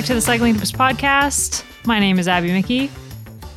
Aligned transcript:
back 0.00 0.06
to 0.06 0.14
the 0.14 0.20
Cycling 0.22 0.54
Tips 0.54 0.72
podcast. 0.72 1.62
My 1.84 1.98
name 2.00 2.18
is 2.18 2.26
Abby 2.26 2.50
Mickey. 2.50 2.90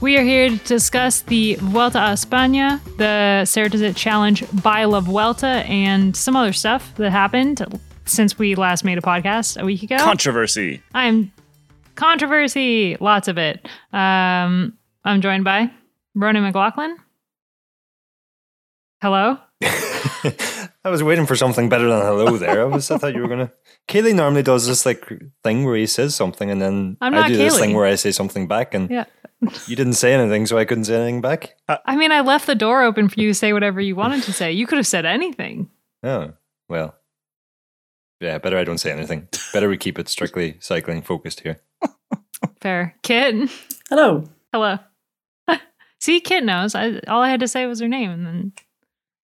We 0.02 0.18
are 0.18 0.24
here 0.24 0.50
to 0.50 0.58
discuss 0.58 1.22
the 1.22 1.56
Vuelta 1.56 2.00
a 2.00 2.12
España, 2.12 2.84
the 2.98 3.44
Ceratizit 3.46 3.96
Challenge 3.96 4.44
by 4.62 4.84
La 4.84 5.00
Vuelta, 5.00 5.48
and 5.48 6.14
some 6.14 6.36
other 6.36 6.52
stuff 6.52 6.94
that 6.96 7.12
happened 7.12 7.66
since 8.04 8.38
we 8.38 8.56
last 8.56 8.84
made 8.84 8.98
a 8.98 9.02
podcast 9.02 9.58
a 9.62 9.64
week 9.64 9.84
ago. 9.84 9.96
Controversy. 10.00 10.84
I'm 10.94 11.32
controversy, 11.96 12.98
lots 13.00 13.30
of 13.30 13.38
it. 13.38 13.66
Um, 13.94 14.78
I'm 15.06 15.22
joined 15.22 15.46
by 15.46 15.72
Ronan 16.14 16.44
McLaughlin. 16.44 16.98
Hello. 19.02 19.38
I 20.86 20.90
was 20.90 21.02
waiting 21.02 21.26
for 21.26 21.36
something 21.36 21.70
better 21.70 21.88
than 21.88 22.02
hello 22.02 22.38
there. 22.38 22.62
I 22.62 22.66
was 22.66 22.92
I 22.92 22.98
thought 22.98 23.16
you 23.16 23.22
were 23.22 23.28
gonna 23.30 23.52
Caley 23.88 24.14
normally 24.14 24.44
does 24.44 24.68
this 24.68 24.86
like 24.86 25.10
thing 25.44 25.64
where 25.64 25.76
he 25.78 25.86
says 25.86 26.14
something 26.16 26.52
and 26.52 26.62
then 26.62 26.98
I'm 27.02 27.14
I 27.14 27.28
do 27.28 27.38
this 27.38 27.58
thing 27.60 27.74
where 27.74 27.86
I 27.86 27.96
say 27.96 28.12
something 28.12 28.48
back 28.48 28.74
and 28.74 28.90
Yeah. 28.90 29.06
you 29.68 29.76
didn't 29.76 29.94
say 29.94 30.14
anything 30.14 30.46
so 30.46 30.58
I 30.58 30.66
couldn't 30.66 30.86
say 30.86 30.96
anything 30.96 31.22
back. 31.22 31.56
Uh, 31.70 31.78
I 31.86 31.96
mean, 31.96 32.12
I 32.12 32.22
left 32.22 32.48
the 32.48 32.56
door 32.56 32.82
open 32.84 33.08
for 33.10 33.20
you 33.20 33.30
to 33.30 33.34
say 33.34 33.54
whatever 33.54 33.80
you 33.82 33.96
wanted 33.96 34.24
to 34.24 34.34
say. 34.34 34.52
You 34.52 34.68
could 34.68 34.78
have 34.78 34.88
said 34.88 35.06
anything. 35.06 35.70
Oh. 36.04 36.34
Well. 36.70 36.96
Yeah, 38.22 38.38
better 38.38 38.58
I 38.58 38.64
don't 38.64 38.78
say 38.78 38.92
anything. 38.92 39.28
Better 39.52 39.68
we 39.68 39.78
keep 39.78 40.00
it 40.00 40.08
strictly 40.08 40.56
cycling 40.62 41.02
focused 41.02 41.42
here. 41.42 41.62
Fair. 42.62 42.96
Kit. 43.04 43.50
Hello. 43.90 44.24
Hello. 44.54 44.80
See, 46.00 46.22
Kit 46.22 46.44
knows. 46.46 46.74
I, 46.76 47.00
all 47.08 47.22
I 47.22 47.30
had 47.30 47.42
to 47.42 47.48
say 47.50 47.66
was 47.66 47.82
her 47.82 47.88
name, 47.90 48.10
and 48.12 48.26
then 48.26 48.54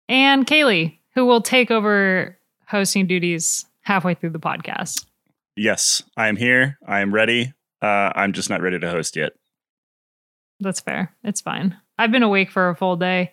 and 0.10 0.48
Caley, 0.48 1.00
who 1.18 1.26
will 1.26 1.42
take 1.42 1.72
over 1.72 2.38
hosting 2.68 3.08
duties 3.08 3.66
halfway 3.82 4.14
through 4.14 4.30
the 4.30 4.40
podcast. 4.40 5.08
Yes, 5.56 6.04
I 6.16 6.28
am 6.28 6.36
here. 6.36 6.78
I 6.88 7.00
am 7.00 7.12
ready. 7.12 7.54
Uh, 7.82 8.12
I'm 8.14 8.34
just 8.34 8.52
not 8.52 8.62
ready 8.62 8.78
to 8.78 8.88
host 8.92 9.16
yet. 9.16 9.32
That's 10.60 10.80
fair. 10.80 11.12
It's 11.24 11.42
fine. 11.42 11.76
I've 11.98 12.12
been 12.12 12.22
awake 12.22 12.52
for 12.52 12.70
a 12.70 12.76
full 12.76 12.98
day 12.98 13.32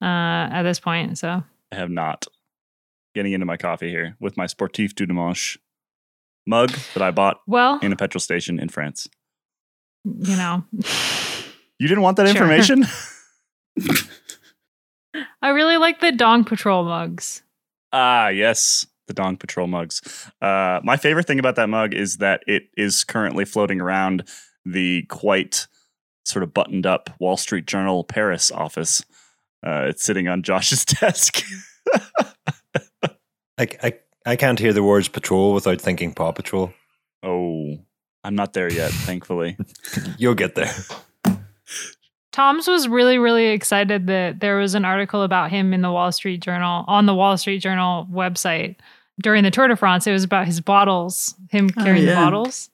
uh, 0.00 0.06
at 0.06 0.62
this 0.62 0.80
point, 0.80 1.18
so 1.18 1.42
I 1.70 1.76
have 1.76 1.90
not. 1.90 2.26
Getting 3.14 3.34
into 3.34 3.44
my 3.44 3.58
coffee 3.58 3.90
here 3.90 4.16
with 4.20 4.38
my 4.38 4.46
Sportif 4.46 4.94
du 4.94 5.04
Dimanche 5.04 5.58
mug 6.46 6.70
that 6.94 7.02
I 7.02 7.10
bought 7.10 7.40
well, 7.46 7.78
in 7.82 7.92
a 7.92 7.96
petrol 7.96 8.20
station 8.20 8.58
in 8.58 8.70
France. 8.70 9.06
you 10.04 10.34
know, 10.36 10.64
You 11.78 11.88
didn't 11.88 12.02
want 12.02 12.16
that 12.16 12.26
Sure. 12.28 12.36
information? 12.36 12.86
I 15.42 15.48
really 15.50 15.76
like 15.76 16.00
the 16.00 16.12
Dong 16.12 16.44
Patrol 16.44 16.84
mugs. 16.84 17.42
ah, 17.92 18.28
yes, 18.28 18.86
the 19.06 19.14
Dong 19.14 19.36
Patrol 19.36 19.66
mugs. 19.66 20.02
Uh, 20.42 20.80
my 20.84 20.96
favorite 20.96 21.26
thing 21.26 21.38
about 21.38 21.56
that 21.56 21.68
mug 21.68 21.94
is 21.94 22.18
that 22.18 22.42
it 22.46 22.64
is 22.76 23.04
currently 23.04 23.44
floating 23.44 23.80
around 23.80 24.28
the 24.64 25.02
quite 25.04 25.66
sort 26.24 26.42
of 26.42 26.52
buttoned 26.52 26.84
up 26.86 27.08
Wall 27.18 27.36
Street 27.38 27.66
Journal 27.66 28.04
Paris 28.04 28.50
office. 28.50 29.02
Uh, 29.66 29.86
it's 29.88 30.02
sitting 30.04 30.28
on 30.28 30.42
Josh's 30.42 30.84
desk. 31.00 31.42
I, 33.56 33.66
I, 33.82 33.92
I 34.26 34.36
can't 34.36 34.58
hear 34.58 34.72
the 34.72 34.82
words 34.82 35.08
patrol 35.08 35.54
without 35.54 35.80
thinking 35.80 36.12
Paw 36.12 36.32
Patrol. 36.32 36.72
oh, 37.22 37.78
I'm 38.24 38.34
not 38.34 38.52
there 38.52 38.70
yet, 38.70 38.90
thankfully. 38.90 39.56
You'll 40.18 40.34
get 40.34 40.54
there. 40.54 40.72
Tom's 42.38 42.68
was 42.68 42.86
really, 42.86 43.18
really 43.18 43.46
excited 43.48 44.06
that 44.06 44.38
there 44.38 44.58
was 44.58 44.76
an 44.76 44.84
article 44.84 45.24
about 45.24 45.50
him 45.50 45.72
in 45.74 45.82
the 45.82 45.90
Wall 45.90 46.12
Street 46.12 46.40
Journal 46.40 46.84
on 46.86 47.06
the 47.06 47.12
Wall 47.14 47.36
Street 47.36 47.58
Journal 47.58 48.06
website 48.12 48.76
during 49.20 49.42
the 49.42 49.50
Tour 49.50 49.66
de 49.66 49.74
France. 49.74 50.06
It 50.06 50.12
was 50.12 50.22
about 50.22 50.46
his 50.46 50.60
bottles, 50.60 51.34
him 51.50 51.68
Oh, 51.76 51.82
carrying 51.82 52.06
the 52.06 52.14
bottles, 52.14 52.70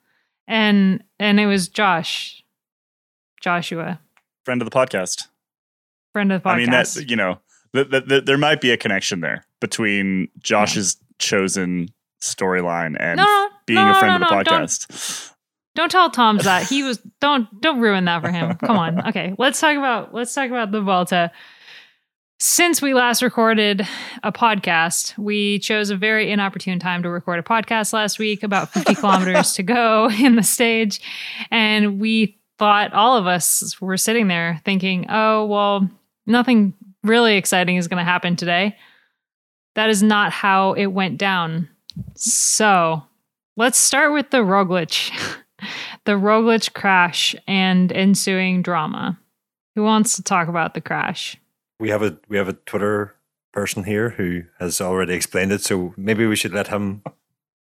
and 0.47 1.03
and 1.19 1.41
it 1.41 1.47
was 1.47 1.69
Josh, 1.71 2.45
Joshua, 3.41 3.99
Friend 4.45 4.61
of 4.61 4.69
the 4.69 4.71
podcast. 4.71 5.29
friend 6.13 6.31
of 6.31 6.43
the 6.43 6.47
podcast. 6.47 6.53
I 6.53 6.57
mean, 6.59 6.71
that's 6.71 6.97
you 7.01 7.17
know, 7.17 7.39
th- 7.75 7.91
th- 7.91 8.07
th- 8.07 8.25
there 8.27 8.37
might 8.37 8.61
be 8.61 8.71
a 8.71 8.77
connection 8.77 9.21
there 9.21 9.47
between 9.63 10.29
Josh's 10.41 10.99
chosen 11.19 11.89
storyline 12.21 12.97
and 13.01 13.17
no, 13.17 13.25
no, 13.25 13.49
being 13.65 13.83
no, 13.83 13.93
a 13.93 13.95
friend 13.99 14.21
no, 14.21 14.27
of 14.27 14.29
the 14.29 14.37
no, 14.37 14.43
don't- 14.43 14.69
podcast. 14.69 15.34
Don't 15.75 15.91
tell 15.91 16.11
Tom's 16.11 16.45
that 16.45 16.65
he 16.65 16.83
was. 16.83 16.99
Don't 17.21 17.61
don't 17.61 17.81
ruin 17.81 18.05
that 18.05 18.23
for 18.23 18.31
him. 18.31 18.57
Come 18.59 18.79
on. 18.79 19.09
Okay, 19.09 19.35
let's 19.39 19.61
talk 19.61 19.77
about 19.77 20.15
let's 20.15 20.33
talk 20.33 20.49
about 20.49 20.71
the 20.71 20.81
Vuelta. 20.81 21.33
Since 22.39 22.83
we 22.83 22.95
last 22.95 23.23
recorded 23.23 23.87
a 24.23 24.31
podcast, 24.31 25.17
we 25.17 25.61
chose 25.61 25.91
a 25.91 25.97
very 25.97 26.31
inopportune 26.31 26.79
time 26.79 27.03
to 27.03 27.09
record 27.09 27.39
a 27.39 27.43
podcast 27.43 27.93
last 27.93 28.19
week, 28.19 28.43
about 28.43 28.71
50 28.71 28.95
kilometers 28.97 29.53
to 29.55 29.63
go 29.63 30.11
in 30.11 30.35
the 30.35 30.43
stage. 30.43 31.01
And 31.51 32.01
we 32.01 32.39
thought 32.59 32.93
all 32.93 33.17
of 33.17 33.27
us 33.27 33.81
were 33.81 33.97
sitting 33.97 34.29
there 34.29 34.61
thinking, 34.65 35.07
oh, 35.09 35.47
well, 35.47 35.89
nothing 36.27 36.75
really 37.03 37.37
exciting 37.37 37.77
is 37.77 37.89
going 37.89 37.99
to 37.99 38.05
happen 38.05 38.37
today. 38.37 38.77
That 39.75 39.89
is 39.89 40.03
not 40.03 40.33
how 40.33 40.73
it 40.75 40.87
went 40.87 41.19
down. 41.19 41.69
So 42.15 43.03
let's 43.57 43.79
start 43.79 44.13
with 44.13 44.31
the 44.31 44.39
Roglic. 44.39 45.13
the 46.05 46.13
Roglic 46.13 46.73
crash 46.75 47.35
and 47.47 47.93
ensuing 47.93 48.63
drama. 48.63 49.19
Who 49.75 49.83
wants 49.83 50.17
to 50.17 50.23
talk 50.23 50.49
about 50.49 50.75
the 50.75 50.81
crash? 50.81 51.37
We 51.81 51.91
have 51.91 52.03
a 52.03 52.17
we 52.29 52.37
have 52.37 52.49
a 52.49 52.53
Twitter 52.53 53.17
person 53.53 53.85
here 53.85 54.11
who 54.11 54.43
has 54.59 54.81
already 54.81 55.15
explained 55.15 55.53
it, 55.53 55.63
so 55.63 55.95
maybe 55.97 56.27
we 56.27 56.37
should 56.37 56.53
let 56.53 56.69
him 56.69 57.03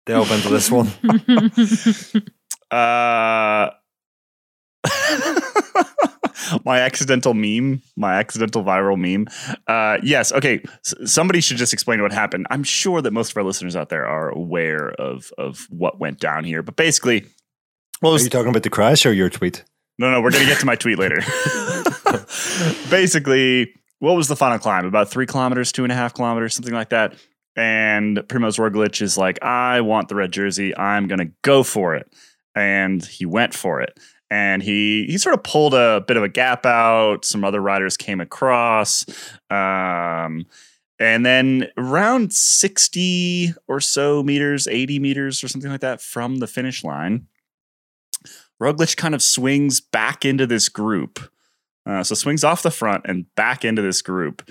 delve 0.05 0.31
into 0.31 0.49
this 0.49 0.69
one. 0.69 0.91
Uh, 2.71 3.69
my 6.65 6.79
accidental 6.79 7.33
meme, 7.33 7.81
my 7.95 8.15
accidental 8.15 8.63
viral 8.63 8.97
meme. 8.97 9.27
Uh, 9.67 9.97
yes, 10.03 10.31
okay. 10.31 10.61
S- 10.85 10.93
somebody 11.05 11.41
should 11.41 11.57
just 11.57 11.73
explain 11.73 12.01
what 12.01 12.11
happened. 12.11 12.47
I'm 12.49 12.63
sure 12.63 13.01
that 13.01 13.11
most 13.11 13.31
of 13.31 13.37
our 13.37 13.43
listeners 13.43 13.75
out 13.75 13.89
there 13.89 14.05
are 14.05 14.29
aware 14.29 14.89
of 14.93 15.31
of 15.37 15.67
what 15.69 15.99
went 15.99 16.19
down 16.19 16.43
here, 16.43 16.61
but 16.61 16.75
basically, 16.75 17.25
well, 18.01 18.11
it 18.11 18.13
Are 18.13 18.15
was 18.15 18.23
you 18.23 18.29
talking 18.29 18.49
about 18.49 18.63
the 18.63 18.69
crash 18.69 19.05
or 19.05 19.13
your 19.13 19.29
tweet? 19.29 19.63
No, 19.97 20.11
no, 20.11 20.21
we're 20.21 20.31
gonna 20.31 20.45
get 20.45 20.59
to 20.59 20.65
my 20.65 20.75
tweet 20.75 20.99
later. 20.99 21.21
Basically, 22.89 23.73
what 23.99 24.15
was 24.15 24.27
the 24.27 24.35
final 24.35 24.59
climb? 24.59 24.85
About 24.85 25.09
three 25.09 25.25
kilometers, 25.25 25.71
two 25.71 25.83
and 25.83 25.91
a 25.91 25.95
half 25.95 26.13
kilometers, 26.13 26.53
something 26.53 26.73
like 26.73 26.89
that. 26.89 27.15
And 27.55 28.17
Primoz 28.17 28.59
Roglic 28.59 29.01
is 29.01 29.17
like, 29.17 29.41
I 29.41 29.81
want 29.81 30.09
the 30.09 30.15
red 30.15 30.31
jersey. 30.31 30.75
I'm 30.77 31.07
gonna 31.07 31.31
go 31.41 31.63
for 31.63 31.95
it. 31.95 32.13
And 32.53 33.03
he 33.05 33.25
went 33.25 33.53
for 33.53 33.81
it. 33.81 33.97
And 34.29 34.61
he 34.61 35.05
he 35.05 35.17
sort 35.17 35.35
of 35.35 35.43
pulled 35.43 35.73
a 35.73 36.03
bit 36.05 36.17
of 36.17 36.23
a 36.23 36.29
gap 36.29 36.65
out. 36.65 37.23
Some 37.23 37.43
other 37.45 37.61
riders 37.61 37.95
came 37.95 38.19
across. 38.19 39.05
Um, 39.49 40.45
and 40.99 41.25
then 41.25 41.67
around 41.77 42.33
60 42.33 43.53
or 43.67 43.79
so 43.79 44.23
meters, 44.23 44.67
80 44.67 44.99
meters 44.99 45.43
or 45.43 45.47
something 45.47 45.69
like 45.69 45.81
that 45.81 46.01
from 46.01 46.37
the 46.37 46.47
finish 46.47 46.83
line, 46.83 47.27
Roglic 48.61 48.95
kind 48.97 49.15
of 49.15 49.21
swings 49.21 49.81
back 49.81 50.25
into 50.25 50.47
this 50.47 50.69
group. 50.69 51.19
Uh, 51.85 52.03
so 52.03 52.15
swings 52.15 52.43
off 52.43 52.63
the 52.63 52.71
front 52.71 53.05
and 53.05 53.25
back 53.35 53.63
into 53.63 53.81
this 53.81 54.01
group 54.01 54.49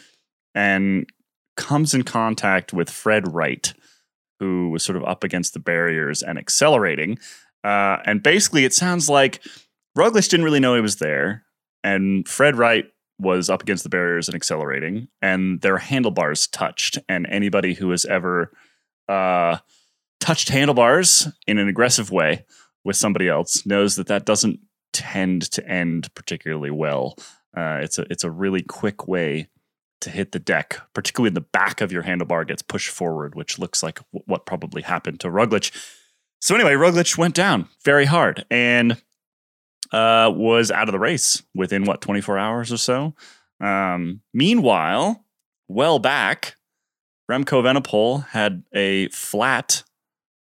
and 0.54 1.06
comes 1.56 1.94
in 1.94 2.02
contact 2.02 2.72
with 2.72 2.90
Fred 2.90 3.32
Wright, 3.32 3.72
who 4.38 4.70
was 4.70 4.82
sort 4.82 4.96
of 4.96 5.04
up 5.04 5.24
against 5.24 5.54
the 5.54 5.60
barriers 5.60 6.22
and 6.22 6.38
accelerating. 6.38 7.18
Uh, 7.64 7.98
and 8.04 8.22
basically, 8.22 8.64
it 8.64 8.74
sounds 8.74 9.08
like 9.08 9.42
Roglic 9.96 10.28
didn't 10.28 10.44
really 10.44 10.60
know 10.60 10.74
he 10.74 10.80
was 10.80 10.96
there, 10.96 11.44
and 11.82 12.28
Fred 12.28 12.56
Wright 12.56 12.86
was 13.18 13.48
up 13.48 13.62
against 13.62 13.84
the 13.84 13.88
barriers 13.88 14.28
and 14.28 14.34
accelerating, 14.34 15.08
and 15.22 15.60
their 15.60 15.78
handlebars 15.78 16.46
touched. 16.48 16.98
And 17.08 17.26
anybody 17.28 17.74
who 17.74 17.90
has 17.90 18.04
ever 18.04 18.52
uh, 19.08 19.58
touched 20.20 20.48
handlebars 20.48 21.28
in 21.46 21.58
an 21.58 21.68
aggressive 21.68 22.10
way 22.10 22.44
with 22.84 22.96
somebody 22.96 23.28
else 23.28 23.64
knows 23.66 23.96
that 23.96 24.06
that 24.08 24.24
doesn't 24.24 24.60
tend 24.92 25.42
to 25.52 25.66
end 25.68 26.12
particularly 26.14 26.70
well. 26.70 27.16
Uh, 27.56 27.78
it's 27.82 27.98
a 27.98 28.06
it's 28.10 28.24
a 28.24 28.30
really 28.30 28.62
quick 28.62 29.06
way 29.08 29.48
to 30.00 30.10
hit 30.10 30.32
the 30.32 30.38
deck, 30.38 30.80
particularly 30.92 31.28
in 31.28 31.34
the 31.34 31.40
back 31.40 31.80
of 31.80 31.90
your 31.90 32.02
handlebar 32.02 32.46
gets 32.46 32.62
pushed 32.62 32.90
forward, 32.90 33.34
which 33.34 33.58
looks 33.58 33.82
like 33.82 34.00
w- 34.12 34.24
what 34.26 34.44
probably 34.44 34.82
happened 34.82 35.20
to 35.20 35.28
Roglic. 35.28 35.70
So 36.40 36.54
anyway, 36.54 36.72
Roglic 36.72 37.16
went 37.16 37.34
down 37.34 37.68
very 37.84 38.04
hard 38.04 38.44
and 38.50 39.00
uh, 39.92 40.30
was 40.34 40.70
out 40.70 40.88
of 40.88 40.92
the 40.92 40.98
race 40.98 41.42
within 41.54 41.84
what 41.84 42.00
24 42.00 42.38
hours 42.38 42.72
or 42.72 42.76
so. 42.76 43.14
Um, 43.60 44.20
meanwhile, 44.34 45.24
well 45.68 45.98
back, 45.98 46.56
Remco 47.30 47.62
Evenepoel 47.62 48.28
had 48.28 48.64
a 48.74 49.08
flat 49.08 49.84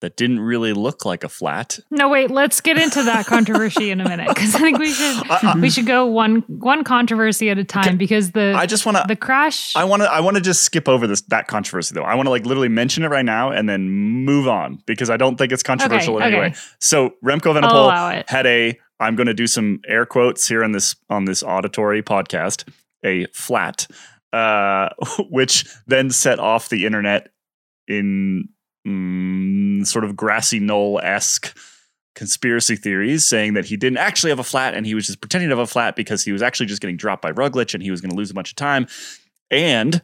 that 0.00 0.16
didn't 0.16 0.40
really 0.40 0.72
look 0.74 1.04
like 1.04 1.24
a 1.24 1.28
flat. 1.28 1.78
No, 1.90 2.08
wait. 2.08 2.30
Let's 2.30 2.60
get 2.60 2.78
into 2.78 3.02
that 3.04 3.26
controversy 3.34 3.90
in 3.90 4.00
a 4.00 4.08
minute 4.08 4.28
because 4.28 4.54
I 4.54 4.58
think 4.58 4.78
we 4.78 4.92
should 4.92 5.30
I, 5.30 5.52
I, 5.54 5.58
we 5.58 5.70
should 5.70 5.86
go 5.86 6.06
one 6.06 6.44
one 6.48 6.84
controversy 6.84 7.48
at 7.50 7.58
a 7.58 7.64
time 7.64 7.96
because 7.96 8.32
the 8.32 8.52
I 8.56 8.66
just 8.66 8.84
want 8.84 8.98
to. 8.98 9.04
the 9.08 9.16
crash. 9.16 9.74
I 9.74 9.84
want 9.84 10.02
to. 10.02 10.10
I 10.10 10.20
want 10.20 10.36
to 10.36 10.42
just 10.42 10.62
skip 10.64 10.88
over 10.88 11.06
this 11.06 11.22
that 11.28 11.46
controversy 11.48 11.94
though. 11.94 12.02
I 12.02 12.14
want 12.14 12.26
to 12.26 12.30
like 12.30 12.44
literally 12.44 12.68
mention 12.68 13.04
it 13.04 13.08
right 13.08 13.24
now 13.24 13.50
and 13.50 13.68
then 13.68 13.88
move 13.88 14.46
on 14.48 14.82
because 14.86 15.08
I 15.08 15.16
don't 15.16 15.36
think 15.36 15.50
it's 15.52 15.62
controversial 15.62 16.16
Okay, 16.16 16.28
in 16.28 16.34
any 16.34 16.46
okay. 16.48 16.56
So 16.80 17.14
Remco 17.24 17.54
I'll 17.56 17.62
Evenepoel 17.62 17.72
allow 17.72 18.10
it. 18.10 18.28
had 18.28 18.46
a. 18.46 18.78
I'm 19.00 19.14
going 19.16 19.26
to 19.26 19.34
do 19.34 19.46
some 19.46 19.80
air 19.86 20.06
quotes 20.06 20.48
here 20.48 20.62
on 20.64 20.72
this 20.72 20.96
on 21.10 21.24
this 21.24 21.42
auditory 21.42 22.02
podcast. 22.02 22.68
A 23.04 23.26
flat, 23.32 23.86
uh, 24.32 24.88
which 25.30 25.66
then 25.86 26.10
set 26.10 26.38
off 26.38 26.68
the 26.68 26.84
internet 26.86 27.28
in 27.88 28.48
mm, 28.86 29.86
sort 29.86 30.04
of 30.04 30.16
grassy 30.16 30.60
knoll 30.60 31.00
esque 31.02 31.56
conspiracy 32.14 32.76
theories 32.76 33.26
saying 33.26 33.54
that 33.54 33.66
he 33.66 33.76
didn't 33.76 33.98
actually 33.98 34.30
have 34.30 34.38
a 34.38 34.44
flat 34.44 34.74
and 34.74 34.86
he 34.86 34.94
was 34.94 35.06
just 35.06 35.20
pretending 35.20 35.50
to 35.50 35.56
have 35.56 35.62
a 35.62 35.70
flat 35.70 35.94
because 35.94 36.24
he 36.24 36.32
was 36.32 36.42
actually 36.42 36.66
just 36.66 36.80
getting 36.80 36.96
dropped 36.96 37.22
by 37.22 37.30
Roglic 37.30 37.74
and 37.74 37.82
he 37.82 37.90
was 37.90 38.00
going 38.00 38.10
to 38.10 38.16
lose 38.16 38.30
a 38.30 38.34
bunch 38.34 38.50
of 38.50 38.56
time. 38.56 38.86
And 39.50 40.02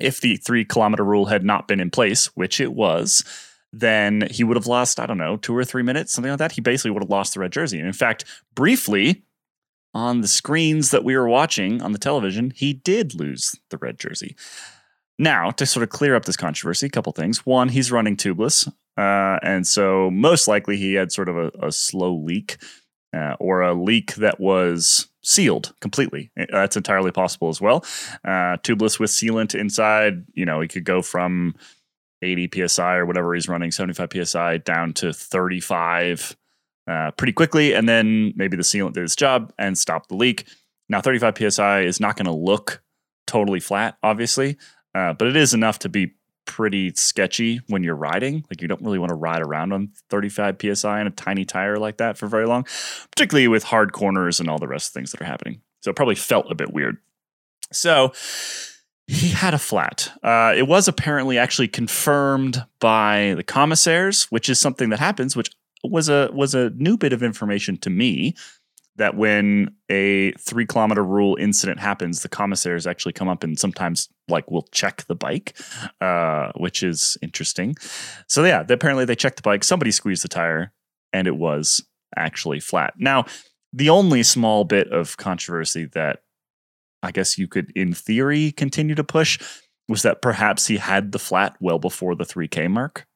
if 0.00 0.20
the 0.20 0.36
three 0.36 0.64
kilometer 0.64 1.04
rule 1.04 1.26
had 1.26 1.44
not 1.44 1.66
been 1.68 1.80
in 1.80 1.90
place, 1.90 2.26
which 2.36 2.60
it 2.60 2.72
was, 2.72 3.24
then 3.72 4.28
he 4.30 4.44
would 4.44 4.56
have 4.56 4.66
lost, 4.66 5.00
I 5.00 5.06
don't 5.06 5.18
know, 5.18 5.36
two 5.36 5.56
or 5.56 5.64
three 5.64 5.82
minutes, 5.82 6.12
something 6.12 6.30
like 6.30 6.38
that. 6.38 6.52
He 6.52 6.60
basically 6.60 6.92
would 6.92 7.02
have 7.02 7.10
lost 7.10 7.34
the 7.34 7.40
red 7.40 7.52
jersey. 7.52 7.78
And 7.78 7.86
in 7.86 7.92
fact, 7.92 8.24
briefly 8.54 9.24
on 9.94 10.20
the 10.20 10.28
screens 10.28 10.90
that 10.90 11.04
we 11.04 11.16
were 11.16 11.28
watching 11.28 11.82
on 11.82 11.92
the 11.92 11.98
television, 11.98 12.52
he 12.54 12.72
did 12.72 13.14
lose 13.14 13.54
the 13.70 13.78
red 13.78 13.98
jersey. 13.98 14.36
Now, 15.22 15.52
to 15.52 15.66
sort 15.66 15.84
of 15.84 15.90
clear 15.90 16.16
up 16.16 16.24
this 16.24 16.36
controversy, 16.36 16.86
a 16.86 16.90
couple 16.90 17.12
things. 17.12 17.46
One, 17.46 17.68
he's 17.68 17.92
running 17.92 18.16
tubeless. 18.16 18.66
Uh, 18.96 19.38
and 19.44 19.64
so 19.64 20.10
most 20.10 20.48
likely 20.48 20.76
he 20.76 20.94
had 20.94 21.12
sort 21.12 21.28
of 21.28 21.36
a, 21.36 21.52
a 21.62 21.70
slow 21.70 22.12
leak 22.12 22.56
uh, 23.16 23.36
or 23.38 23.60
a 23.60 23.72
leak 23.72 24.16
that 24.16 24.40
was 24.40 25.06
sealed 25.22 25.74
completely. 25.80 26.32
Uh, 26.36 26.46
That's 26.50 26.76
entirely 26.76 27.12
possible 27.12 27.50
as 27.50 27.60
well. 27.60 27.84
Uh, 28.24 28.58
tubeless 28.64 28.98
with 28.98 29.12
sealant 29.12 29.54
inside, 29.54 30.24
you 30.34 30.44
know, 30.44 30.60
he 30.60 30.66
could 30.66 30.82
go 30.82 31.02
from 31.02 31.54
80 32.20 32.66
psi 32.66 32.96
or 32.96 33.06
whatever 33.06 33.32
he's 33.32 33.48
running, 33.48 33.70
75 33.70 34.26
psi 34.26 34.56
down 34.58 34.92
to 34.94 35.12
35 35.12 36.36
uh, 36.90 37.12
pretty 37.12 37.32
quickly. 37.32 37.74
And 37.74 37.88
then 37.88 38.32
maybe 38.34 38.56
the 38.56 38.64
sealant 38.64 38.94
did 38.94 39.04
its 39.04 39.14
job 39.14 39.52
and 39.56 39.78
stopped 39.78 40.08
the 40.08 40.16
leak. 40.16 40.48
Now, 40.88 41.00
35 41.00 41.52
psi 41.52 41.82
is 41.82 42.00
not 42.00 42.16
going 42.16 42.26
to 42.26 42.32
look 42.32 42.82
totally 43.28 43.60
flat, 43.60 43.98
obviously, 44.02 44.58
uh, 44.94 45.12
but 45.12 45.28
it 45.28 45.36
is 45.36 45.54
enough 45.54 45.78
to 45.80 45.88
be 45.88 46.12
pretty 46.44 46.92
sketchy 46.94 47.60
when 47.68 47.82
you're 47.82 47.94
riding. 47.96 48.44
Like 48.50 48.60
you 48.60 48.68
don't 48.68 48.82
really 48.82 48.98
want 48.98 49.10
to 49.10 49.14
ride 49.14 49.42
around 49.42 49.72
on 49.72 49.90
35 50.10 50.56
psi 50.74 51.00
on 51.00 51.06
a 51.06 51.10
tiny 51.10 51.44
tire 51.44 51.76
like 51.76 51.98
that 51.98 52.18
for 52.18 52.26
very 52.26 52.46
long, 52.46 52.64
particularly 53.10 53.48
with 53.48 53.64
hard 53.64 53.92
corners 53.92 54.40
and 54.40 54.48
all 54.48 54.58
the 54.58 54.68
rest 54.68 54.90
of 54.90 54.94
things 54.94 55.12
that 55.12 55.20
are 55.20 55.26
happening. 55.26 55.60
So 55.80 55.90
it 55.90 55.96
probably 55.96 56.14
felt 56.14 56.50
a 56.50 56.54
bit 56.54 56.72
weird. 56.72 56.98
So 57.72 58.12
he 59.06 59.30
had 59.30 59.54
a 59.54 59.58
flat. 59.58 60.12
Uh, 60.22 60.54
it 60.56 60.66
was 60.66 60.88
apparently 60.88 61.38
actually 61.38 61.68
confirmed 61.68 62.64
by 62.80 63.34
the 63.36 63.42
commissaires, 63.42 64.24
which 64.24 64.48
is 64.48 64.58
something 64.58 64.90
that 64.90 64.98
happens, 64.98 65.36
which 65.36 65.50
was 65.84 66.08
a 66.08 66.30
was 66.32 66.54
a 66.54 66.70
new 66.70 66.96
bit 66.96 67.12
of 67.12 67.22
information 67.22 67.76
to 67.78 67.90
me. 67.90 68.34
That 68.96 69.16
when 69.16 69.74
a 69.88 70.32
three 70.32 70.66
kilometer 70.66 71.02
rule 71.02 71.36
incident 71.36 71.80
happens, 71.80 72.22
the 72.22 72.28
commissaires 72.28 72.86
actually 72.86 73.14
come 73.14 73.28
up 73.28 73.42
and 73.42 73.58
sometimes 73.58 74.08
like 74.28 74.50
will 74.50 74.68
check 74.70 75.04
the 75.06 75.14
bike, 75.14 75.58
uh, 76.00 76.52
which 76.56 76.82
is 76.82 77.16
interesting. 77.22 77.74
So 78.28 78.44
yeah, 78.44 78.64
apparently 78.68 79.04
they 79.04 79.14
checked 79.14 79.36
the 79.36 79.42
bike. 79.42 79.64
Somebody 79.64 79.92
squeezed 79.92 80.24
the 80.24 80.28
tire, 80.28 80.72
and 81.12 81.26
it 81.26 81.36
was 81.36 81.82
actually 82.16 82.60
flat. 82.60 82.94
Now, 82.98 83.24
the 83.72 83.88
only 83.88 84.22
small 84.22 84.64
bit 84.64 84.92
of 84.92 85.16
controversy 85.16 85.86
that 85.94 86.20
I 87.02 87.10
guess 87.10 87.38
you 87.38 87.48
could, 87.48 87.72
in 87.74 87.94
theory, 87.94 88.52
continue 88.52 88.94
to 88.94 89.04
push 89.04 89.38
was 89.88 90.02
that 90.02 90.22
perhaps 90.22 90.66
he 90.66 90.76
had 90.76 91.12
the 91.12 91.18
flat 91.18 91.56
well 91.60 91.78
before 91.78 92.14
the 92.14 92.24
3K 92.24 92.70
mark. 92.70 93.06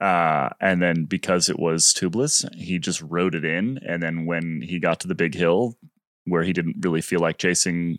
Uh, 0.00 0.50
and 0.60 0.82
then 0.82 1.04
because 1.04 1.48
it 1.48 1.58
was 1.58 1.94
tubeless, 1.94 2.46
he 2.54 2.78
just 2.78 3.02
rode 3.02 3.34
it 3.34 3.44
in. 3.44 3.78
And 3.86 4.02
then 4.02 4.26
when 4.26 4.60
he 4.62 4.78
got 4.78 5.00
to 5.00 5.08
the 5.08 5.14
big 5.14 5.34
hill 5.34 5.76
where 6.24 6.42
he 6.42 6.52
didn't 6.52 6.76
really 6.80 7.00
feel 7.00 7.20
like 7.20 7.38
chasing 7.38 7.98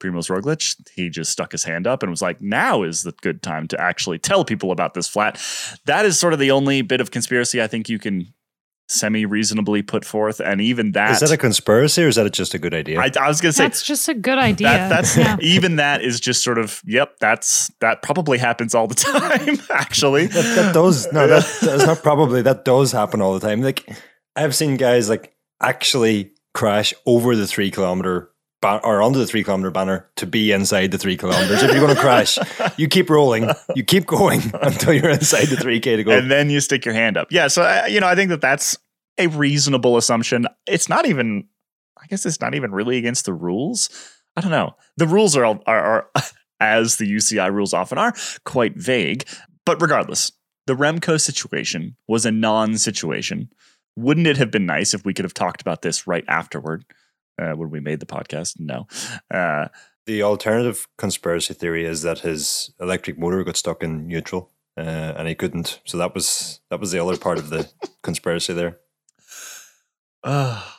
Primoz 0.00 0.28
Roglic, 0.28 0.76
he 0.94 1.08
just 1.08 1.30
stuck 1.30 1.52
his 1.52 1.64
hand 1.64 1.86
up 1.86 2.02
and 2.02 2.10
was 2.10 2.22
like, 2.22 2.40
now 2.40 2.82
is 2.82 3.02
the 3.02 3.12
good 3.22 3.42
time 3.42 3.68
to 3.68 3.80
actually 3.80 4.18
tell 4.18 4.44
people 4.44 4.70
about 4.70 4.94
this 4.94 5.08
flat. 5.08 5.40
That 5.86 6.04
is 6.04 6.18
sort 6.18 6.32
of 6.32 6.38
the 6.38 6.50
only 6.50 6.82
bit 6.82 7.00
of 7.00 7.10
conspiracy 7.10 7.62
I 7.62 7.66
think 7.66 7.88
you 7.88 7.98
can 7.98 8.33
semi 8.88 9.24
reasonably 9.24 9.82
put 9.82 10.04
forth. 10.04 10.40
And 10.40 10.60
even 10.60 10.92
that. 10.92 11.10
Is 11.12 11.20
that 11.20 11.30
a 11.30 11.36
conspiracy 11.36 12.02
or 12.04 12.08
is 12.08 12.16
that 12.16 12.30
just 12.32 12.54
a 12.54 12.58
good 12.58 12.74
idea? 12.74 13.00
I, 13.00 13.10
I 13.20 13.28
was 13.28 13.40
going 13.40 13.50
to 13.50 13.56
say, 13.56 13.64
That's 13.64 13.82
just 13.82 14.08
a 14.08 14.14
good 14.14 14.38
idea. 14.38 14.68
that, 14.68 14.88
that's 14.88 15.16
Yeah. 15.16 15.36
even 15.40 15.76
that 15.76 16.02
is 16.02 16.20
just 16.20 16.42
sort 16.44 16.58
of 16.58 16.82
yep 16.84 17.18
that's 17.18 17.70
that 17.80 18.02
probably 18.02 18.38
happens 18.38 18.74
all 18.74 18.86
the 18.86 18.94
time 18.94 19.58
actually 19.70 20.26
that, 20.26 20.54
that 20.56 20.74
does 20.74 21.10
no 21.12 21.26
that, 21.28 21.58
that's 21.62 21.86
not 21.86 22.02
probably 22.02 22.42
that 22.42 22.64
does 22.64 22.92
happen 22.92 23.20
all 23.20 23.38
the 23.38 23.46
time 23.46 23.62
like 23.62 23.88
i've 24.36 24.54
seen 24.54 24.76
guys 24.76 25.08
like 25.08 25.34
actually 25.60 26.32
crash 26.52 26.92
over 27.06 27.34
the 27.36 27.46
three 27.46 27.70
kilometer 27.70 28.30
ba- 28.64 28.80
or 28.82 29.02
under 29.02 29.18
the 29.18 29.26
three 29.26 29.44
kilometer 29.44 29.70
banner 29.70 30.08
to 30.16 30.26
be 30.26 30.50
inside 30.52 30.90
the 30.90 30.98
three 30.98 31.16
kilometers. 31.16 31.62
If 31.62 31.70
you're 31.70 31.80
going 31.80 31.94
to 31.94 32.00
crash 32.00 32.38
you 32.76 32.88
keep 32.88 33.10
rolling. 33.10 33.48
You 33.74 33.84
keep 33.84 34.06
going 34.06 34.40
until 34.62 34.94
you're 34.94 35.10
inside 35.10 35.46
the 35.46 35.56
3k 35.56 35.96
to 35.96 36.04
go. 36.04 36.10
And 36.16 36.30
then 36.30 36.50
you 36.50 36.60
stick 36.60 36.84
your 36.84 36.94
hand 36.94 37.16
up. 37.16 37.28
Yeah 37.30 37.48
so 37.48 37.62
I, 37.62 37.86
you 37.86 38.00
know 38.00 38.06
i 38.06 38.14
think 38.14 38.30
that 38.30 38.40
that's 38.40 38.76
a 39.18 39.28
reasonable 39.28 39.96
assumption. 39.96 40.46
It's 40.66 40.88
not 40.88 41.06
even 41.06 41.44
i 42.02 42.06
guess 42.06 42.26
it's 42.26 42.40
not 42.40 42.54
even 42.54 42.72
really 42.72 42.96
against 42.98 43.26
the 43.26 43.34
rules. 43.34 43.88
I 44.36 44.40
don't 44.40 44.50
know. 44.50 44.74
The 44.96 45.06
rules 45.06 45.36
are 45.36 45.44
are, 45.44 45.60
are 45.66 46.10
as 46.60 46.96
the 46.96 47.12
uci 47.12 47.52
rules 47.52 47.74
often 47.74 47.98
are 47.98 48.14
quite 48.44 48.76
vague. 48.76 49.24
But 49.66 49.80
regardless 49.80 50.32
the 50.66 50.74
remco 50.74 51.20
situation 51.20 51.96
was 52.08 52.24
a 52.24 52.32
non-situation. 52.32 53.50
Wouldn't 53.96 54.26
it 54.26 54.38
have 54.38 54.50
been 54.50 54.66
nice 54.66 54.94
if 54.94 55.04
we 55.04 55.12
could 55.12 55.26
have 55.26 55.34
talked 55.34 55.60
about 55.60 55.82
this 55.82 56.06
right 56.06 56.24
afterward 56.26 56.84
uh, 57.40 57.52
when 57.52 57.70
we 57.70 57.80
made 57.80 58.00
the 58.00 58.06
podcast 58.06 58.58
no 58.58 58.86
uh, 59.32 59.68
the 60.06 60.22
alternative 60.22 60.86
conspiracy 60.98 61.54
theory 61.54 61.84
is 61.84 62.02
that 62.02 62.20
his 62.20 62.72
electric 62.80 63.18
motor 63.18 63.42
got 63.44 63.56
stuck 63.56 63.82
in 63.82 64.06
neutral 64.06 64.50
uh, 64.76 64.80
and 65.16 65.28
he 65.28 65.34
couldn't 65.34 65.80
so 65.84 65.96
that 65.98 66.14
was 66.14 66.60
that 66.70 66.80
was 66.80 66.92
the 66.92 67.02
other 67.02 67.16
part 67.16 67.38
of 67.38 67.50
the 67.50 67.68
conspiracy 68.02 68.52
there 68.52 68.78
Uh, 70.22 70.62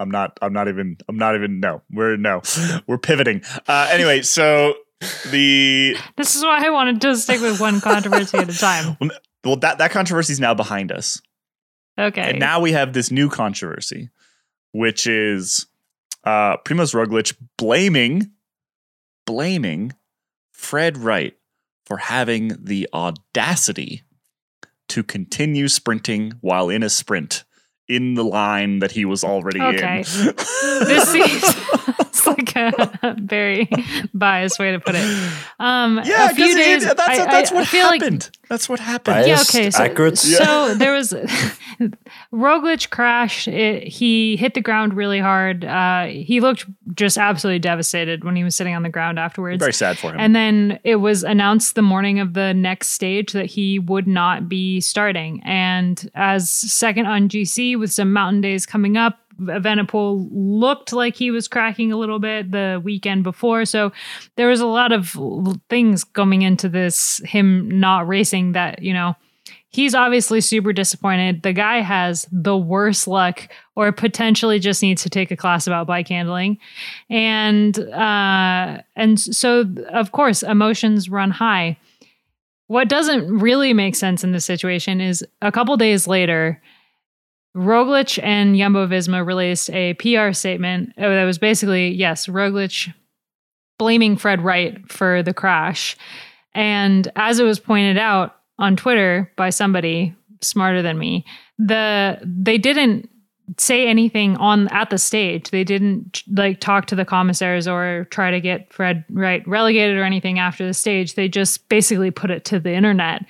I'm 0.00 0.10
not. 0.12 0.38
I'm 0.40 0.52
not 0.52 0.68
even. 0.68 0.96
I'm 1.08 1.18
not 1.18 1.34
even. 1.34 1.58
No, 1.58 1.82
we're 1.90 2.16
no. 2.16 2.40
We're 2.86 2.98
pivoting. 2.98 3.42
Uh, 3.66 3.88
anyway, 3.90 4.22
so 4.22 4.74
the 5.32 5.96
This 6.16 6.36
is 6.36 6.44
why 6.44 6.64
I 6.64 6.70
wanted 6.70 7.00
to 7.00 7.16
stick 7.16 7.40
with 7.40 7.60
one 7.60 7.80
controversy 7.80 8.38
at 8.38 8.48
a 8.48 8.56
time. 8.56 8.96
well 9.44 9.56
that 9.56 9.78
that 9.78 9.90
controversy 9.90 10.32
is 10.34 10.38
now 10.38 10.54
behind 10.54 10.92
us, 10.92 11.20
Okay. 11.98 12.22
and 12.30 12.38
now 12.38 12.60
we 12.60 12.70
have 12.72 12.92
this 12.92 13.10
new 13.10 13.28
controversy, 13.28 14.10
which 14.70 15.08
is 15.08 15.66
uh, 16.24 16.56
Primoz 16.58 16.94
Roglic 16.94 17.36
blaming 17.56 18.32
blaming 19.26 19.92
Fred 20.52 20.96
Wright 20.98 21.34
for 21.86 21.98
having 21.98 22.56
the 22.64 22.88
audacity 22.92 24.02
to 24.88 25.02
continue 25.02 25.68
sprinting 25.68 26.32
while 26.40 26.68
in 26.70 26.82
a 26.82 26.88
sprint 26.88 27.44
in 27.88 28.14
the 28.14 28.24
line 28.24 28.78
that 28.80 28.92
he 28.92 29.04
was 29.04 29.22
already 29.24 29.60
Okay. 29.60 29.98
in. 29.98 30.02
this 30.04 31.08
seems 31.10 31.42
like 32.28 32.54
a 32.56 33.16
very 33.20 33.68
biased 34.14 34.58
way 34.58 34.72
to 34.72 34.80
put 34.80 34.94
it. 34.94 35.32
Um, 35.58 36.00
Yeah, 36.04 36.26
a 36.30 36.34
few 36.34 36.46
because 36.46 36.54
days. 36.56 36.84
that's, 36.84 37.00
I- 37.00 37.24
that's 37.26 37.50
I- 37.52 37.54
what 37.54 37.62
I 37.62 37.66
feel 37.66 37.86
like- 37.86 38.02
happened. 38.02 38.30
that's 38.48 38.68
what 38.68 38.80
happened. 38.80 39.14
Bias. 39.16 39.26
yeah, 39.26 39.34
Biased, 39.36 39.54
okay. 39.54 39.70
So, 39.70 39.82
accurate. 39.84 40.18
so 40.18 40.74
there 40.78 40.92
was 40.94 41.12
Roglic 42.32 42.90
crashed. 42.90 43.48
It, 43.48 43.86
he 43.88 44.36
hit 44.36 44.54
the 44.54 44.60
ground 44.60 44.94
really 44.94 45.18
hard. 45.20 45.64
Uh, 45.64 46.06
he 46.06 46.40
looked 46.40 46.66
just 46.94 47.18
absolutely 47.18 47.58
devastated 47.58 48.24
when 48.24 48.36
he 48.36 48.44
was 48.44 48.56
sitting 48.56 48.74
on 48.74 48.82
the 48.82 48.88
ground 48.88 49.18
afterwards. 49.18 49.58
Very 49.58 49.72
sad 49.72 49.98
for 49.98 50.12
him. 50.12 50.20
And 50.20 50.34
then 50.34 50.78
it 50.84 50.96
was 50.96 51.22
announced 51.24 51.74
the 51.74 51.82
morning 51.82 52.20
of 52.20 52.34
the 52.34 52.54
next 52.54 52.88
stage 52.88 53.32
that 53.32 53.46
he 53.46 53.78
would 53.78 54.06
not 54.06 54.48
be 54.48 54.80
starting. 54.80 55.40
And 55.44 56.10
as 56.14 56.48
second 56.50 57.06
on 57.06 57.28
GC 57.28 57.78
with 57.78 57.92
some 57.92 58.12
mountain 58.12 58.40
days 58.40 58.66
coming 58.66 58.96
up, 58.96 59.18
Evenepoel 59.40 60.28
looked 60.32 60.92
like 60.92 61.16
he 61.16 61.30
was 61.30 61.48
cracking 61.48 61.92
a 61.92 61.96
little 61.96 62.18
bit 62.18 62.50
the 62.50 62.80
weekend 62.82 63.22
before. 63.22 63.64
So 63.64 63.92
there 64.36 64.48
was 64.48 64.60
a 64.60 64.66
lot 64.66 64.92
of 64.92 65.16
things 65.68 66.04
coming 66.04 66.42
into 66.42 66.68
this, 66.68 67.20
him 67.24 67.80
not 67.80 68.08
racing 68.08 68.52
that, 68.52 68.82
you 68.82 68.92
know, 68.92 69.14
he's 69.70 69.94
obviously 69.94 70.40
super 70.40 70.72
disappointed. 70.72 71.42
The 71.42 71.52
guy 71.52 71.82
has 71.82 72.26
the 72.32 72.56
worst 72.56 73.06
luck 73.06 73.48
or 73.76 73.92
potentially 73.92 74.58
just 74.58 74.82
needs 74.82 75.02
to 75.02 75.10
take 75.10 75.30
a 75.30 75.36
class 75.36 75.66
about 75.66 75.86
bike 75.86 76.08
handling. 76.08 76.58
And 77.10 77.78
uh 77.78 78.80
and 78.96 79.20
so 79.20 79.66
of 79.90 80.12
course 80.12 80.42
emotions 80.42 81.10
run 81.10 81.30
high. 81.30 81.76
what 82.68 82.88
doesn't 82.88 83.38
really 83.38 83.72
make 83.72 83.96
sense 83.96 84.22
in 84.22 84.32
this 84.32 84.44
situation 84.44 85.00
is 85.00 85.26
a 85.42 85.50
couple 85.50 85.76
days 85.76 86.06
later, 86.06 86.62
Roglic 87.56 88.22
and 88.22 88.56
Jumbo 88.56 88.86
Visma 88.86 89.24
released 89.24 89.70
a 89.70 89.94
PR 89.94 90.32
statement 90.32 90.92
uh, 90.98 91.08
that 91.08 91.24
was 91.24 91.38
basically 91.38 91.88
yes, 91.90 92.26
Roglic 92.26 92.92
blaming 93.78 94.16
Fred 94.16 94.42
Wright 94.42 94.80
for 94.90 95.22
the 95.22 95.34
crash. 95.34 95.96
And 96.54 97.10
as 97.16 97.38
it 97.38 97.44
was 97.44 97.60
pointed 97.60 97.98
out 97.98 98.36
on 98.58 98.76
Twitter 98.76 99.30
by 99.36 99.50
somebody 99.50 100.14
smarter 100.40 100.82
than 100.82 100.98
me, 100.98 101.24
the 101.58 102.18
they 102.22 102.58
didn't 102.58 103.08
say 103.56 103.88
anything 103.88 104.36
on 104.36 104.68
at 104.68 104.90
the 104.90 104.98
stage. 104.98 105.50
They 105.50 105.64
didn't 105.64 106.22
like 106.28 106.60
talk 106.60 106.86
to 106.86 106.94
the 106.94 107.04
commissaires 107.04 107.66
or 107.66 108.06
try 108.10 108.30
to 108.30 108.40
get 108.40 108.72
Fred 108.72 109.04
Wright 109.10 109.46
relegated 109.48 109.96
or 109.96 110.04
anything 110.04 110.38
after 110.38 110.66
the 110.66 110.74
stage. 110.74 111.14
They 111.14 111.28
just 111.28 111.68
basically 111.68 112.10
put 112.10 112.30
it 112.30 112.44
to 112.46 112.60
the 112.60 112.72
internet. 112.72 113.24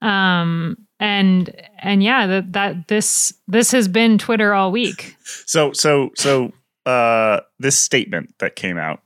Um, 0.00 0.87
and 1.00 1.54
and 1.78 2.02
yeah, 2.02 2.26
that 2.26 2.52
that 2.52 2.88
this 2.88 3.32
this 3.46 3.70
has 3.72 3.88
been 3.88 4.18
Twitter 4.18 4.54
all 4.54 4.72
week. 4.72 5.16
So 5.46 5.72
so 5.72 6.10
so 6.16 6.52
uh, 6.86 7.40
this 7.58 7.78
statement 7.78 8.34
that 8.38 8.56
came 8.56 8.78
out 8.78 9.00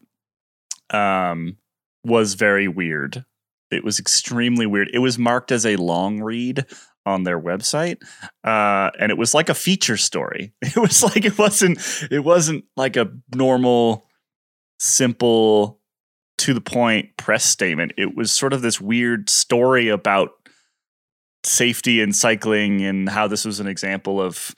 um, 0.91 1.57
was 2.05 2.35
very 2.35 2.69
weird. 2.69 3.25
It 3.71 3.85
was 3.85 3.99
extremely 3.99 4.67
weird. 4.67 4.91
It 4.93 4.99
was 4.99 5.19
marked 5.19 5.51
as 5.51 5.65
a 5.65 5.77
long 5.77 6.21
read 6.21 6.67
on 7.05 7.25
their 7.25 7.41
website 7.41 8.01
uh, 8.45 8.91
and 8.99 9.11
it 9.11 9.19
was 9.19 9.35
like 9.35 9.49
a 9.49 9.55
feature 9.55 9.97
story 9.97 10.53
it 10.63 10.77
was 10.77 11.03
like 11.03 11.25
it 11.25 11.37
wasn't 11.37 11.79
it 12.11 12.21
wasn't 12.21 12.65
like 12.77 12.97
a 12.97 13.11
normal 13.35 14.07
simple 14.79 15.81
to 16.39 16.55
the 16.55 16.61
point 16.61 17.17
press 17.17 17.45
statement 17.45 17.93
it 17.97 18.17
was 18.17 18.31
sort 18.31 18.53
of 18.53 18.63
this 18.63 18.81
weird 18.81 19.29
story 19.29 19.89
about 19.89 20.31
safety 21.45 22.01
in 22.01 22.13
cycling 22.13 22.83
and 22.83 23.09
how 23.09 23.27
this 23.27 23.45
was 23.45 23.61
an 23.61 23.67
example 23.67 24.21
of 24.21 24.55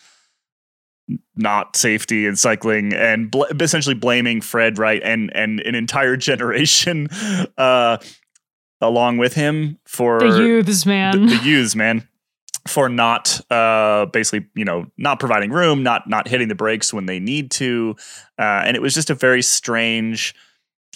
not 1.36 1.76
safety 1.76 2.26
in 2.26 2.36
cycling 2.36 2.92
and 2.94 3.30
bl- 3.30 3.44
essentially 3.60 3.94
blaming 3.94 4.40
Fred 4.40 4.78
Wright 4.78 5.02
and 5.04 5.34
and 5.34 5.60
an 5.60 5.74
entire 5.74 6.16
generation 6.16 7.08
uh, 7.58 7.98
along 8.80 9.18
with 9.18 9.34
him 9.34 9.78
for 9.86 10.20
the 10.20 10.42
youths 10.42 10.86
man. 10.86 11.26
The, 11.26 11.36
the 11.36 11.44
youths 11.44 11.74
man 11.74 12.08
for 12.66 12.88
not 12.88 13.40
uh, 13.50 14.06
basically 14.06 14.48
you 14.54 14.64
know 14.64 14.86
not 14.96 15.20
providing 15.20 15.50
room 15.50 15.82
not 15.82 16.08
not 16.08 16.28
hitting 16.28 16.48
the 16.48 16.54
brakes 16.54 16.92
when 16.92 17.06
they 17.06 17.18
need 17.18 17.50
to 17.52 17.94
uh, 18.38 18.62
and 18.64 18.76
it 18.76 18.80
was 18.80 18.94
just 18.94 19.10
a 19.10 19.14
very 19.14 19.42
strange 19.42 20.34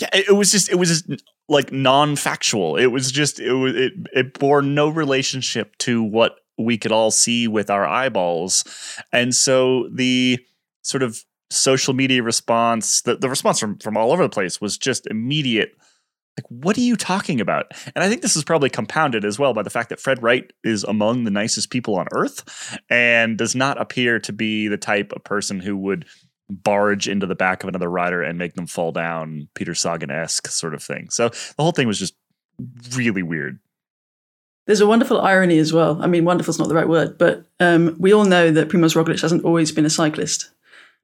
yeah 0.01 0.09
it, 0.13 0.29
it 0.29 0.33
was 0.33 0.51
just 0.51 0.69
it 0.69 0.77
was 0.77 0.89
just 0.89 1.23
like 1.49 1.73
non-factual 1.73 2.77
it 2.77 2.87
was 2.87 3.11
just 3.11 3.41
it 3.41 3.53
was 3.53 3.75
it, 3.75 3.93
it 4.13 4.39
bore 4.39 4.63
no 4.63 4.89
relationship 4.89 5.77
to 5.79 6.03
what 6.03 6.37
we 6.59 6.77
could 6.77 6.93
all 6.93 7.11
see 7.11 7.47
with 7.47 7.71
our 7.71 7.87
eyeballs 7.87 8.65
and 9.13 9.35
so 9.35 9.89
the 9.95 10.39
sort 10.83 11.03
of 11.03 11.23
social 11.51 11.95
media 11.95 12.23
response 12.23 13.03
the, 13.03 13.17
the 13.17 13.29
response 13.29 13.59
from 13.59 13.79
from 13.79 13.97
all 13.97 14.13
over 14.13 14.23
the 14.23 14.29
place 14.29 14.61
was 14.61 14.77
just 14.77 15.07
immediate 15.07 15.73
like, 16.39 16.47
what 16.51 16.79
are 16.79 16.83
you 16.83 16.95
talking 16.95 17.41
about? 17.41 17.73
And 17.97 18.05
I 18.05 18.09
think 18.09 18.23
this 18.23 18.37
is 18.37 18.45
probably 18.45 18.71
compounded 18.71 19.25
as 19.25 19.41
well 19.41 19.55
by 19.55 19.63
the 19.65 19.71
fact 19.71 19.89
that 19.89 19.99
Fred 19.99 20.23
Wright 20.23 20.49
is 20.63 20.85
among 20.85 21.25
the 21.25 21.33
nicest 21.33 21.71
people 21.71 21.97
on 21.97 22.07
earth 22.13 22.79
and 22.89 23.37
does 23.37 23.57
not 23.57 23.81
appear 23.81 24.21
to 24.21 24.33
be 24.33 24.69
the 24.69 24.77
type 24.77 25.13
of 25.13 25.25
person 25.25 25.59
who 25.59 25.77
would 25.77 26.07
barge 26.49 27.09
into 27.09 27.27
the 27.27 27.35
back 27.35 27.63
of 27.63 27.69
another 27.69 27.91
rider 27.91 28.23
and 28.23 28.39
make 28.39 28.55
them 28.55 28.67
fall 28.67 28.93
down, 28.93 29.49
Peter 29.55 29.75
Sagan 29.75 30.11
esque 30.11 30.49
sort 30.49 30.75
of 30.75 30.83
thing. 30.83 31.11
So 31.11 31.29
the 31.29 31.63
whole 31.63 31.73
thing 31.73 31.87
was 31.87 31.99
just 31.99 32.15
really 32.93 33.23
weird. 33.23 33.59
There's 34.67 34.81
a 34.81 34.87
wonderful 34.87 35.21
irony 35.21 35.59
as 35.59 35.73
well. 35.73 36.03
I 36.03 36.07
mean, 36.07 36.25
wonderful 36.25 36.51
is 36.51 36.59
not 36.59 36.69
the 36.69 36.75
right 36.75 36.89
word, 36.89 37.17
but 37.17 37.47
um, 37.59 37.97
we 37.99 38.13
all 38.13 38.25
know 38.25 38.51
that 38.51 38.69
Primoz 38.69 38.95
Roglic 38.95 39.23
hasn't 39.23 39.45
always 39.45 39.73
been 39.73 39.87
a 39.87 39.91
cyclist. 39.91 40.51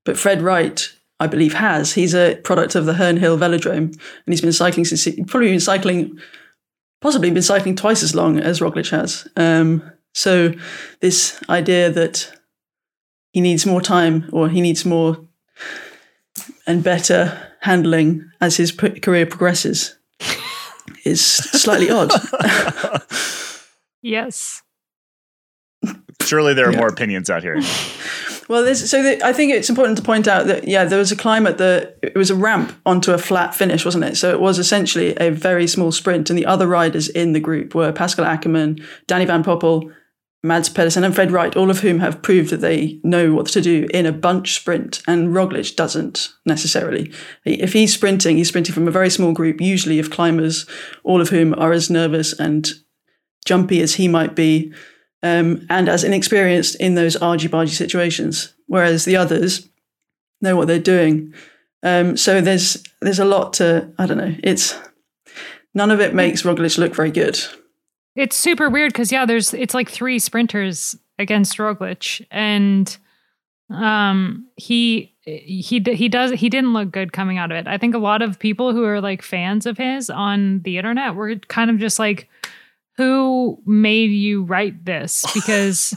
But 0.04 0.18
Fred 0.18 0.42
Wright 0.42 0.90
I 1.20 1.26
believe, 1.26 1.54
has. 1.54 1.92
He's 1.94 2.14
a 2.14 2.36
product 2.36 2.74
of 2.74 2.86
the 2.86 2.94
Herne 2.94 3.16
Hill 3.16 3.38
Velodrome, 3.38 3.92
and 3.92 3.98
he's 4.26 4.40
been 4.40 4.52
cycling 4.52 4.84
since 4.84 5.04
he, 5.04 5.22
probably 5.24 5.50
been 5.50 5.60
cycling, 5.60 6.18
possibly 7.00 7.30
been 7.30 7.42
cycling 7.42 7.76
twice 7.76 8.02
as 8.02 8.14
long 8.14 8.38
as 8.38 8.60
Roglic 8.60 8.90
has. 8.90 9.28
Um, 9.36 9.90
so 10.12 10.52
this 11.00 11.40
idea 11.48 11.90
that 11.90 12.32
he 13.32 13.40
needs 13.40 13.64
more 13.64 13.80
time 13.80 14.28
or 14.32 14.48
he 14.48 14.60
needs 14.60 14.84
more 14.84 15.18
and 16.66 16.82
better 16.82 17.50
handling 17.60 18.30
as 18.40 18.56
his 18.56 18.72
career 18.72 19.26
progresses 19.26 19.96
is 21.04 21.24
slightly 21.24 21.90
odd. 21.90 22.10
yes. 24.02 24.62
Surely 26.22 26.54
there 26.54 26.68
are 26.68 26.72
yeah. 26.72 26.78
more 26.78 26.88
opinions 26.88 27.28
out 27.30 27.42
here. 27.42 27.60
Well, 28.48 28.74
so 28.74 29.02
the, 29.02 29.24
I 29.24 29.32
think 29.32 29.52
it's 29.52 29.70
important 29.70 29.96
to 29.96 30.04
point 30.04 30.28
out 30.28 30.46
that 30.46 30.68
yeah, 30.68 30.84
there 30.84 30.98
was 30.98 31.12
a 31.12 31.16
climb 31.16 31.46
at 31.46 31.58
the. 31.58 31.94
It 32.02 32.14
was 32.14 32.30
a 32.30 32.34
ramp 32.34 32.72
onto 32.84 33.12
a 33.12 33.18
flat 33.18 33.54
finish, 33.54 33.84
wasn't 33.84 34.04
it? 34.04 34.16
So 34.16 34.30
it 34.30 34.40
was 34.40 34.58
essentially 34.58 35.16
a 35.16 35.30
very 35.30 35.66
small 35.66 35.92
sprint, 35.92 36.28
and 36.28 36.38
the 36.38 36.46
other 36.46 36.66
riders 36.66 37.08
in 37.08 37.32
the 37.32 37.40
group 37.40 37.74
were 37.74 37.92
Pascal 37.92 38.24
Ackermann, 38.24 38.84
Danny 39.06 39.24
Van 39.24 39.42
Poppel, 39.42 39.90
Mads 40.44 40.68
Pedersen, 40.68 41.04
and 41.04 41.14
Fred 41.14 41.30
Wright, 41.30 41.56
all 41.56 41.70
of 41.70 41.80
whom 41.80 42.00
have 42.00 42.20
proved 42.20 42.50
that 42.50 42.60
they 42.60 43.00
know 43.02 43.32
what 43.32 43.46
to 43.46 43.62
do 43.62 43.88
in 43.94 44.04
a 44.04 44.12
bunch 44.12 44.54
sprint, 44.54 45.02
and 45.08 45.30
Roglic 45.34 45.74
doesn't 45.74 46.34
necessarily. 46.44 47.10
If 47.46 47.72
he's 47.72 47.94
sprinting, 47.94 48.36
he's 48.36 48.48
sprinting 48.48 48.74
from 48.74 48.86
a 48.86 48.92
very 48.92 49.08
small 49.08 49.32
group, 49.32 49.60
usually 49.60 49.98
of 49.98 50.10
climbers, 50.10 50.66
all 51.02 51.22
of 51.22 51.30
whom 51.30 51.54
are 51.54 51.72
as 51.72 51.88
nervous 51.88 52.38
and 52.38 52.70
jumpy 53.46 53.80
as 53.80 53.94
he 53.94 54.06
might 54.06 54.34
be 54.34 54.72
um, 55.22 55.66
and 55.70 55.88
as 55.88 56.04
inexperienced 56.04 56.76
in 56.76 56.94
those 56.94 57.16
argy-bargy 57.16 57.74
situations, 57.74 58.52
whereas 58.66 59.06
the 59.06 59.16
others 59.16 59.70
know 60.42 60.56
what 60.56 60.68
they're 60.68 60.78
doing. 60.78 61.32
Um, 61.82 62.18
so 62.18 62.42
there's 62.42 62.82
there's 63.00 63.18
a 63.18 63.24
lot 63.24 63.54
to 63.54 63.90
I 63.98 64.04
don't 64.04 64.18
know. 64.18 64.34
It's 64.42 64.78
none 65.72 65.90
of 65.90 66.00
it 66.00 66.14
makes 66.14 66.42
Roglic 66.42 66.76
look 66.76 66.94
very 66.94 67.10
good. 67.10 67.42
It's 68.16 68.36
super 68.36 68.70
weird 68.70 68.92
because 68.92 69.10
yeah, 69.10 69.26
there's 69.26 69.52
it's 69.54 69.74
like 69.74 69.90
three 69.90 70.18
sprinters 70.18 70.96
against 71.18 71.58
Roglic, 71.58 72.24
and 72.30 72.96
um, 73.70 74.46
he 74.56 75.14
he 75.24 75.80
he 75.80 76.08
does 76.08 76.32
he 76.32 76.48
didn't 76.48 76.74
look 76.74 76.92
good 76.92 77.12
coming 77.12 77.38
out 77.38 77.50
of 77.50 77.56
it. 77.56 77.66
I 77.66 77.78
think 77.78 77.94
a 77.94 77.98
lot 77.98 78.22
of 78.22 78.38
people 78.38 78.72
who 78.72 78.84
are 78.84 79.00
like 79.00 79.22
fans 79.22 79.66
of 79.66 79.78
his 79.78 80.10
on 80.10 80.60
the 80.60 80.78
internet 80.78 81.14
were 81.14 81.36
kind 81.36 81.70
of 81.70 81.78
just 81.78 81.98
like 81.98 82.28
who 82.96 83.60
made 83.66 84.10
you 84.10 84.44
write 84.44 84.84
this 84.84 85.24
because 85.34 85.94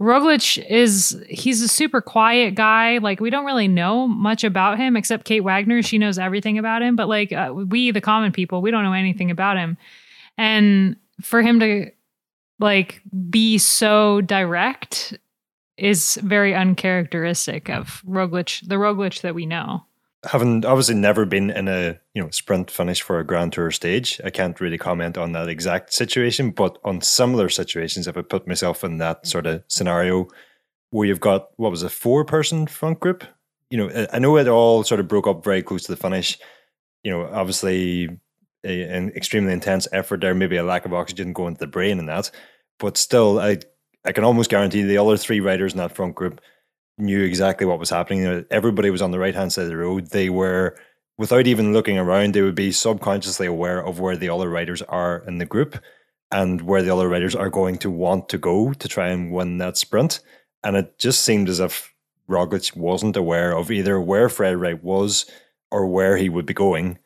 Roglic 0.00 0.64
is 0.68 1.22
he's 1.28 1.60
a 1.60 1.68
super 1.68 2.00
quiet 2.00 2.54
guy. 2.54 2.98
Like 2.98 3.20
we 3.20 3.30
don't 3.30 3.44
really 3.44 3.68
know 3.68 4.06
much 4.08 4.44
about 4.44 4.78
him 4.78 4.96
except 4.96 5.24
Kate 5.24 5.40
Wagner. 5.44 5.82
She 5.82 5.98
knows 5.98 6.18
everything 6.18 6.56
about 6.56 6.82
him, 6.82 6.96
but 6.96 7.08
like 7.08 7.32
uh, 7.32 7.52
we 7.54 7.90
the 7.90 8.00
common 8.00 8.32
people, 8.32 8.62
we 8.62 8.70
don't 8.70 8.84
know 8.84 8.94
anything 8.94 9.30
about 9.30 9.56
him. 9.56 9.76
And 10.38 10.96
for 11.22 11.42
him 11.42 11.60
to 11.60 11.90
like 12.58 13.02
be 13.30 13.58
so 13.58 14.20
direct 14.22 15.18
is 15.76 16.18
very 16.22 16.54
uncharacteristic 16.54 17.68
of 17.68 18.02
Roglic, 18.06 18.66
the 18.66 18.76
Roglic 18.76 19.22
that 19.22 19.34
we 19.34 19.46
know. 19.46 19.84
Having 20.24 20.64
obviously 20.64 20.94
never 20.94 21.24
been 21.24 21.50
in 21.50 21.66
a 21.66 21.98
you 22.14 22.22
know 22.22 22.30
sprint 22.30 22.70
finish 22.70 23.02
for 23.02 23.18
a 23.18 23.26
grand 23.26 23.52
tour 23.52 23.72
stage. 23.72 24.20
I 24.24 24.30
can't 24.30 24.60
really 24.60 24.78
comment 24.78 25.18
on 25.18 25.32
that 25.32 25.48
exact 25.48 25.92
situation 25.92 26.50
but 26.50 26.78
on 26.84 27.00
similar 27.00 27.48
situations 27.48 28.06
if 28.06 28.16
i 28.16 28.22
put 28.22 28.46
myself 28.46 28.84
in 28.84 28.98
that 28.98 29.26
sort 29.26 29.46
of 29.46 29.64
scenario 29.66 30.28
where 30.90 31.08
you've 31.08 31.18
got 31.18 31.48
what 31.56 31.72
was 31.72 31.82
a 31.82 31.88
four 31.88 32.24
person 32.24 32.68
front 32.68 33.00
group? 33.00 33.24
You 33.70 33.78
know 33.78 34.06
i 34.12 34.20
know 34.20 34.36
it 34.36 34.46
all 34.46 34.84
sort 34.84 35.00
of 35.00 35.08
broke 35.08 35.26
up 35.26 35.42
very 35.42 35.62
close 35.62 35.82
to 35.84 35.92
the 35.92 35.96
finish. 35.96 36.38
You 37.02 37.10
know 37.10 37.28
obviously 37.32 38.08
a, 38.64 38.82
an 38.82 39.10
extremely 39.10 39.52
intense 39.52 39.88
effort 39.92 40.20
there 40.20 40.34
maybe 40.34 40.56
a 40.56 40.62
lack 40.62 40.84
of 40.84 40.94
oxygen 40.94 41.32
going 41.32 41.54
to 41.54 41.60
the 41.60 41.66
brain 41.66 41.98
and 41.98 42.08
that 42.08 42.30
but 42.78 42.96
still 42.96 43.38
i 43.38 43.58
i 44.04 44.12
can 44.12 44.24
almost 44.24 44.50
guarantee 44.50 44.82
the 44.82 44.98
other 44.98 45.16
three 45.16 45.40
riders 45.40 45.72
in 45.72 45.78
that 45.78 45.94
front 45.94 46.14
group 46.14 46.40
knew 46.98 47.22
exactly 47.22 47.66
what 47.66 47.78
was 47.78 47.90
happening. 47.90 48.44
Everybody 48.50 48.90
was 48.90 49.02
on 49.02 49.10
the 49.10 49.18
right 49.18 49.34
hand 49.34 49.52
side 49.52 49.62
of 49.62 49.68
the 49.68 49.76
road. 49.76 50.10
They 50.10 50.30
were, 50.30 50.76
without 51.18 51.46
even 51.46 51.72
looking 51.72 51.98
around, 51.98 52.34
they 52.34 52.42
would 52.42 52.54
be 52.54 52.72
subconsciously 52.72 53.46
aware 53.46 53.84
of 53.84 54.00
where 54.00 54.16
the 54.16 54.28
other 54.28 54.48
riders 54.48 54.82
are 54.82 55.24
in 55.26 55.38
the 55.38 55.46
group 55.46 55.78
and 56.30 56.62
where 56.62 56.82
the 56.82 56.92
other 56.92 57.08
riders 57.08 57.34
are 57.34 57.50
going 57.50 57.78
to 57.78 57.90
want 57.90 58.28
to 58.30 58.38
go 58.38 58.72
to 58.72 58.88
try 58.88 59.08
and 59.08 59.32
win 59.32 59.58
that 59.58 59.76
sprint. 59.76 60.20
And 60.64 60.76
it 60.76 60.98
just 60.98 61.22
seemed 61.22 61.48
as 61.48 61.60
if 61.60 61.92
Roglic 62.28 62.76
wasn't 62.76 63.16
aware 63.16 63.56
of 63.56 63.70
either 63.70 64.00
where 64.00 64.28
Fred 64.28 64.56
Wright 64.56 64.82
was 64.82 65.26
or 65.70 65.86
where 65.86 66.16
he 66.16 66.28
would 66.28 66.46
be 66.46 66.54
going, 66.54 66.98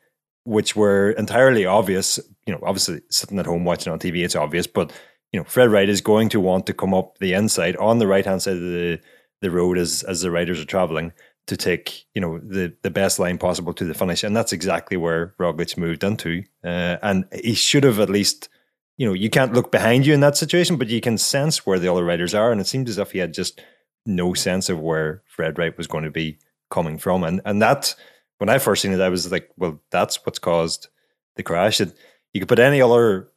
which 0.46 0.76
were 0.76 1.10
entirely 1.12 1.66
obvious. 1.66 2.18
You 2.46 2.54
know, 2.54 2.60
obviously 2.62 3.02
sitting 3.10 3.38
at 3.38 3.46
home 3.46 3.64
watching 3.64 3.92
on 3.92 3.98
TV, 3.98 4.24
it's 4.24 4.36
obvious, 4.36 4.66
but 4.66 4.92
you 5.32 5.40
know, 5.40 5.44
Fred 5.44 5.70
Wright 5.70 5.88
is 5.88 6.00
going 6.00 6.28
to 6.30 6.40
want 6.40 6.66
to 6.66 6.74
come 6.74 6.94
up 6.94 7.18
the 7.18 7.34
inside 7.34 7.76
on 7.76 7.98
the 7.98 8.06
right 8.06 8.24
hand 8.24 8.42
side 8.42 8.56
of 8.56 8.62
the 8.62 9.00
the 9.42 9.50
road 9.50 9.78
as 9.78 10.02
as 10.04 10.20
the 10.22 10.30
riders 10.30 10.60
are 10.60 10.64
traveling 10.64 11.12
to 11.46 11.56
take 11.56 12.06
you 12.14 12.20
know 12.20 12.38
the 12.38 12.74
the 12.82 12.90
best 12.90 13.18
line 13.18 13.38
possible 13.38 13.74
to 13.74 13.84
the 13.84 13.94
finish, 13.94 14.24
and 14.24 14.36
that's 14.36 14.52
exactly 14.52 14.96
where 14.96 15.34
Roglic 15.38 15.76
moved 15.76 16.04
into. 16.04 16.42
Uh, 16.64 16.96
and 17.02 17.24
he 17.32 17.54
should 17.54 17.84
have 17.84 18.00
at 18.00 18.10
least 18.10 18.48
you 18.96 19.06
know, 19.06 19.12
you 19.12 19.28
can't 19.28 19.52
look 19.52 19.70
behind 19.70 20.06
you 20.06 20.14
in 20.14 20.20
that 20.20 20.36
situation, 20.36 20.76
but 20.76 20.88
you 20.88 21.00
can 21.00 21.18
sense 21.18 21.66
where 21.66 21.78
the 21.78 21.92
other 21.92 22.04
riders 22.04 22.34
are. 22.34 22.50
And 22.50 22.60
it 22.60 22.66
seemed 22.66 22.88
as 22.88 22.98
if 22.98 23.12
he 23.12 23.18
had 23.18 23.34
just 23.34 23.60
no 24.06 24.34
sense 24.34 24.68
of 24.68 24.80
where 24.80 25.22
Fred 25.26 25.58
Wright 25.58 25.76
was 25.76 25.86
going 25.86 26.04
to 26.04 26.10
be 26.10 26.38
coming 26.70 26.98
from. 26.98 27.22
And 27.22 27.40
and 27.44 27.60
that 27.60 27.94
when 28.38 28.48
I 28.48 28.58
first 28.58 28.82
seen 28.82 28.92
it, 28.92 29.00
I 29.00 29.08
was 29.08 29.30
like, 29.30 29.50
well, 29.56 29.80
that's 29.90 30.24
what's 30.24 30.38
caused 30.38 30.88
the 31.36 31.42
crash. 31.42 31.80
It, 31.80 31.96
you 32.32 32.40
could 32.40 32.48
put 32.48 32.58
any 32.58 32.82
other 32.82 33.30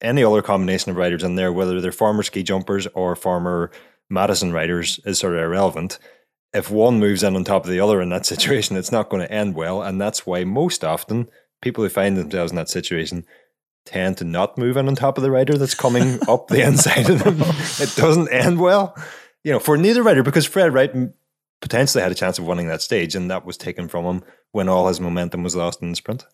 any 0.00 0.22
other 0.22 0.42
combination 0.42 0.90
of 0.90 0.96
riders 0.96 1.22
in 1.22 1.36
there, 1.36 1.52
whether 1.52 1.80
they're 1.80 1.92
former 1.92 2.22
ski 2.22 2.42
jumpers 2.42 2.86
or 2.88 3.16
former 3.16 3.70
Madison 4.10 4.52
riders, 4.52 5.00
is 5.06 5.18
sort 5.18 5.34
of 5.34 5.40
irrelevant. 5.40 5.98
If 6.52 6.70
one 6.70 7.00
moves 7.00 7.22
in 7.22 7.34
on 7.34 7.44
top 7.44 7.64
of 7.64 7.70
the 7.70 7.80
other 7.80 8.00
in 8.00 8.10
that 8.10 8.26
situation, 8.34 8.76
it's 8.76 8.92
not 8.92 9.08
going 9.08 9.22
to 9.22 9.32
end 9.32 9.54
well. 9.54 9.82
And 9.82 10.00
that's 10.00 10.26
why 10.26 10.44
most 10.44 10.84
often 10.84 11.28
people 11.62 11.82
who 11.82 11.90
find 11.90 12.16
themselves 12.16 12.52
in 12.52 12.56
that 12.56 12.68
situation 12.68 13.24
tend 13.86 14.16
to 14.18 14.24
not 14.24 14.58
move 14.58 14.76
in 14.76 14.88
on 14.88 14.94
top 14.94 15.18
of 15.18 15.22
the 15.22 15.30
rider 15.30 15.56
that's 15.56 15.74
coming 15.74 16.18
up 16.28 16.48
the 16.48 16.62
inside 16.62 17.08
of 17.08 17.24
them. 17.24 17.38
It 17.80 17.94
doesn't 17.96 18.32
end 18.32 18.60
well, 18.60 18.96
you 19.42 19.52
know, 19.52 19.58
for 19.58 19.76
neither 19.76 20.02
rider 20.02 20.22
because 20.22 20.46
Fred 20.46 20.72
Wright 20.72 20.92
potentially 21.60 22.02
had 22.02 22.12
a 22.12 22.14
chance 22.14 22.38
of 22.38 22.46
winning 22.46 22.68
that 22.68 22.82
stage, 22.82 23.14
and 23.14 23.30
that 23.30 23.44
was 23.44 23.56
taken 23.56 23.88
from 23.88 24.04
him 24.04 24.24
when 24.54 24.68
all 24.68 24.86
his 24.86 25.00
momentum 25.00 25.42
was 25.42 25.56
lost 25.56 25.82
in 25.82 25.90
the 25.90 25.96
sprint. 25.96 26.24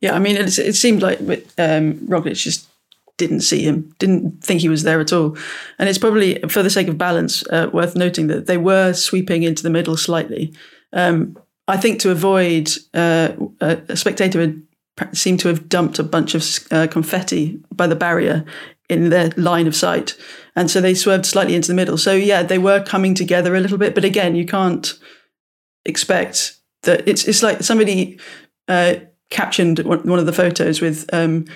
Yeah, 0.00 0.14
I 0.14 0.20
mean, 0.20 0.36
it, 0.36 0.56
it 0.58 0.76
seemed 0.76 1.02
like 1.02 1.18
um, 1.58 1.94
Roglic 2.06 2.36
just 2.36 2.68
didn't 3.16 3.40
see 3.40 3.62
him, 3.62 3.92
didn't 3.98 4.42
think 4.42 4.60
he 4.60 4.68
was 4.68 4.84
there 4.84 5.00
at 5.00 5.12
all. 5.12 5.36
And 5.78 5.88
it's 5.88 5.98
probably, 5.98 6.38
for 6.48 6.62
the 6.62 6.70
sake 6.70 6.86
of 6.86 6.96
balance, 6.96 7.44
uh, 7.48 7.68
worth 7.72 7.96
noting 7.96 8.28
that 8.28 8.46
they 8.46 8.56
were 8.56 8.92
sweeping 8.92 9.42
into 9.42 9.64
the 9.64 9.68
middle 9.68 9.96
slightly. 9.96 10.54
Um, 10.92 11.36
I 11.66 11.76
think 11.76 11.98
to 12.00 12.12
avoid 12.12 12.70
uh, 12.94 13.32
a 13.60 13.96
spectator 13.96 14.54
seemed 15.12 15.40
to 15.40 15.48
have 15.48 15.68
dumped 15.68 15.98
a 15.98 16.04
bunch 16.04 16.34
of 16.36 16.44
uh, 16.70 16.86
confetti 16.86 17.60
by 17.74 17.88
the 17.88 17.96
barrier 17.96 18.44
in 18.88 19.10
their 19.10 19.30
line 19.36 19.66
of 19.66 19.74
sight. 19.74 20.16
And 20.54 20.70
so 20.70 20.80
they 20.80 20.94
swerved 20.94 21.26
slightly 21.26 21.56
into 21.56 21.68
the 21.68 21.74
middle. 21.74 21.98
So, 21.98 22.12
yeah, 22.12 22.44
they 22.44 22.58
were 22.58 22.82
coming 22.84 23.14
together 23.16 23.56
a 23.56 23.60
little 23.60 23.78
bit. 23.78 23.94
But 23.94 24.04
again, 24.04 24.36
you 24.36 24.46
can't 24.46 24.98
expect 25.84 26.59
that 26.82 27.06
it's, 27.06 27.26
it's 27.26 27.42
like 27.42 27.62
somebody 27.62 28.18
uh, 28.68 28.94
captioned 29.30 29.80
one 29.80 30.18
of 30.18 30.26
the 30.26 30.32
photos 30.32 30.80
with 30.80 31.08
um, 31.12 31.46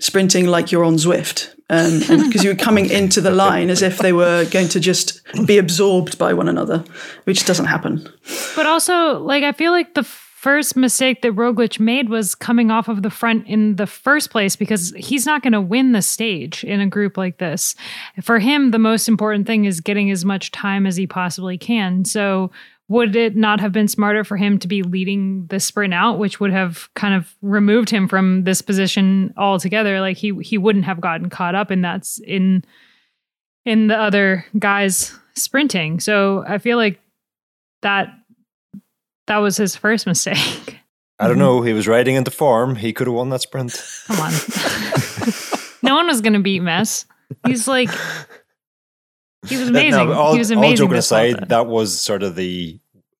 sprinting 0.00 0.46
like 0.46 0.72
you're 0.72 0.84
on 0.84 0.94
Zwift 0.94 1.54
because 1.68 2.10
um, 2.10 2.30
you 2.44 2.50
were 2.50 2.56
coming 2.56 2.90
into 2.90 3.20
the 3.20 3.30
line 3.30 3.70
as 3.70 3.82
if 3.82 3.98
they 3.98 4.12
were 4.12 4.44
going 4.46 4.68
to 4.68 4.80
just 4.80 5.22
be 5.46 5.56
absorbed 5.58 6.18
by 6.18 6.34
one 6.34 6.48
another, 6.48 6.84
which 7.24 7.46
doesn't 7.46 7.66
happen. 7.66 8.06
But 8.54 8.66
also, 8.66 9.18
like, 9.20 9.42
I 9.42 9.52
feel 9.52 9.72
like 9.72 9.94
the 9.94 10.02
first 10.02 10.76
mistake 10.76 11.22
that 11.22 11.36
Roglic 11.36 11.78
made 11.78 12.08
was 12.08 12.34
coming 12.34 12.70
off 12.70 12.88
of 12.88 13.02
the 13.02 13.10
front 13.10 13.46
in 13.46 13.76
the 13.76 13.86
first 13.86 14.30
place 14.30 14.56
because 14.56 14.92
he's 14.96 15.24
not 15.24 15.40
going 15.40 15.52
to 15.52 15.60
win 15.60 15.92
the 15.92 16.02
stage 16.02 16.64
in 16.64 16.80
a 16.80 16.86
group 16.86 17.16
like 17.16 17.38
this. 17.38 17.76
For 18.20 18.40
him, 18.40 18.72
the 18.72 18.78
most 18.78 19.08
important 19.08 19.46
thing 19.46 19.64
is 19.66 19.80
getting 19.80 20.10
as 20.10 20.24
much 20.24 20.50
time 20.50 20.84
as 20.84 20.96
he 20.96 21.06
possibly 21.06 21.56
can. 21.56 22.04
So, 22.04 22.50
would 22.92 23.16
it 23.16 23.34
not 23.34 23.58
have 23.58 23.72
been 23.72 23.88
smarter 23.88 24.22
for 24.22 24.36
him 24.36 24.58
to 24.58 24.68
be 24.68 24.82
leading 24.82 25.46
the 25.46 25.58
sprint 25.58 25.94
out, 25.94 26.18
which 26.18 26.38
would 26.40 26.52
have 26.52 26.90
kind 26.94 27.14
of 27.14 27.34
removed 27.40 27.88
him 27.88 28.06
from 28.06 28.44
this 28.44 28.60
position 28.60 29.32
altogether? 29.38 29.98
Like 29.98 30.18
he 30.18 30.34
he 30.42 30.58
wouldn't 30.58 30.84
have 30.84 31.00
gotten 31.00 31.30
caught 31.30 31.54
up 31.54 31.70
in 31.70 31.80
that's 31.80 32.18
in 32.18 32.62
in 33.64 33.86
the 33.86 33.96
other 33.96 34.44
guys 34.58 35.18
sprinting. 35.34 36.00
So 36.00 36.44
I 36.46 36.58
feel 36.58 36.76
like 36.76 37.00
that 37.80 38.08
that 39.26 39.38
was 39.38 39.56
his 39.56 39.74
first 39.74 40.06
mistake. 40.06 40.36
I 41.18 41.28
don't 41.28 41.36
mm-hmm. 41.36 41.38
know. 41.38 41.62
He 41.62 41.72
was 41.72 41.88
riding 41.88 42.16
into 42.16 42.30
form. 42.30 42.76
He 42.76 42.92
could 42.92 43.06
have 43.06 43.14
won 43.14 43.30
that 43.30 43.40
sprint. 43.40 43.72
Come 44.06 44.20
on. 44.20 44.32
no 45.82 45.94
one 45.94 46.08
was 46.08 46.20
going 46.20 46.34
to 46.34 46.40
beat 46.40 46.60
Mess. 46.60 47.06
He's 47.46 47.66
like, 47.66 47.88
he 49.46 49.56
was 49.56 49.68
amazing. 49.70 50.08
No, 50.08 50.12
all, 50.12 50.32
he 50.32 50.38
was 50.38 50.50
amazing. 50.50 50.70
All 50.70 50.76
joking 50.88 50.98
aside, 50.98 51.48
that 51.48 51.66
was 51.66 51.98
sort 51.98 52.22
of 52.22 52.36
the, 52.36 52.78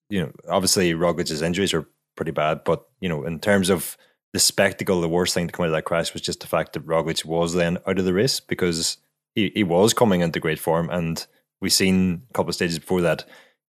you 0.08 0.20
know, 0.20 0.32
obviously 0.48 0.92
Roglic's 0.92 1.42
injuries 1.42 1.74
are 1.74 1.86
pretty 2.16 2.32
bad, 2.32 2.64
but, 2.64 2.86
you 3.00 3.08
know, 3.08 3.24
in 3.24 3.38
terms 3.38 3.70
of 3.70 3.96
the 4.32 4.40
spectacle, 4.40 5.00
the 5.00 5.08
worst 5.08 5.34
thing 5.34 5.46
to 5.46 5.52
come 5.52 5.64
out 5.64 5.68
of 5.68 5.72
that 5.72 5.84
crash 5.84 6.12
was 6.12 6.22
just 6.22 6.40
the 6.40 6.46
fact 6.46 6.72
that 6.72 6.86
Roglic 6.86 7.24
was 7.24 7.54
then 7.54 7.78
out 7.86 7.98
of 7.98 8.04
the 8.04 8.14
race 8.14 8.40
because 8.40 8.98
he, 9.34 9.52
he 9.54 9.64
was 9.64 9.92
coming 9.92 10.20
into 10.20 10.40
great 10.40 10.58
form. 10.58 10.88
And 10.90 11.24
we've 11.60 11.72
seen 11.72 12.22
a 12.30 12.32
couple 12.32 12.50
of 12.50 12.54
stages 12.54 12.78
before 12.78 13.02
that 13.02 13.24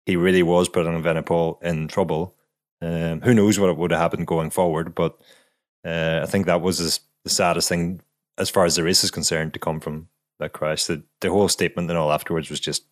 he 0.06 0.16
really 0.16 0.42
was 0.42 0.68
putting 0.68 0.92
Evenepoel 0.92 1.62
in 1.62 1.88
trouble. 1.88 2.34
Um, 2.82 3.20
who 3.20 3.34
knows 3.34 3.58
what 3.58 3.76
would 3.76 3.90
have 3.90 4.00
happened 4.00 4.26
going 4.26 4.50
forward? 4.50 4.94
But 4.94 5.18
uh, 5.84 6.20
I 6.22 6.26
think 6.26 6.46
that 6.46 6.62
was 6.62 7.00
the 7.24 7.30
saddest 7.30 7.68
thing 7.68 8.00
as 8.38 8.50
far 8.50 8.64
as 8.64 8.76
the 8.76 8.82
race 8.82 9.04
is 9.04 9.10
concerned 9.10 9.52
to 9.54 9.58
come 9.58 9.80
from 9.80 10.08
that 10.40 10.52
crash. 10.52 10.84
The 10.84 11.02
the 11.20 11.30
whole 11.30 11.48
statement 11.48 11.88
and 11.88 11.98
all 11.98 12.12
afterwards 12.12 12.50
was 12.50 12.60
just 12.60 12.84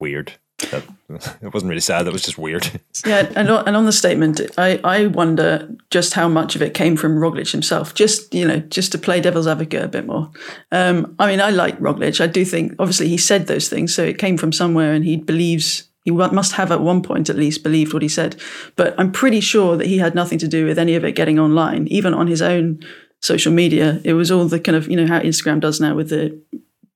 weird. 0.00 0.32
That, 0.70 0.84
it 1.42 1.52
wasn't 1.52 1.68
really 1.68 1.80
sad. 1.80 2.04
That 2.04 2.12
was 2.12 2.22
just 2.22 2.38
weird. 2.38 2.80
yeah, 3.06 3.30
and 3.36 3.50
on, 3.50 3.68
and 3.68 3.76
on 3.76 3.84
the 3.84 3.92
statement, 3.92 4.40
I, 4.56 4.80
I 4.82 5.06
wonder 5.06 5.68
just 5.90 6.14
how 6.14 6.28
much 6.28 6.56
of 6.56 6.62
it 6.62 6.74
came 6.74 6.96
from 6.96 7.16
Roglic 7.16 7.50
himself. 7.50 7.94
Just 7.94 8.32
you 8.32 8.46
know, 8.46 8.60
just 8.60 8.92
to 8.92 8.98
play 8.98 9.20
devil's 9.20 9.46
advocate 9.46 9.82
a 9.82 9.88
bit 9.88 10.06
more. 10.06 10.30
Um, 10.72 11.14
I 11.18 11.26
mean, 11.26 11.40
I 11.40 11.50
like 11.50 11.78
Roglic. 11.78 12.20
I 12.20 12.26
do 12.26 12.44
think 12.44 12.74
obviously 12.78 13.08
he 13.08 13.18
said 13.18 13.46
those 13.46 13.68
things, 13.68 13.94
so 13.94 14.02
it 14.02 14.18
came 14.18 14.38
from 14.38 14.52
somewhere, 14.52 14.92
and 14.92 15.04
he 15.04 15.16
believes 15.16 15.88
he 16.04 16.10
must 16.10 16.52
have 16.52 16.70
at 16.70 16.82
one 16.82 17.02
point 17.02 17.30
at 17.30 17.36
least 17.36 17.62
believed 17.62 17.94
what 17.94 18.02
he 18.02 18.08
said. 18.08 18.36
But 18.76 18.94
I'm 18.98 19.10
pretty 19.10 19.40
sure 19.40 19.76
that 19.76 19.86
he 19.86 19.98
had 19.98 20.14
nothing 20.14 20.38
to 20.38 20.48
do 20.48 20.66
with 20.66 20.78
any 20.78 20.96
of 20.96 21.04
it 21.04 21.12
getting 21.12 21.38
online, 21.38 21.88
even 21.88 22.12
on 22.12 22.26
his 22.26 22.42
own 22.42 22.80
social 23.20 23.52
media. 23.52 24.02
It 24.04 24.12
was 24.12 24.30
all 24.30 24.44
the 24.44 24.60
kind 24.60 24.76
of, 24.76 24.86
you 24.88 24.96
know, 24.96 25.06
how 25.06 25.20
Instagram 25.20 25.60
does 25.60 25.80
now 25.80 25.94
with 25.94 26.10
the 26.10 26.38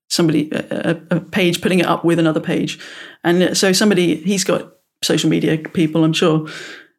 somebody, 0.09 0.51
a, 0.53 1.01
a 1.11 1.21
page 1.21 1.61
putting 1.61 1.79
it 1.79 1.87
up 1.87 2.05
with 2.05 2.18
another 2.18 2.40
page. 2.40 2.79
And 3.25 3.57
so 3.57 3.73
somebody, 3.73 4.16
he's 4.16 4.44
got 4.44 4.73
social 5.03 5.31
media 5.31 5.59
people, 5.59 6.05
I'm 6.05 6.12
sure. 6.12 6.49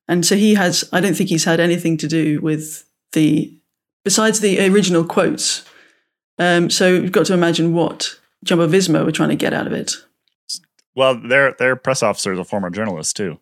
And 0.08 0.26
so 0.26 0.36
he 0.36 0.56
has, 0.56 0.88
I 0.94 1.02
don't 1.02 1.16
think 1.16 1.30
he's 1.30 1.46
had 1.46 1.60
anything 1.60 1.98
to 1.98 2.08
do 2.08 2.40
with 2.42 2.86
the, 3.14 3.56
besides 4.04 4.40
the 4.40 4.66
original 4.68 5.04
quotes. 5.04 5.66
Um, 6.38 6.70
so 6.70 6.88
you've 6.88 7.12
got 7.12 7.26
to 7.26 7.34
imagine 7.34 7.74
what 7.74 8.18
Jumbo 8.44 8.68
Visma 8.68 9.04
were 9.04 9.12
trying 9.12 9.30
to 9.30 9.36
get 9.36 9.54
out 9.54 9.68
of 9.68 9.74
it. 9.74 9.94
Well, 10.96 11.16
their 11.16 11.54
their 11.54 11.76
press 11.76 12.02
officer 12.02 12.34
is 12.34 12.40
a 12.40 12.44
former 12.44 12.70
journalist 12.70 13.16
too. 13.16 13.40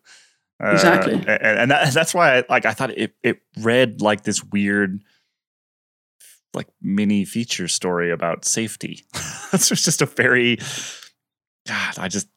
Uh, 0.62 0.72
exactly, 0.72 1.14
and, 1.14 1.28
and 1.28 1.70
that, 1.70 1.92
that's 1.94 2.12
why 2.12 2.38
I, 2.38 2.44
like 2.48 2.66
I 2.66 2.72
thought 2.72 2.90
it 2.90 3.14
it 3.22 3.40
read 3.58 4.00
like 4.00 4.24
this 4.24 4.44
weird 4.44 5.00
like 6.58 6.68
mini 6.82 7.24
feature 7.24 7.68
story 7.68 8.10
about 8.10 8.44
safety. 8.44 9.04
this 9.52 9.70
was 9.70 9.82
just 9.82 10.02
a 10.02 10.06
very 10.06 10.58
God, 11.66 11.98
I 11.98 12.08
just 12.08 12.28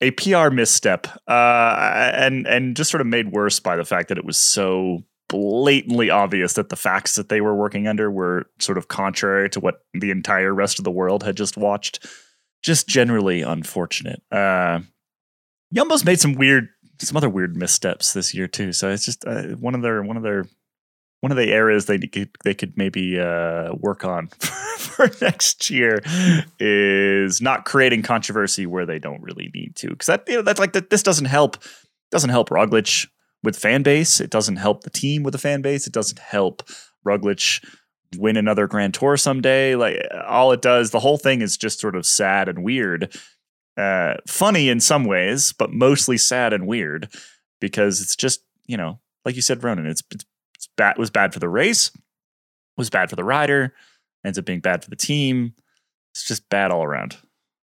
a 0.00 0.10
PR 0.12 0.50
misstep, 0.50 1.06
uh, 1.28 2.10
and 2.14 2.46
and 2.46 2.76
just 2.76 2.90
sort 2.90 3.00
of 3.00 3.06
made 3.06 3.32
worse 3.32 3.60
by 3.60 3.76
the 3.76 3.84
fact 3.84 4.08
that 4.08 4.18
it 4.18 4.24
was 4.24 4.36
so 4.36 5.02
blatantly 5.28 6.10
obvious 6.10 6.54
that 6.54 6.68
the 6.68 6.76
facts 6.76 7.14
that 7.14 7.28
they 7.28 7.40
were 7.40 7.54
working 7.54 7.88
under 7.88 8.10
were 8.10 8.46
sort 8.58 8.76
of 8.76 8.88
contrary 8.88 9.48
to 9.50 9.60
what 9.60 9.80
the 9.94 10.10
entire 10.10 10.52
rest 10.52 10.78
of 10.78 10.84
the 10.84 10.90
world 10.90 11.22
had 11.22 11.36
just 11.36 11.56
watched 11.56 12.06
just 12.62 12.88
generally 12.88 13.42
unfortunate. 13.42 14.22
Uh, 14.30 14.80
Jumbo's 15.72 16.04
made 16.04 16.20
some 16.20 16.34
weird, 16.34 16.68
some 16.98 17.16
other 17.16 17.28
weird 17.28 17.56
missteps 17.56 18.12
this 18.12 18.34
year 18.34 18.46
too. 18.46 18.72
So 18.72 18.90
it's 18.90 19.04
just 19.04 19.24
uh, 19.26 19.42
one 19.56 19.74
of 19.74 19.82
their 19.82 20.02
one 20.02 20.16
of 20.16 20.22
their 20.22 20.46
one 21.24 21.30
of 21.30 21.38
the 21.38 21.52
areas 21.52 21.86
they 21.86 21.98
could 21.98 22.28
they 22.44 22.52
could 22.52 22.76
maybe 22.76 23.18
uh, 23.18 23.72
work 23.78 24.04
on 24.04 24.26
for 24.76 25.10
next 25.22 25.70
year 25.70 26.02
is 26.60 27.40
not 27.40 27.64
creating 27.64 28.02
controversy 28.02 28.66
where 28.66 28.84
they 28.84 28.98
don't 28.98 29.22
really 29.22 29.50
need 29.54 29.74
to. 29.74 29.88
Because 29.88 30.04
that 30.08 30.24
you 30.28 30.34
know 30.34 30.42
that's 30.42 30.60
like 30.60 30.74
that. 30.74 30.90
This 30.90 31.02
doesn't 31.02 31.24
help. 31.24 31.56
Doesn't 32.10 32.28
help 32.28 32.50
Roglic 32.50 33.06
with 33.42 33.56
fan 33.56 33.82
base. 33.82 34.20
It 34.20 34.28
doesn't 34.28 34.56
help 34.56 34.84
the 34.84 34.90
team 34.90 35.22
with 35.22 35.32
the 35.32 35.38
fan 35.38 35.62
base. 35.62 35.86
It 35.86 35.94
doesn't 35.94 36.18
help 36.18 36.62
Roglic 37.08 37.64
win 38.18 38.36
another 38.36 38.66
Grand 38.66 38.92
Tour 38.92 39.16
someday. 39.16 39.76
Like 39.76 40.06
all 40.26 40.52
it 40.52 40.60
does, 40.60 40.90
the 40.90 41.00
whole 41.00 41.16
thing 41.16 41.40
is 41.40 41.56
just 41.56 41.80
sort 41.80 41.96
of 41.96 42.04
sad 42.04 42.50
and 42.50 42.62
weird. 42.62 43.16
Uh, 43.78 44.16
funny 44.28 44.68
in 44.68 44.78
some 44.78 45.04
ways, 45.06 45.54
but 45.54 45.72
mostly 45.72 46.18
sad 46.18 46.52
and 46.52 46.66
weird 46.66 47.08
because 47.62 48.02
it's 48.02 48.14
just 48.14 48.42
you 48.66 48.76
know, 48.76 49.00
like 49.24 49.36
you 49.36 49.42
said, 49.42 49.64
Ronan, 49.64 49.86
it's, 49.86 50.02
it's 50.10 50.26
bad. 50.76 50.98
Was 50.98 51.10
bad 51.10 51.32
for 51.32 51.40
the 51.40 51.48
race, 51.48 51.90
was 52.76 52.90
bad 52.90 53.10
for 53.10 53.16
the 53.16 53.24
rider, 53.24 53.74
ends 54.24 54.38
up 54.38 54.44
being 54.44 54.60
bad 54.60 54.84
for 54.84 54.90
the 54.90 54.96
team. 54.96 55.54
It's 56.12 56.24
just 56.24 56.48
bad 56.48 56.70
all 56.70 56.84
around. 56.84 57.16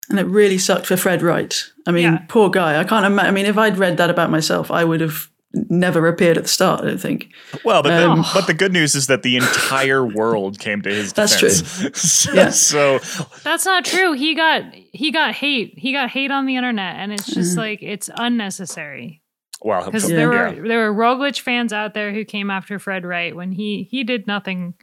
And 0.08 0.18
it 0.18 0.26
really 0.26 0.58
sucked 0.58 0.86
for 0.86 0.96
Fred 0.96 1.22
Wright. 1.22 1.62
I 1.86 1.92
mean, 1.92 2.02
yeah. 2.04 2.24
poor 2.28 2.50
guy. 2.50 2.80
I 2.80 2.84
can't 2.84 3.06
imagine. 3.06 3.28
I 3.28 3.32
mean, 3.32 3.46
if 3.46 3.56
I'd 3.56 3.78
read 3.78 3.96
that 3.98 4.10
about 4.10 4.30
myself, 4.30 4.70
I 4.70 4.82
would 4.82 5.00
have 5.00 5.30
never 5.52 6.06
appeared 6.06 6.36
at 6.36 6.44
the 6.44 6.48
start. 6.48 6.82
I 6.82 6.86
don't 6.86 7.00
think. 7.00 7.32
Well, 7.64 7.82
but 7.82 7.92
um, 7.92 8.18
the, 8.18 8.30
but 8.34 8.46
the 8.46 8.54
good 8.54 8.72
news 8.72 8.94
is 8.94 9.06
that 9.08 9.22
the 9.22 9.36
entire 9.36 10.04
world 10.16 10.58
came 10.58 10.82
to 10.82 10.90
his 10.90 11.12
defense. 11.12 11.38
That's 11.38 11.80
true. 11.80 11.90
so, 11.94 12.32
yeah. 12.32 12.50
so 12.50 12.98
that's 13.42 13.64
not 13.64 13.84
true. 13.84 14.12
He 14.12 14.34
got 14.34 14.62
he 14.74 15.10
got 15.10 15.34
hate. 15.34 15.74
He 15.78 15.92
got 15.92 16.10
hate 16.10 16.30
on 16.30 16.46
the 16.46 16.56
internet, 16.56 16.96
and 16.96 17.12
it's 17.12 17.26
just 17.26 17.54
mm. 17.54 17.58
like 17.58 17.82
it's 17.82 18.10
unnecessary. 18.16 19.19
Well, 19.62 19.84
because 19.84 20.10
yeah. 20.10 20.16
there 20.16 20.28
were 20.28 20.68
there 20.68 20.90
were 20.92 20.94
Roglic 20.94 21.38
fans 21.40 21.72
out 21.72 21.92
there 21.94 22.12
who 22.12 22.24
came 22.24 22.50
after 22.50 22.78
Fred 22.78 23.04
Wright 23.04 23.34
when 23.36 23.52
he 23.52 23.82
he 23.90 24.04
did 24.04 24.26
nothing 24.26 24.74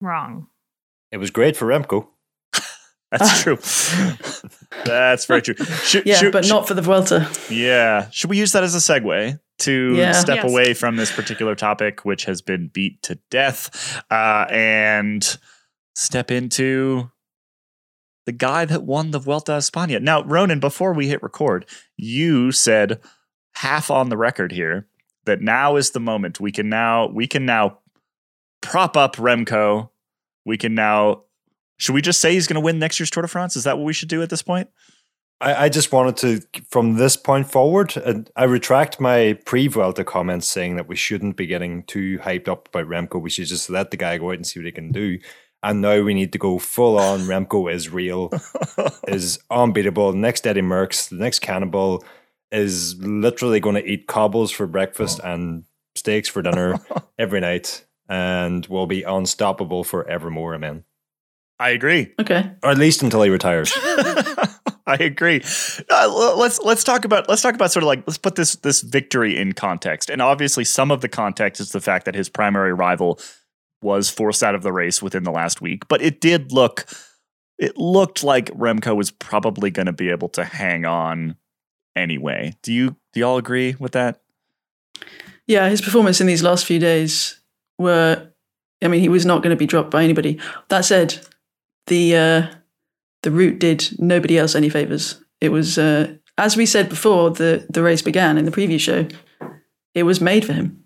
wrong. 0.00 0.46
it 1.10 1.16
was 1.18 1.30
great 1.30 1.56
for 1.56 1.66
Remco. 1.66 2.06
That's 3.10 3.42
true. 3.42 3.56
That's 4.84 5.24
very 5.26 5.42
true. 5.42 5.54
Should, 5.56 6.06
Yeah, 6.06 6.16
should- 6.16 6.32
but 6.32 6.44
should- 6.44 6.54
not 6.54 6.68
for 6.68 6.74
the 6.74 6.82
Vuelta. 6.82 7.28
Yeah. 7.50 8.08
Should 8.10 8.30
we 8.30 8.38
use 8.38 8.52
that 8.52 8.62
as 8.62 8.74
a 8.74 8.78
segue 8.78 9.38
to 9.60 9.94
Yeah. 9.96 10.12
step 10.12 10.36
Yes. 10.44 10.50
away 10.50 10.74
from 10.74 10.96
this 10.96 11.10
particular 11.12 11.54
topic, 11.56 12.04
which 12.04 12.24
has 12.26 12.40
been 12.40 12.68
beat 12.72 13.02
to 13.02 13.16
death, 13.30 14.00
uh, 14.10 14.46
and 14.48 15.36
step 15.96 16.30
into 16.30 17.10
the 18.26 18.32
guy 18.32 18.64
that 18.64 18.84
won 18.84 19.10
the 19.10 19.18
Vuelta 19.18 19.54
a 19.54 19.58
España? 19.58 20.00
Now, 20.00 20.22
Ronan, 20.22 20.60
before 20.60 20.92
we 20.94 21.08
hit 21.08 21.22
record, 21.22 21.66
you 21.96 22.52
said 22.52 23.00
half 23.60 23.90
on 23.90 24.08
the 24.08 24.16
record 24.16 24.52
here 24.52 24.86
that 25.26 25.42
now 25.42 25.76
is 25.76 25.90
the 25.90 26.00
moment. 26.00 26.40
We 26.40 26.50
can 26.50 26.68
now 26.70 27.08
we 27.08 27.26
can 27.26 27.44
now 27.44 27.78
prop 28.62 28.96
up 28.96 29.16
Remco. 29.16 29.90
We 30.46 30.56
can 30.56 30.74
now. 30.74 31.24
Should 31.76 31.94
we 31.94 32.02
just 32.02 32.20
say 32.20 32.32
he's 32.32 32.46
going 32.46 32.60
to 32.60 32.60
win 32.60 32.78
next 32.78 32.98
year's 32.98 33.10
Tour 33.10 33.22
de 33.22 33.28
France? 33.28 33.56
Is 33.56 33.64
that 33.64 33.78
what 33.78 33.84
we 33.84 33.92
should 33.92 34.08
do 34.08 34.22
at 34.22 34.30
this 34.30 34.42
point? 34.42 34.68
I, 35.40 35.64
I 35.64 35.68
just 35.70 35.92
wanted 35.92 36.16
to, 36.18 36.62
from 36.70 36.96
this 36.96 37.16
point 37.16 37.50
forward, 37.50 37.96
and 37.96 38.30
I 38.36 38.44
retract 38.44 39.00
my 39.00 39.38
pre 39.44 39.66
Vuelta 39.66 40.04
comments 40.04 40.46
saying 40.46 40.76
that 40.76 40.88
we 40.88 40.96
shouldn't 40.96 41.36
be 41.36 41.46
getting 41.46 41.82
too 41.84 42.18
hyped 42.18 42.48
up 42.48 42.68
about 42.68 42.86
Remco. 42.86 43.20
We 43.20 43.30
should 43.30 43.46
just 43.46 43.70
let 43.70 43.90
the 43.90 43.96
guy 43.96 44.18
go 44.18 44.30
out 44.30 44.36
and 44.36 44.46
see 44.46 44.60
what 44.60 44.66
he 44.66 44.72
can 44.72 44.90
do. 44.90 45.18
And 45.62 45.82
now 45.82 46.00
we 46.00 46.14
need 46.14 46.32
to 46.32 46.38
go 46.38 46.58
full 46.58 46.98
on. 46.98 47.20
Remco 47.28 47.72
is 47.72 47.90
real, 47.90 48.30
is 49.08 49.38
unbeatable. 49.50 50.14
Next 50.14 50.46
Eddie 50.46 50.62
Merckx, 50.62 51.10
the 51.10 51.16
next 51.16 51.40
Cannibal 51.40 52.02
is 52.52 52.96
literally 52.98 53.60
going 53.60 53.76
to 53.76 53.84
eat 53.84 54.06
cobbles 54.06 54.50
for 54.50 54.66
breakfast 54.66 55.20
and 55.22 55.64
steaks 55.94 56.28
for 56.28 56.42
dinner 56.42 56.80
every 57.18 57.40
night 57.40 57.84
and 58.08 58.66
will 58.66 58.86
be 58.86 59.02
unstoppable 59.02 59.84
forevermore, 59.84 60.54
amen. 60.54 60.84
I 61.58 61.70
agree. 61.70 62.12
Okay. 62.18 62.50
Or 62.62 62.70
at 62.70 62.78
least 62.78 63.02
until 63.02 63.22
he 63.22 63.30
retires. 63.30 63.72
I 64.86 64.96
agree. 64.98 65.42
Uh, 65.88 66.34
let's 66.36 66.58
let's 66.60 66.82
talk 66.82 67.04
about 67.04 67.28
let's 67.28 67.42
talk 67.42 67.54
about 67.54 67.70
sort 67.70 67.84
of 67.84 67.86
like 67.86 68.02
let's 68.06 68.18
put 68.18 68.34
this 68.34 68.56
this 68.56 68.80
victory 68.80 69.36
in 69.36 69.52
context. 69.52 70.10
And 70.10 70.20
obviously, 70.20 70.64
some 70.64 70.90
of 70.90 71.00
the 71.00 71.08
context 71.08 71.60
is 71.60 71.70
the 71.70 71.80
fact 71.80 72.06
that 72.06 72.14
his 72.14 72.28
primary 72.28 72.72
rival 72.72 73.20
was 73.82 74.10
forced 74.10 74.42
out 74.42 74.54
of 74.54 74.62
the 74.62 74.72
race 74.72 75.00
within 75.00 75.22
the 75.22 75.30
last 75.30 75.60
week. 75.60 75.86
But 75.86 76.02
it 76.02 76.20
did 76.20 76.50
look 76.50 76.86
it 77.58 77.76
looked 77.76 78.24
like 78.24 78.46
Remco 78.46 78.96
was 78.96 79.10
probably 79.10 79.70
going 79.70 79.86
to 79.86 79.92
be 79.92 80.08
able 80.08 80.30
to 80.30 80.44
hang 80.44 80.86
on 80.86 81.36
anyway. 82.00 82.54
Do 82.62 82.72
you 82.72 82.96
do 83.12 83.20
y'all 83.20 83.36
agree 83.36 83.76
with 83.78 83.92
that? 83.92 84.20
Yeah, 85.46 85.68
his 85.68 85.80
performance 85.80 86.20
in 86.20 86.26
these 86.26 86.42
last 86.42 86.66
few 86.66 86.78
days 86.78 87.40
were. 87.78 88.26
I 88.82 88.88
mean, 88.88 89.00
he 89.00 89.10
was 89.10 89.26
not 89.26 89.42
going 89.42 89.50
to 89.50 89.58
be 89.58 89.66
dropped 89.66 89.90
by 89.90 90.02
anybody. 90.02 90.40
That 90.68 90.86
said, 90.86 91.26
the 91.86 92.16
uh, 92.16 92.46
the 93.22 93.30
route 93.30 93.58
did 93.58 93.90
nobody 93.98 94.38
else 94.38 94.54
any 94.54 94.70
favors. 94.70 95.22
It 95.40 95.50
was, 95.50 95.78
uh, 95.78 96.14
as 96.38 96.56
we 96.56 96.66
said 96.66 96.88
before 96.88 97.30
the 97.30 97.66
the 97.68 97.82
race 97.82 98.02
began 98.02 98.38
in 98.38 98.44
the 98.44 98.50
preview 98.50 98.80
show. 98.80 99.06
It 99.94 100.04
was 100.04 100.20
made 100.20 100.44
for 100.44 100.52
him, 100.52 100.84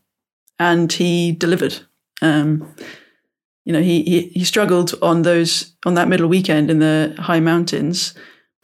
and 0.59 0.92
he 0.92 1.33
delivered. 1.33 1.77
Um, 2.22 2.74
you 3.64 3.72
know, 3.72 3.83
he, 3.83 4.03
he 4.03 4.20
he 4.29 4.44
struggled 4.44 4.94
on 5.03 5.22
those 5.22 5.74
on 5.85 5.94
that 5.94 6.09
middle 6.09 6.29
weekend 6.29 6.70
in 6.70 6.79
the 6.79 7.14
high 7.18 7.40
mountains, 7.40 8.14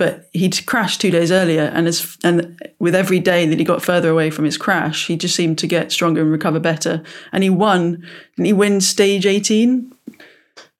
but 0.01 0.31
he'd 0.33 0.65
crashed 0.65 1.03
two 1.03 1.11
days 1.11 1.31
earlier, 1.31 1.65
and 1.75 1.87
as 1.87 2.17
and 2.25 2.59
with 2.79 2.95
every 2.95 3.19
day 3.19 3.45
that 3.47 3.59
he 3.59 3.67
got 3.67 3.83
further 3.83 4.09
away 4.09 4.31
from 4.31 4.47
his 4.47 4.57
crash, 4.57 5.07
he 5.07 5.15
just 5.15 5.37
seemed 5.37 5.59
to 5.59 5.67
get 5.67 5.93
stronger 5.93 6.23
and 6.23 6.33
recover 6.33 6.59
better. 6.59 7.03
And 7.33 7.45
he 7.45 7.51
won. 7.51 8.03
Didn't 8.35 8.47
he 8.47 8.55
win 8.55 8.81
stage 8.81 9.27
eighteen? 9.27 9.93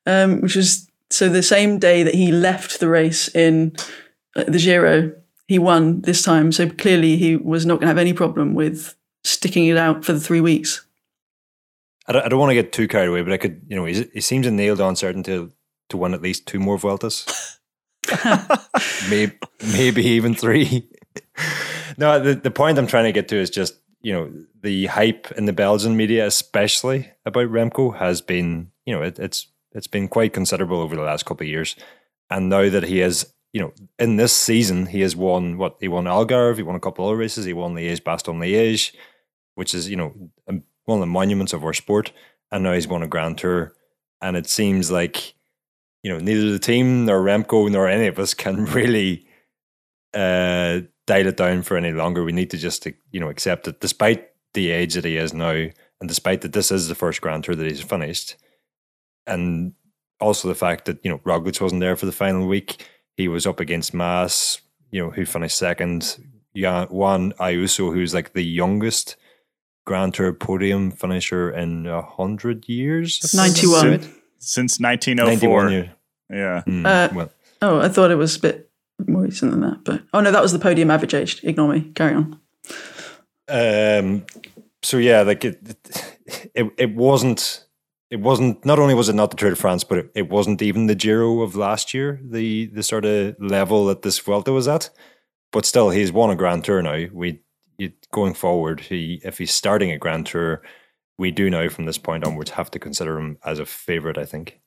Um, 0.07 0.41
which 0.41 0.57
was 0.57 0.91
so 1.11 1.29
the 1.29 1.43
same 1.43 1.79
day 1.79 2.03
that 2.03 2.15
he 2.15 2.33
left 2.33 2.81
the 2.81 2.89
race 2.89 3.29
in 3.35 3.77
uh, 4.35 4.45
the 4.45 4.59
Giro, 4.59 5.13
he 5.49 5.59
won 5.59 6.01
this 6.01 6.23
time. 6.23 6.51
So 6.51 6.71
clearly, 6.71 7.19
he 7.19 7.37
was 7.37 7.67
not 7.67 7.75
going 7.75 7.83
to 7.83 7.89
have 7.89 7.99
any 7.99 8.15
problem 8.15 8.55
with 8.55 8.95
sticking 9.23 9.67
it 9.67 9.77
out 9.77 10.03
for 10.03 10.15
the 10.15 10.21
three 10.21 10.41
weeks. 10.41 10.87
I 12.07 12.13
don't, 12.15 12.25
I 12.25 12.29
don't 12.31 12.41
want 12.41 12.51
to 12.51 12.55
get 12.55 12.73
too 12.73 12.89
carried 12.89 13.09
away, 13.09 13.21
but 13.21 13.35
I 13.35 13.37
could, 13.37 13.61
you 13.69 13.77
know, 13.77 13.85
he, 13.85 14.09
he 14.15 14.23
seems 14.23 14.47
a 14.47 14.51
nailed 14.51 14.81
on 14.81 14.97
certainty 14.97 15.33
to, 15.33 15.53
to 15.91 15.99
win 15.99 16.15
at 16.15 16.23
least 16.23 16.47
two 16.47 16.59
more 16.59 16.79
Vueltas. 16.79 17.27
maybe, 19.09 19.33
maybe 19.73 20.03
even 20.05 20.35
three. 20.35 20.89
no, 21.99 22.19
the, 22.21 22.35
the 22.35 22.51
point 22.51 22.79
I'm 22.79 22.87
trying 22.87 23.05
to 23.05 23.13
get 23.13 23.29
to 23.29 23.37
is 23.37 23.51
just, 23.51 23.77
you 24.03 24.13
know, 24.13 24.33
the 24.63 24.87
hype 24.87 25.31
in 25.33 25.45
the 25.47 25.53
Belgian 25.53 25.97
media, 25.97 26.27
especially 26.27 27.11
about 27.25 27.49
Remco, 27.49 27.97
has 27.97 28.21
been, 28.21 28.71
you 28.87 28.95
know, 28.95 29.03
it, 29.03 29.19
it's 29.19 29.47
it's 29.73 29.87
been 29.87 30.09
quite 30.09 30.33
considerable 30.33 30.81
over 30.81 30.97
the 30.97 31.03
last 31.03 31.25
couple 31.25 31.45
of 31.45 31.49
years. 31.49 31.77
And 32.29 32.49
now 32.49 32.69
that 32.69 32.85
he 32.85 32.99
has, 32.99 33.33
you 33.53 33.61
know, 33.61 33.73
in 33.99 34.17
this 34.17 34.33
season, 34.33 34.87
he 34.87 35.01
has 35.01 35.15
won 35.15 35.59
what 35.59 35.77
he 35.81 35.89
won 35.89 36.05
Algarve, 36.05 36.57
he 36.57 36.63
won 36.63 36.77
a 36.77 36.81
couple 36.81 37.07
other 37.07 37.17
races, 37.17 37.45
he 37.45 37.53
won 37.53 37.75
Liège, 37.75 38.03
Bastogne 38.03 38.41
Liège, 38.41 38.95
which 39.55 39.75
is, 39.75 39.89
you 39.89 39.97
know, 39.97 40.13
um, 40.49 40.63
one 40.85 40.99
of 40.99 41.01
the 41.01 41.07
monuments 41.07 41.53
of 41.53 41.65
our 41.65 41.73
sport. 41.73 42.13
And 42.51 42.65
now 42.65 42.73
he's 42.73 42.89
won 42.89 43.03
a 43.03 43.09
Grand 43.09 43.39
Tour. 43.39 43.75
And 44.21 44.37
it 44.37 44.49
seems 44.49 44.91
like, 44.91 45.35
you 46.03 46.13
know, 46.13 46.19
neither 46.19 46.51
the 46.51 46.59
team 46.59 47.05
nor 47.05 47.23
Remco 47.23 47.71
nor 47.71 47.89
any 47.89 48.07
of 48.07 48.19
us 48.19 48.35
can 48.45 48.65
really 48.67 49.27
uh, 50.15 50.81
dial 51.07 51.27
it 51.27 51.37
down 51.37 51.63
for 51.63 51.77
any 51.77 51.93
longer. 51.93 52.25
We 52.25 52.33
need 52.33 52.51
to 52.51 52.59
just, 52.59 52.87
you 53.11 53.21
know, 53.21 53.29
accept 53.29 53.65
that 53.65 53.81
despite 53.81 54.29
the 54.55 54.71
age 54.71 54.95
that 54.95 55.05
he 55.05 55.17
is 55.17 55.33
now, 55.33 55.51
and 56.01 56.09
despite 56.09 56.41
that 56.43 56.53
this 56.53 56.71
is 56.71 56.89
the 56.89 56.95
first 56.95 57.21
Grand 57.21 57.45
Tour 57.45 57.55
that 57.55 57.67
he's 57.67 57.83
finished, 57.83 58.37
and 59.27 59.75
also 60.21 60.49
the 60.49 60.55
fact 60.55 60.87
that 60.87 60.99
you 61.05 61.11
know 61.11 61.19
Roglic 61.19 61.61
wasn't 61.61 61.81
there 61.81 61.97
for 61.97 62.07
the 62.07 62.13
final 62.13 62.47
week. 62.47 62.87
He 63.17 63.29
was 63.29 63.47
up 63.47 63.61
against 63.61 63.93
Mas, 63.93 64.61
you 64.91 65.03
know, 65.03 65.11
who 65.11 65.27
finished 65.27 65.57
second. 65.57 66.19
Juan 66.55 67.33
Ayuso, 67.35 67.95
who's 67.95 68.15
like 68.15 68.33
the 68.33 68.43
youngest 68.43 69.17
Grand 69.87 70.15
Tour 70.15 70.33
podium 70.33 70.91
finisher 70.91 71.51
in 71.51 71.87
a 71.87 72.03
hundred 72.03 72.69
years. 72.69 73.21
I 74.05 74.20
think 74.43 74.71
that's 74.71 74.81
91. 74.81 75.65
right. 75.67 75.73
Since 75.73 75.91
1904. 76.31 76.37
Yeah. 76.37 76.63
Mm, 76.67 76.87
Uh, 76.87 77.15
well, 77.15 77.31
Oh, 77.63 77.81
I 77.81 77.89
thought 77.89 78.11
it 78.11 78.17
was 78.17 78.37
a 78.37 78.41
bit 78.41 78.71
more 79.07 79.23
recent 79.23 79.51
than 79.51 79.61
that. 79.61 79.85
But 79.85 80.03
oh 80.15 80.21
no, 80.21 80.31
that 80.31 80.43
was 80.43 80.53
the 80.53 80.59
podium 80.59 80.91
average 80.91 81.15
age. 81.15 81.41
Ignore 81.45 81.73
me. 81.75 81.91
Carry 81.95 82.15
on. 82.15 82.41
Um, 83.49 84.25
so 84.83 84.97
yeah, 84.97 85.23
like 85.23 85.45
it, 85.45 85.77
it, 86.55 86.73
it 86.79 86.95
wasn't, 86.95 87.67
it 88.11 88.21
wasn't. 88.21 88.65
Not 88.65 88.79
only 88.79 88.95
was 88.95 89.09
it 89.09 89.15
not 89.15 89.31
the 89.31 89.37
Tour 89.37 89.51
de 89.51 89.57
France, 89.57 89.85
but 89.85 89.99
it, 89.99 90.11
it 90.15 90.29
wasn't 90.31 90.63
even 90.63 90.87
the 90.87 90.95
Giro 90.95 91.43
of 91.43 91.57
last 91.57 91.93
year. 91.93 92.21
The 92.23 92.67
the 92.67 92.83
sort 92.83 93.05
of 93.05 93.37
level 93.41 93.87
that 93.87 94.03
this 94.03 94.19
Vuelta 94.19 94.53
was 94.53 94.69
at. 94.69 94.91
But 95.53 95.67
still, 95.67 95.91
he's 95.91 96.13
won 96.13 96.31
a 96.31 96.37
Grand 96.37 96.65
Tour 96.65 96.81
now. 96.83 97.07
We 97.13 97.41
you, 97.77 97.93
going 98.13 98.35
forward, 98.35 98.81
he 98.81 99.21
if 99.25 99.39
he's 99.39 99.53
starting 99.53 99.91
a 99.91 99.99
Grand 99.99 100.27
Tour, 100.27 100.63
we 101.21 101.31
do 101.31 101.51
now 101.51 101.69
from 101.69 101.85
this 101.85 101.99
point 101.99 102.27
onwards 102.27 102.51
have 102.53 102.71
to 102.73 102.79
consider 102.79 103.19
him 103.19 103.39
as 103.45 103.59
a 103.59 103.67
favorite. 103.67 104.19
I 104.19 104.25
think. 104.25 104.61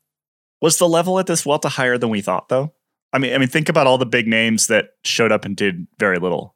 Was 0.62 0.78
the 0.78 0.88
level 0.88 1.20
at 1.20 1.28
this 1.28 1.42
Vuelta 1.42 1.68
higher 1.68 1.98
than 1.98 2.10
we 2.10 2.22
thought, 2.22 2.48
though? 2.48 2.74
I 3.12 3.20
mean, 3.20 3.34
I 3.34 3.38
mean, 3.38 3.50
think 3.50 3.68
about 3.68 3.86
all 3.86 3.98
the 3.98 4.06
big 4.06 4.28
names 4.28 4.68
that 4.68 4.92
showed 5.04 5.32
up 5.32 5.44
and 5.44 5.56
did 5.58 5.88
very 6.00 6.20
little. 6.20 6.56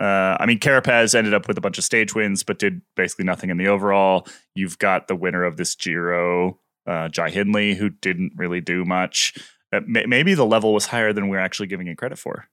Uh, 0.00 0.36
I 0.38 0.46
mean, 0.46 0.58
Carapaz 0.58 1.14
ended 1.14 1.34
up 1.34 1.48
with 1.48 1.58
a 1.58 1.60
bunch 1.60 1.78
of 1.78 1.84
stage 1.84 2.14
wins, 2.14 2.42
but 2.42 2.58
did 2.58 2.82
basically 2.96 3.24
nothing 3.24 3.50
in 3.50 3.56
the 3.56 3.68
overall. 3.68 4.26
You've 4.54 4.78
got 4.78 5.08
the 5.08 5.16
winner 5.16 5.44
of 5.44 5.56
this 5.56 5.74
Giro, 5.74 6.58
uh, 6.86 7.08
Jai 7.08 7.30
Hindley, 7.30 7.74
who 7.74 7.90
didn't 7.90 8.32
really 8.36 8.60
do 8.60 8.84
much. 8.84 9.34
Uh, 9.72 9.80
may- 9.86 10.06
maybe 10.06 10.34
the 10.34 10.46
level 10.46 10.74
was 10.74 10.86
higher 10.86 11.12
than 11.12 11.28
we're 11.28 11.38
actually 11.38 11.66
giving 11.66 11.86
it 11.86 11.98
credit 11.98 12.18
for. 12.18 12.46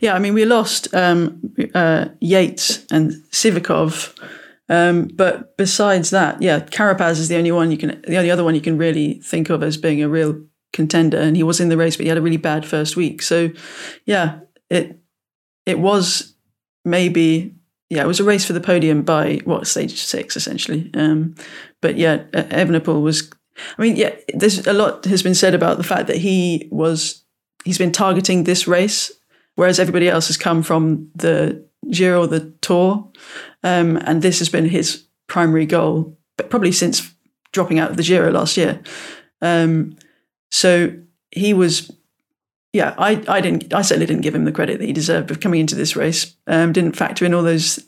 Yeah, 0.00 0.14
I 0.14 0.18
mean, 0.18 0.34
we 0.34 0.44
lost 0.44 0.92
um, 0.94 1.40
uh, 1.74 2.06
Yates 2.20 2.84
and 2.90 3.12
Sivakov, 3.30 4.16
um, 4.68 5.08
but 5.14 5.56
besides 5.56 6.10
that, 6.10 6.42
yeah, 6.42 6.60
Carapaz 6.60 7.18
is 7.18 7.28
the 7.28 7.36
only 7.36 7.52
one 7.52 7.70
you 7.70 7.78
can, 7.78 8.02
the 8.06 8.16
only 8.16 8.30
other 8.30 8.44
one 8.44 8.54
you 8.54 8.60
can 8.60 8.78
really 8.78 9.20
think 9.20 9.50
of 9.50 9.62
as 9.62 9.76
being 9.76 10.02
a 10.02 10.08
real 10.08 10.40
contender. 10.72 11.18
And 11.18 11.36
he 11.36 11.42
was 11.42 11.60
in 11.60 11.68
the 11.68 11.76
race, 11.76 11.96
but 11.96 12.04
he 12.04 12.08
had 12.08 12.18
a 12.18 12.22
really 12.22 12.36
bad 12.36 12.66
first 12.66 12.96
week. 12.96 13.22
So, 13.22 13.50
yeah, 14.04 14.40
it 14.70 14.98
it 15.64 15.78
was 15.78 16.34
maybe 16.84 17.54
yeah, 17.90 18.02
it 18.02 18.06
was 18.06 18.20
a 18.20 18.24
race 18.24 18.44
for 18.44 18.52
the 18.52 18.60
podium 18.60 19.02
by 19.02 19.40
what 19.44 19.66
stage 19.66 20.02
six 20.02 20.36
essentially. 20.36 20.90
Um, 20.94 21.36
but 21.80 21.96
yeah, 21.96 22.24
Evenepoel 22.32 23.02
was. 23.02 23.30
I 23.78 23.82
mean, 23.82 23.96
yeah, 23.96 24.14
there's 24.34 24.66
a 24.66 24.72
lot 24.74 25.04
has 25.06 25.22
been 25.22 25.34
said 25.34 25.54
about 25.54 25.78
the 25.78 25.84
fact 25.84 26.08
that 26.08 26.16
he 26.16 26.68
was 26.70 27.24
he's 27.64 27.78
been 27.78 27.92
targeting 27.92 28.44
this 28.44 28.66
race 28.68 29.10
whereas 29.56 29.78
everybody 29.78 30.08
else 30.08 30.28
has 30.28 30.36
come 30.36 30.62
from 30.62 31.10
the 31.14 31.66
Giro 31.90 32.22
or 32.22 32.26
the 32.26 32.52
Tour. 32.62 33.10
Um, 33.62 33.96
and 33.98 34.22
this 34.22 34.38
has 34.38 34.48
been 34.48 34.68
his 34.68 35.04
primary 35.26 35.66
goal, 35.66 36.16
but 36.36 36.48
probably 36.48 36.72
since 36.72 37.12
dropping 37.52 37.78
out 37.78 37.90
of 37.90 37.96
the 37.96 38.02
Giro 38.02 38.30
last 38.30 38.56
year. 38.56 38.80
Um, 39.42 39.96
so 40.50 40.94
he 41.30 41.52
was, 41.52 41.90
yeah, 42.72 42.94
I, 42.96 43.22
I 43.28 43.40
didn't, 43.40 43.74
I 43.74 43.82
certainly 43.82 44.06
didn't 44.06 44.22
give 44.22 44.34
him 44.34 44.44
the 44.44 44.52
credit 44.52 44.78
that 44.78 44.86
he 44.86 44.92
deserved 44.92 45.30
of 45.30 45.40
coming 45.40 45.60
into 45.60 45.74
this 45.74 45.96
race. 45.96 46.34
Um, 46.46 46.72
didn't 46.72 46.96
factor 46.96 47.24
in 47.24 47.34
all 47.34 47.42
those 47.42 47.84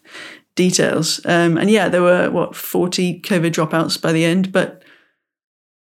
details. 0.54 1.24
Um, 1.24 1.56
and 1.56 1.70
yeah, 1.70 1.88
there 1.88 2.02
were 2.02 2.30
what 2.30 2.56
forty 2.56 3.20
COVID 3.20 3.52
dropouts 3.52 4.00
by 4.00 4.12
the 4.12 4.24
end, 4.24 4.50
but 4.50 4.82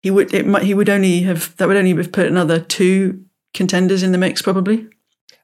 he 0.02 0.12
would 0.12 0.34
it 0.34 0.46
might 0.46 0.64
he 0.64 0.74
would 0.74 0.90
only 0.90 1.22
have 1.22 1.56
that 1.58 1.68
would 1.68 1.78
only 1.78 1.96
have 1.96 2.12
put 2.12 2.28
another 2.28 2.60
two 2.60 3.24
contenders 3.54 4.04
in 4.04 4.12
the 4.12 4.18
mix 4.18 4.42
probably. 4.42 4.88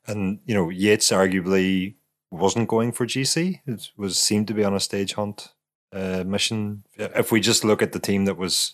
And 0.08 0.40
you 0.46 0.54
know, 0.54 0.70
Yates 0.70 1.12
arguably 1.12 1.96
wasn't 2.32 2.68
going 2.68 2.92
for 2.92 3.06
GC. 3.06 3.62
It 3.66 3.90
was 3.98 4.18
seemed 4.20 4.48
to 4.48 4.54
be 4.54 4.64
on 4.64 4.74
a 4.74 4.80
stage 4.80 5.14
hunt 5.14 5.50
uh, 5.94 6.24
mission. 6.26 6.84
If 6.98 7.32
we 7.32 7.40
just 7.40 7.64
look 7.64 7.82
at 7.82 7.92
the 7.92 8.00
team 8.00 8.26
that 8.26 8.38
was 8.38 8.74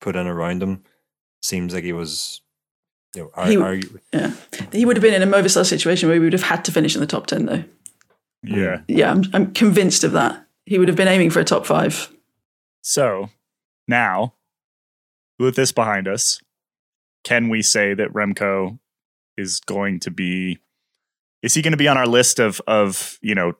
put 0.00 0.16
in 0.16 0.26
around 0.26 0.62
him, 0.62 0.82
seems 1.40 1.74
like 1.74 1.84
he 1.84 1.92
was. 1.92 2.40
You 3.14 3.24
know, 3.24 3.30
ar- 3.34 3.46
He- 3.46 3.56
argu- 3.56 4.00
Yeah, 4.12 4.32
he 4.72 4.84
would 4.84 4.96
have 4.96 5.02
been 5.02 5.14
in 5.20 5.22
a 5.22 5.30
Movistar 5.30 5.66
situation 5.66 6.08
where 6.08 6.18
we 6.18 6.24
would 6.24 6.32
have 6.32 6.42
had 6.42 6.64
to 6.64 6.72
finish 6.72 6.94
in 6.94 7.00
the 7.00 7.06
top 7.06 7.26
ten 7.26 7.46
though. 7.46 7.64
Yeah. 8.42 8.80
Yeah, 8.88 9.10
I'm, 9.12 9.24
I'm 9.34 9.52
convinced 9.52 10.02
of 10.02 10.12
that. 10.12 10.44
He 10.66 10.78
would 10.78 10.88
have 10.88 10.96
been 10.96 11.08
aiming 11.08 11.30
for 11.30 11.38
a 11.40 11.44
top 11.44 11.64
five. 11.66 12.10
So 12.80 13.28
now, 13.86 14.34
with 15.38 15.54
this 15.56 15.70
behind 15.72 16.08
us, 16.08 16.40
can 17.22 17.48
we 17.50 17.62
say 17.62 17.94
that 17.94 18.12
Remco 18.12 18.78
is 19.36 19.60
going 19.60 20.00
to 20.00 20.10
be? 20.10 20.58
Is 21.42 21.54
he 21.54 21.62
going 21.62 21.72
to 21.72 21.78
be 21.78 21.88
on 21.88 21.96
our 21.96 22.06
list 22.06 22.38
of 22.38 22.60
of 22.66 23.18
you 23.22 23.34
know 23.34 23.54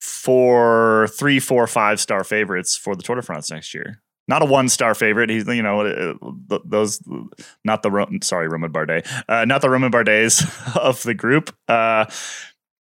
four, 0.00 1.08
three, 1.18 1.40
four, 1.40 1.66
five 1.66 2.00
star 2.00 2.24
favorites 2.24 2.76
for 2.76 2.96
the 2.96 3.02
Tour 3.02 3.16
de 3.16 3.22
France 3.22 3.50
next 3.50 3.74
year? 3.74 4.02
Not 4.28 4.42
a 4.42 4.46
one 4.46 4.68
star 4.68 4.94
favorite. 4.94 5.30
He's 5.30 5.46
you 5.46 5.62
know 5.62 5.80
uh, 5.82 6.58
those 6.64 7.00
not 7.64 7.82
the 7.82 8.18
sorry 8.22 8.48
Romain 8.48 8.72
Bardet, 8.72 9.06
uh, 9.28 9.44
not 9.44 9.62
the 9.62 9.70
Romain 9.70 9.90
Bardets 9.90 10.76
of 10.76 11.02
the 11.04 11.14
group. 11.14 11.54
Uh, 11.68 12.06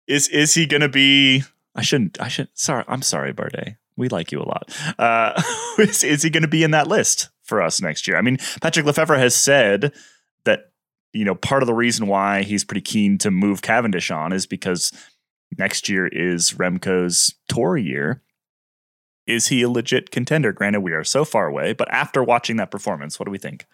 is 0.08 0.30
is 0.30 0.54
he 0.54 0.66
going 0.66 0.82
to 0.82 0.90
be? 0.90 1.44
I 1.76 1.82
shouldn't. 1.82 2.22
I 2.22 2.30
should. 2.30 2.48
Sorry, 2.54 2.86
I'm 2.88 3.02
sorry, 3.02 3.34
Bardet. 3.34 3.78
We 3.98 4.08
like 4.10 4.32
you 4.32 4.42
a 4.42 4.44
lot. 4.44 4.78
Uh, 4.98 5.42
is, 5.80 6.04
is 6.04 6.22
he 6.22 6.30
going 6.30 6.44
to 6.44 6.50
be 6.50 6.64
in 6.64 6.72
that 6.72 6.88
list 6.88 7.30
for 7.44 7.62
us 7.62 7.82
next 7.82 8.08
year? 8.08 8.18
I 8.18 8.22
mean, 8.22 8.38
Patrick 8.62 8.86
Lefevere 8.86 9.18
has 9.18 9.36
said 9.36 9.94
you 11.16 11.26
know 11.26 11.36
part 11.36 11.64
of 11.64 11.68
the 11.68 11.74
reason 11.74 12.08
why 12.08 12.44
he's 12.44 12.64
pretty 12.64 12.82
keen 12.82 13.18
to 13.20 13.32
move 13.32 13.62
Cavendish 13.62 14.12
on 14.12 14.34
is 14.34 14.46
because 14.46 14.92
next 15.58 15.88
year 15.90 16.08
is 16.08 16.52
Remco's 16.52 17.34
tour 17.48 17.78
year. 17.78 18.22
Is 19.26 19.48
he 19.48 19.64
a 19.64 19.70
legit 19.70 20.12
contender? 20.12 20.52
Granted, 20.52 20.82
we 20.82 20.92
are 20.92 21.04
so 21.04 21.26
far 21.26 21.48
away, 21.48 21.74
but 21.74 21.92
after 21.92 22.24
watching 22.24 22.58
that 22.58 22.70
performance, 22.70 23.20
what 23.20 23.26
do 23.26 23.32
we 23.32 23.40
think? 23.40 23.66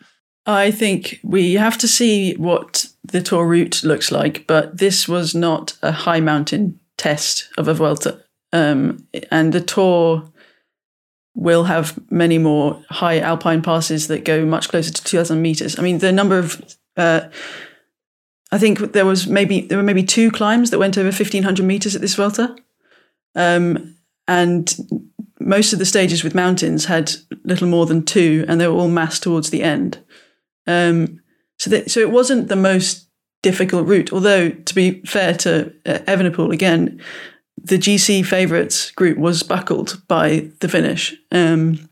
I 0.46 0.72
think 0.72 1.20
we 1.24 1.56
have 1.56 1.78
to 1.80 1.88
see 1.88 2.34
what 2.36 2.88
the 3.04 3.22
tour 3.22 3.46
route 3.46 3.84
looks 3.84 4.12
like, 4.12 4.48
but 4.48 4.78
this 4.78 5.08
was 5.08 5.36
not 5.36 5.78
a 5.82 5.92
high 5.92 6.20
mountain 6.20 6.80
test 6.98 7.50
of 7.58 7.68
a 7.68 7.74
Vuelta. 7.74 8.24
Um, 8.54 9.08
and 9.30 9.54
the 9.54 9.62
tour 9.62 10.32
will 11.36 11.66
have 11.66 12.00
many 12.12 12.38
more 12.38 12.84
high 12.90 13.20
alpine 13.20 13.62
passes 13.62 14.08
that 14.08 14.26
go 14.26 14.46
much 14.46 14.70
closer 14.70 14.92
to 14.92 15.04
2,000 15.04 15.42
meters. 15.42 15.78
I 15.78 15.82
mean, 15.82 16.00
the 16.00 16.12
number 16.12 16.38
of, 16.38 16.62
uh, 17.02 17.30
I 18.52 18.58
think 18.58 18.94
there 18.94 19.06
was 19.06 19.28
maybe 19.28 19.62
there 19.62 19.78
were 19.78 19.84
maybe 19.84 20.04
two 20.04 20.30
climbs 20.30 20.70
that 20.70 20.80
went 20.80 20.98
over 20.98 21.08
1,500 21.08 21.66
meters 21.66 21.96
at 21.96 22.02
this 22.02 22.16
Vuelta, 22.16 22.56
um, 23.36 23.96
and 24.28 24.76
most 25.40 25.74
of 25.74 25.80
the 25.80 25.86
stages 25.86 26.24
with 26.24 26.36
mountains 26.36 26.86
had 26.86 27.14
little 27.44 27.68
more 27.68 27.86
than 27.86 28.06
two, 28.06 28.46
and 28.48 28.60
they 28.60 28.68
were 28.68 28.76
all 28.76 28.90
massed 28.90 29.24
towards 29.24 29.50
the 29.50 29.64
end. 29.64 30.04
Um, 30.68 31.22
so 31.58 31.70
that, 31.70 31.90
so 31.90 32.00
it 32.00 32.12
wasn't 32.12 32.50
the 32.50 32.56
most 32.56 33.08
difficult 33.42 33.88
route. 33.88 34.14
Although 34.14 34.50
to 34.50 34.76
be 34.76 35.02
fair 35.06 35.34
to 35.36 35.74
uh, 35.86 36.00
again, 36.52 37.02
the 37.58 37.78
GC 37.78 38.26
favourites 38.26 38.92
group 38.92 39.18
was 39.18 39.44
buckled 39.44 40.02
by 40.08 40.52
the 40.60 40.68
finish. 40.68 41.16
Um, 41.32 41.90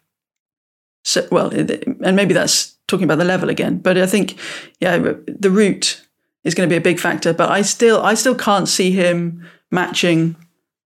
so 1.03 1.27
well, 1.31 1.49
and 1.49 2.15
maybe 2.15 2.33
that's 2.33 2.78
talking 2.89 3.05
about 3.05 3.19
the 3.19 3.25
level 3.25 3.49
again. 3.49 3.77
But 3.77 3.97
I 3.97 4.05
think 4.05 4.37
yeah, 4.81 4.97
the 4.97 5.49
route 5.49 6.05
is 6.43 6.55
going 6.55 6.67
to 6.67 6.73
be 6.73 6.77
a 6.77 6.81
big 6.81 6.99
factor. 6.99 7.33
But 7.33 7.49
I 7.49 7.61
still 7.61 8.01
I 8.01 8.15
still 8.15 8.35
can't 8.35 8.67
see 8.67 8.91
him 8.91 9.45
matching 9.71 10.35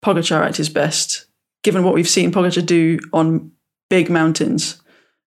Pogacar 0.05 0.45
at 0.45 0.57
his 0.57 0.69
best, 0.69 1.25
given 1.63 1.83
what 1.83 1.93
we've 1.93 2.07
seen 2.07 2.31
Pogacar 2.31 2.65
do 2.65 2.99
on 3.11 3.51
big 3.89 4.09
mountains 4.09 4.81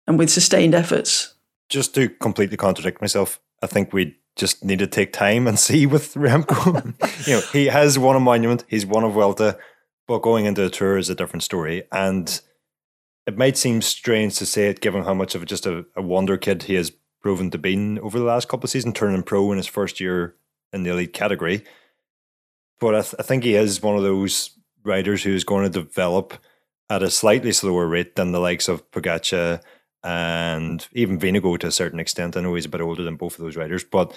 and 0.07 0.17
with 0.17 0.29
sustained 0.29 0.75
efforts. 0.75 1.33
just 1.69 1.93
to 1.95 2.09
completely 2.09 2.57
contradict 2.57 3.01
myself, 3.01 3.39
I 3.61 3.67
think 3.67 3.93
we 3.93 4.15
just 4.35 4.63
need 4.63 4.79
to 4.79 4.87
take 4.87 5.13
time 5.13 5.47
and 5.47 5.59
see 5.67 5.85
with 5.85 6.13
Remco. 6.15 6.83
you 7.27 7.33
know, 7.33 7.41
he 7.51 7.67
has 7.67 7.99
won 7.99 8.15
a 8.15 8.19
monument, 8.19 8.65
he's 8.67 8.85
won 8.85 9.03
a 9.03 9.09
Vuelta, 9.09 9.57
but 10.07 10.21
going 10.21 10.45
into 10.45 10.65
a 10.65 10.69
tour 10.69 10.97
is 10.97 11.09
a 11.09 11.15
different 11.15 11.43
story. 11.43 11.83
And 11.91 12.41
it 13.29 13.37
might 13.37 13.57
seem 13.57 13.79
strange 13.81 14.37
to 14.39 14.45
say 14.45 14.69
it, 14.69 14.81
given 14.81 15.03
how 15.03 15.13
much 15.13 15.35
of 15.35 15.45
just 15.45 15.67
a, 15.67 15.85
a 15.95 16.01
wonder 16.01 16.35
kid 16.35 16.63
he 16.63 16.73
has 16.73 16.91
proven 17.21 17.51
to 17.51 17.59
be 17.59 17.99
over 17.99 18.17
the 18.17 18.25
last 18.25 18.47
couple 18.47 18.65
of 18.65 18.71
seasons, 18.71 18.95
turning 18.95 19.21
pro 19.21 19.51
in 19.51 19.57
his 19.57 19.67
first 19.67 19.99
year 19.99 20.35
in 20.73 20.81
the 20.81 20.89
elite 20.89 21.13
category. 21.13 21.63
But 22.79 22.95
I, 22.95 23.01
th- 23.01 23.15
I 23.19 23.23
think 23.23 23.43
he 23.43 23.53
is 23.53 23.83
one 23.83 23.95
of 23.95 24.01
those 24.01 24.57
riders 24.83 25.21
who's 25.21 25.43
going 25.43 25.63
to 25.63 25.81
develop 25.81 26.33
at 26.89 27.03
a 27.03 27.11
slightly 27.11 27.51
slower 27.51 27.87
rate 27.87 28.15
than 28.15 28.31
the 28.31 28.39
likes 28.39 28.67
of 28.67 28.89
Pogacar 28.89 29.61
and 30.03 30.87
even 30.93 31.19
Vingegaard 31.19 31.59
to 31.59 31.67
a 31.67 31.71
certain 31.71 31.99
extent. 31.99 32.35
I 32.35 32.41
know 32.41 32.55
he's 32.55 32.65
a 32.65 32.69
bit 32.69 32.81
older 32.81 33.03
than 33.03 33.15
both 33.15 33.37
of 33.37 33.45
those 33.45 33.57
riders, 33.57 33.83
but 33.83 34.11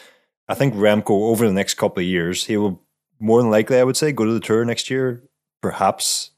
I 0.49 0.55
think 0.55 0.73
Remco 0.73 1.11
over 1.11 1.47
the 1.47 1.53
next 1.53 1.75
couple 1.75 2.01
of 2.01 2.07
years, 2.07 2.47
he 2.47 2.57
will 2.57 2.83
more 3.21 3.43
than 3.43 3.51
likely, 3.51 3.79
I 3.79 3.85
would 3.85 3.97
say, 3.97 4.11
go 4.11 4.25
to 4.25 4.33
the 4.33 4.41
tour 4.41 4.65
next 4.65 4.89
year, 4.89 5.23
perhaps 5.61 6.31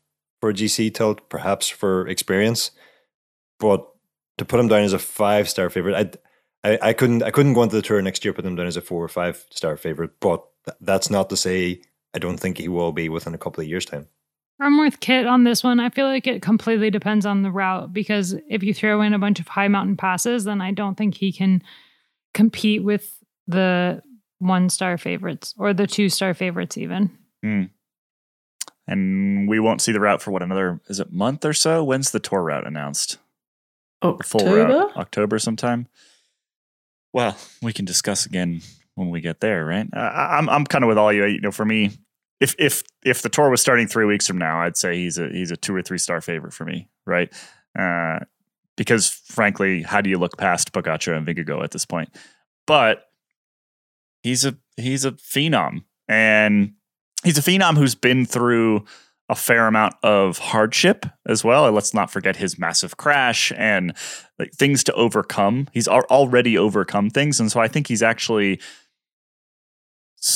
for 0.44 0.50
a 0.50 0.52
GC 0.52 0.92
tilt, 0.92 1.26
perhaps 1.30 1.70
for 1.70 2.06
experience. 2.06 2.70
But 3.58 3.88
to 4.36 4.44
put 4.44 4.60
him 4.60 4.68
down 4.68 4.82
as 4.82 4.92
a 4.92 4.98
five 4.98 5.48
star 5.48 5.70
favorite, 5.70 6.20
I, 6.62 6.68
I 6.70 6.90
I 6.90 6.92
couldn't 6.92 7.22
I 7.22 7.30
couldn't 7.30 7.54
go 7.54 7.62
into 7.62 7.76
the 7.76 7.80
tour 7.80 8.02
next 8.02 8.26
year 8.26 8.34
put 8.34 8.44
him 8.44 8.54
down 8.54 8.66
as 8.66 8.76
a 8.76 8.82
four 8.82 9.02
or 9.02 9.08
five 9.08 9.42
star 9.48 9.78
favorite. 9.78 10.10
But 10.20 10.44
th- 10.66 10.76
that's 10.82 11.08
not 11.08 11.30
to 11.30 11.36
say 11.38 11.80
I 12.12 12.18
don't 12.18 12.36
think 12.36 12.58
he 12.58 12.68
will 12.68 12.92
be 12.92 13.08
within 13.08 13.32
a 13.32 13.38
couple 13.38 13.62
of 13.62 13.68
years' 13.68 13.86
time. 13.86 14.06
I'm 14.60 14.78
with 14.78 15.00
Kit 15.00 15.26
on 15.26 15.44
this 15.44 15.64
one. 15.64 15.80
I 15.80 15.88
feel 15.88 16.06
like 16.06 16.26
it 16.26 16.42
completely 16.42 16.90
depends 16.90 17.24
on 17.24 17.40
the 17.40 17.50
route 17.50 17.94
because 17.94 18.36
if 18.50 18.62
you 18.62 18.74
throw 18.74 19.00
in 19.00 19.14
a 19.14 19.18
bunch 19.18 19.40
of 19.40 19.48
high 19.48 19.68
mountain 19.68 19.96
passes, 19.96 20.44
then 20.44 20.60
I 20.60 20.72
don't 20.72 20.96
think 20.96 21.14
he 21.14 21.32
can 21.32 21.62
compete 22.34 22.84
with 22.84 23.16
the 23.46 24.02
one 24.40 24.68
star 24.68 24.98
favorites 24.98 25.54
or 25.56 25.72
the 25.72 25.86
two 25.86 26.10
star 26.10 26.34
favorites, 26.34 26.76
even. 26.76 27.16
Hmm. 27.42 27.62
And 28.86 29.48
we 29.48 29.60
won't 29.60 29.80
see 29.80 29.92
the 29.92 30.00
route 30.00 30.20
for 30.20 30.30
what 30.30 30.42
another 30.42 30.80
is 30.88 31.00
it 31.00 31.12
month 31.12 31.44
or 31.44 31.54
so? 31.54 31.82
When's 31.82 32.10
the 32.10 32.20
tour 32.20 32.42
route 32.42 32.66
announced? 32.66 33.18
October. 34.02 34.66
route, 34.66 34.96
October 34.96 35.38
sometime. 35.38 35.88
Well, 37.12 37.36
we 37.62 37.72
can 37.72 37.84
discuss 37.84 38.26
again 38.26 38.60
when 38.94 39.10
we 39.10 39.20
get 39.20 39.40
there, 39.40 39.64
right? 39.64 39.88
Uh, 39.92 39.98
I'm 39.98 40.48
I'm 40.48 40.64
kind 40.66 40.84
of 40.84 40.88
with 40.88 40.98
all 40.98 41.12
you. 41.12 41.24
You 41.24 41.40
know, 41.40 41.50
for 41.50 41.64
me, 41.64 41.92
if 42.40 42.54
if 42.58 42.82
if 43.04 43.22
the 43.22 43.28
tour 43.28 43.48
was 43.48 43.60
starting 43.60 43.86
three 43.86 44.04
weeks 44.04 44.26
from 44.26 44.38
now, 44.38 44.60
I'd 44.60 44.76
say 44.76 44.96
he's 44.96 45.18
a 45.18 45.28
he's 45.28 45.50
a 45.50 45.56
two 45.56 45.74
or 45.74 45.82
three 45.82 45.98
star 45.98 46.20
favorite 46.20 46.52
for 46.52 46.64
me, 46.64 46.88
right? 47.06 47.32
Uh, 47.78 48.20
because 48.76 49.08
frankly, 49.08 49.82
how 49.82 50.00
do 50.00 50.10
you 50.10 50.18
look 50.18 50.36
past 50.36 50.72
Pogacar 50.72 51.16
and 51.16 51.26
Vingegaard 51.26 51.64
at 51.64 51.70
this 51.70 51.84
point? 51.86 52.14
But 52.66 53.04
he's 54.22 54.44
a 54.44 54.56
he's 54.76 55.04
a 55.04 55.12
phenom, 55.12 55.84
and 56.08 56.74
he's 57.24 57.38
a 57.38 57.42
phenom 57.42 57.76
who's 57.76 57.94
been 57.94 58.24
through 58.26 58.84
a 59.28 59.34
fair 59.34 59.66
amount 59.66 59.94
of 60.02 60.38
hardship 60.38 61.06
as 61.26 61.42
well. 61.42 61.66
And 61.66 61.74
let's 61.74 61.94
not 61.94 62.10
forget 62.10 62.36
his 62.36 62.58
massive 62.58 62.96
crash 62.96 63.52
and 63.56 63.94
like 64.38 64.52
things 64.52 64.84
to 64.84 64.92
overcome. 64.94 65.68
He's 65.72 65.88
al- 65.88 66.02
already 66.10 66.58
overcome 66.58 67.10
things, 67.10 67.40
and 67.40 67.50
so 67.50 67.60
I 67.60 67.68
think 67.68 67.88
he's 67.88 68.02
actually 68.02 68.60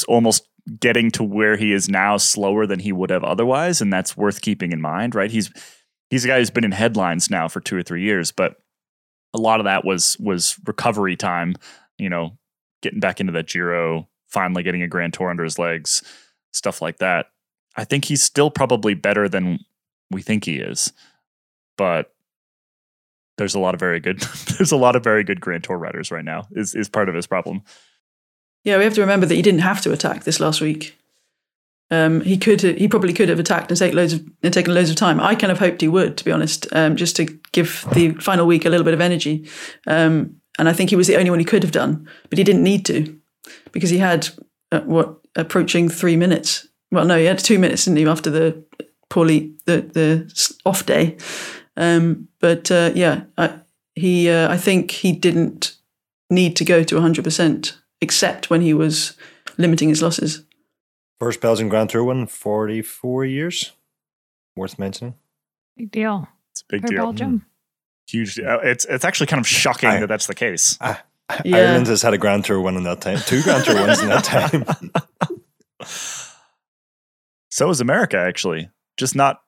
almost 0.07 0.47
getting 0.81 1.11
to 1.11 1.25
where 1.25 1.57
he 1.57 1.73
is 1.73 1.89
now 1.89 2.17
slower 2.17 2.67
than 2.67 2.81
he 2.81 2.93
would 2.93 3.11
have 3.11 3.25
otherwise, 3.25 3.81
and 3.81 3.93
that's 3.93 4.17
worth 4.17 4.41
keeping 4.41 4.73
in 4.73 4.81
mind, 4.81 5.15
right? 5.15 5.31
He's 5.31 5.51
he's 6.11 6.25
a 6.25 6.29
guy 6.29 6.39
who's 6.39 6.51
been 6.51 6.65
in 6.65 6.73
headlines 6.73 7.31
now 7.31 7.49
for 7.49 7.61
two 7.61 7.77
or 7.77 7.83
three 7.83 8.03
years, 8.03 8.33
but 8.33 8.57
a 9.35 9.39
lot 9.39 9.61
of 9.61 9.65
that 9.65 9.85
was 9.85 10.17
was 10.19 10.59
recovery 10.67 11.17
time. 11.17 11.55
You 11.99 12.09
know, 12.09 12.39
getting 12.83 13.01
back 13.01 13.21
into 13.21 13.33
that 13.33 13.49
Giro, 13.49 14.09
finally 14.29 14.63
getting 14.63 14.83
a 14.83 14.89
Grand 14.89 15.15
Tour 15.15 15.31
under 15.31 15.45
his 15.45 15.59
legs, 15.59 16.03
stuff 16.59 16.83
like 16.83 16.99
that. 16.99 17.27
I 17.77 17.85
think 17.85 18.05
he's 18.05 18.23
still 18.23 18.51
probably 18.51 18.95
better 18.95 19.29
than 19.29 19.61
we 20.11 20.21
think 20.21 20.45
he 20.45 20.57
is, 20.57 20.93
but 21.77 22.13
there's 23.39 23.55
a 23.55 23.61
lot 23.61 23.75
of 23.75 23.81
very 23.81 24.01
good 24.01 24.21
there's 24.59 24.73
a 24.73 24.77
lot 24.77 24.97
of 24.97 25.05
very 25.05 25.25
good 25.25 25.41
Grand 25.41 25.65
Tour 25.65 25.79
riders 25.79 26.11
right 26.11 26.25
now. 26.25 26.49
Is 26.53 26.75
is 26.75 26.89
part 26.89 27.09
of 27.09 27.15
his 27.15 27.27
problem. 27.27 27.63
Yeah, 28.65 28.77
we 28.77 28.85
have 28.85 28.95
to 28.95 29.01
remember 29.01 29.25
that 29.25 29.35
he 29.35 29.43
didn't 29.43 29.61
have 29.61 29.81
to 29.83 29.93
attack 29.93 30.25
this 30.25 30.41
last 30.41 30.61
week. 30.61 30.99
Um, 31.91 32.21
he 32.21 32.37
could, 32.37 32.61
he 32.61 32.87
probably 32.87 33.15
could 33.15 33.31
have 33.31 33.39
attacked 33.39 33.71
and 33.71 33.95
loads 33.95 34.13
of 34.13 34.27
and 34.43 34.53
taken 34.53 34.75
loads 34.75 34.91
of 34.91 34.97
time. 34.97 35.21
I 35.21 35.35
kind 35.35 35.51
of 35.51 35.59
hoped 35.59 35.81
he 35.81 35.89
would, 35.89 36.19
to 36.19 36.25
be 36.25 36.33
honest, 36.33 36.67
um, 36.73 36.97
just 36.97 37.17
to 37.17 37.25
give 37.53 37.87
the 37.95 38.11
final 38.15 38.47
week 38.47 38.67
a 38.67 38.69
little 38.69 38.85
bit 38.85 38.93
of 38.93 39.01
energy. 39.01 39.49
Um, 39.87 40.37
and 40.59 40.69
I 40.69 40.75
think 40.75 40.91
he 40.91 40.97
was 40.97 41.07
the 41.07 41.17
only 41.17 41.31
one 41.31 41.39
he 41.39 41.47
could 41.47 41.63
have 41.63 41.73
done, 41.73 42.07
but 42.29 42.37
he 42.37 42.45
didn't 42.45 42.63
need 42.63 42.85
to 42.87 43.19
because 43.73 43.89
he 43.89 43.99
had 43.99 44.29
uh, 44.71 44.81
what 44.81 45.19
approaching 45.39 45.89
three 45.89 46.17
minutes. 46.17 46.69
Well, 46.91 47.05
no, 47.07 47.17
he 47.19 47.25
had 47.25 47.39
two 47.39 47.59
minutes, 47.59 47.85
didn't 47.85 47.99
he, 47.99 48.07
after 48.07 48.31
the 48.31 48.63
poorly 49.09 49.55
the 49.65 49.81
the 49.81 50.59
off 50.67 50.85
day. 50.85 51.17
Um, 51.77 52.29
but 52.41 52.71
uh, 52.71 52.91
yeah, 52.95 53.23
I, 53.39 53.61
he, 53.95 54.29
uh, 54.29 54.53
I 54.53 54.57
think 54.57 54.91
he 54.91 55.13
didn't 55.13 55.77
need 56.31 56.57
to 56.57 56.65
go 56.65 56.83
to 56.83 56.95
100%, 56.97 57.75
except 58.01 58.51
when 58.51 58.61
he 58.61 58.75
was 58.75 59.17
limiting 59.59 59.89
his 59.89 60.03
losses. 60.03 60.43
First 61.21 61.41
Belgian 61.41 61.69
Grand 61.69 61.91
Tour 61.91 62.05
win, 62.05 62.27
44 62.27 63.25
years. 63.25 63.73
Worth 64.57 64.79
mentioning. 64.79 65.15
Big 65.77 65.91
deal. 65.93 66.29
It's 66.53 66.63
a 66.63 66.65
big 66.69 66.81
For 66.83 66.89
deal. 66.89 67.03
Belgium. 67.05 67.47
Huge. 68.09 68.39
uh, 68.41 68.59
It's 68.63 68.85
it's 68.87 69.05
actually 69.05 69.27
kind 69.29 69.39
of 69.41 69.47
shocking 69.47 69.89
I- 69.91 70.01
that 70.01 70.09
that's 70.09 70.27
the 70.27 70.35
case. 70.35 70.79
Yeah. 71.45 71.57
Ireland 71.57 71.87
has 71.89 72.01
had 72.03 72.15
a 72.15 72.19
Grand 72.19 72.45
Tour 72.45 72.61
win 72.61 72.77
in 72.77 72.85
that 72.85 73.01
time. 73.03 73.19
Two 73.19 73.43
Grand 73.43 73.65
Tour 73.65 73.75
wins 73.75 74.01
in 74.01 74.09
that 74.09 74.25
time. 74.25 74.65
So 77.51 77.69
is 77.71 77.81
America 77.81 78.17
actually. 78.19 78.71
Just 78.97 79.15
not. 79.15 79.43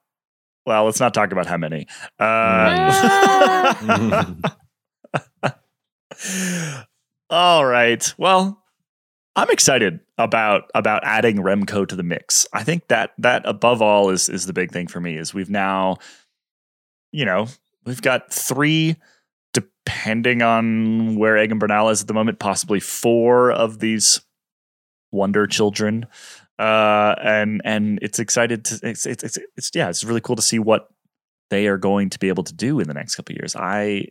Well, 0.67 0.85
let's 0.85 1.01
not 1.01 1.15
talk 1.15 1.33
about 1.33 1.47
how 1.47 1.57
many. 1.57 1.87
Uh, 2.19 2.85
all 7.31 7.65
right. 7.65 8.15
Well, 8.19 8.63
I'm 9.37 9.51
excited 9.51 10.01
about 10.19 10.71
about 10.75 11.03
adding 11.05 11.37
Remco 11.37 11.87
to 11.89 11.97
the 11.97 12.03
mix. 12.03 12.47
I 12.53 12.63
think 12.63 12.89
that 12.89 13.13
that 13.19 13.43
above 13.47 13.81
all 13.81 14.11
is 14.11 14.29
is 14.29 14.47
the 14.47 14.53
big 14.53 14.71
thing 14.71 14.87
for 14.87 15.01
me. 15.01 15.17
Is 15.17 15.33
we've 15.33 15.51
now, 15.51 15.97
you 17.13 17.25
know, 17.25 17.47
we've 17.85 18.03
got 18.03 18.33
three, 18.33 18.97
depending 19.85 20.43
on 20.43 21.17
where 21.17 21.37
Egan 21.37 21.59
Bernal 21.59 21.89
is 21.89 22.01
at 22.03 22.09
the 22.09 22.15
moment, 22.15 22.39
possibly 22.39 22.81
four 22.81 23.51
of 23.51 23.79
these 23.79 24.21
wonder 25.13 25.47
children 25.47 26.07
uh, 26.61 27.15
and 27.23 27.63
and 27.65 27.99
it's 28.03 28.19
excited 28.19 28.67
to 28.67 28.79
it's, 28.83 29.07
it's 29.07 29.25
it's 29.25 29.39
it's 29.57 29.71
yeah 29.75 29.89
it's 29.89 30.05
really 30.05 30.21
cool 30.21 30.37
to 30.37 30.43
see 30.43 30.59
what 30.59 30.89
they 31.49 31.67
are 31.67 31.79
going 31.79 32.11
to 32.11 32.19
be 32.19 32.29
able 32.29 32.45
to 32.45 32.53
do 32.53 32.79
in 32.81 32.87
the 32.87 32.95
next 32.95 33.17
couple 33.17 33.33
of 33.33 33.39
years. 33.39 33.57
I 33.57 34.09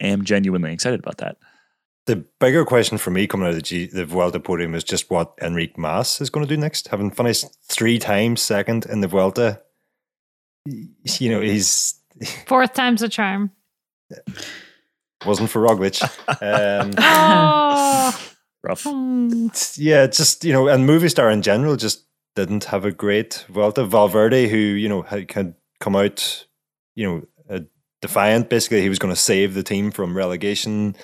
am 0.00 0.24
genuinely 0.24 0.72
excited 0.72 1.00
about 1.00 1.18
that. 1.18 1.36
The 2.06 2.24
bigger 2.40 2.64
question 2.64 2.96
for 2.98 3.10
me 3.10 3.26
coming 3.26 3.46
out 3.46 3.50
of 3.50 3.56
the, 3.56 3.62
G, 3.62 3.86
the 3.86 4.06
Vuelta 4.06 4.40
podium 4.40 4.74
is 4.74 4.84
just 4.84 5.10
what 5.10 5.34
Enrique 5.42 5.74
Mas 5.76 6.22
is 6.22 6.30
going 6.30 6.46
to 6.46 6.54
do 6.54 6.58
next. 6.58 6.88
Having 6.88 7.10
finished 7.10 7.44
three 7.68 7.98
times 7.98 8.40
second 8.40 8.86
in 8.86 9.02
the 9.02 9.08
Vuelta, 9.08 9.60
you 10.64 11.28
know, 11.28 11.40
he's 11.40 12.00
Fourth 12.46 12.72
time's 12.72 13.02
a 13.02 13.08
charm. 13.08 13.50
Wasn't 15.26 15.50
for 15.50 15.60
Roglic. 15.62 16.02
Um, 16.40 16.94
Oh. 16.98 18.24
Rough. 18.62 18.86
Yeah, 19.78 20.08
just 20.08 20.44
you 20.44 20.52
know, 20.52 20.66
and 20.68 20.88
Movistar 20.88 21.32
in 21.32 21.42
general 21.42 21.76
just 21.76 22.04
didn't 22.34 22.64
have 22.64 22.84
a 22.84 22.90
great 22.90 23.44
Vuelta. 23.48 23.84
Valverde, 23.84 24.48
who 24.48 24.56
you 24.56 24.88
know 24.88 25.02
had, 25.02 25.30
had 25.30 25.54
come 25.78 25.94
out, 25.94 26.46
you 26.96 27.06
know, 27.06 27.22
uh, 27.48 27.60
defiant. 28.02 28.48
Basically, 28.50 28.82
he 28.82 28.88
was 28.88 28.98
going 28.98 29.14
to 29.14 29.20
save 29.20 29.54
the 29.54 29.62
team 29.62 29.92
from 29.92 30.16
relegation. 30.16 30.96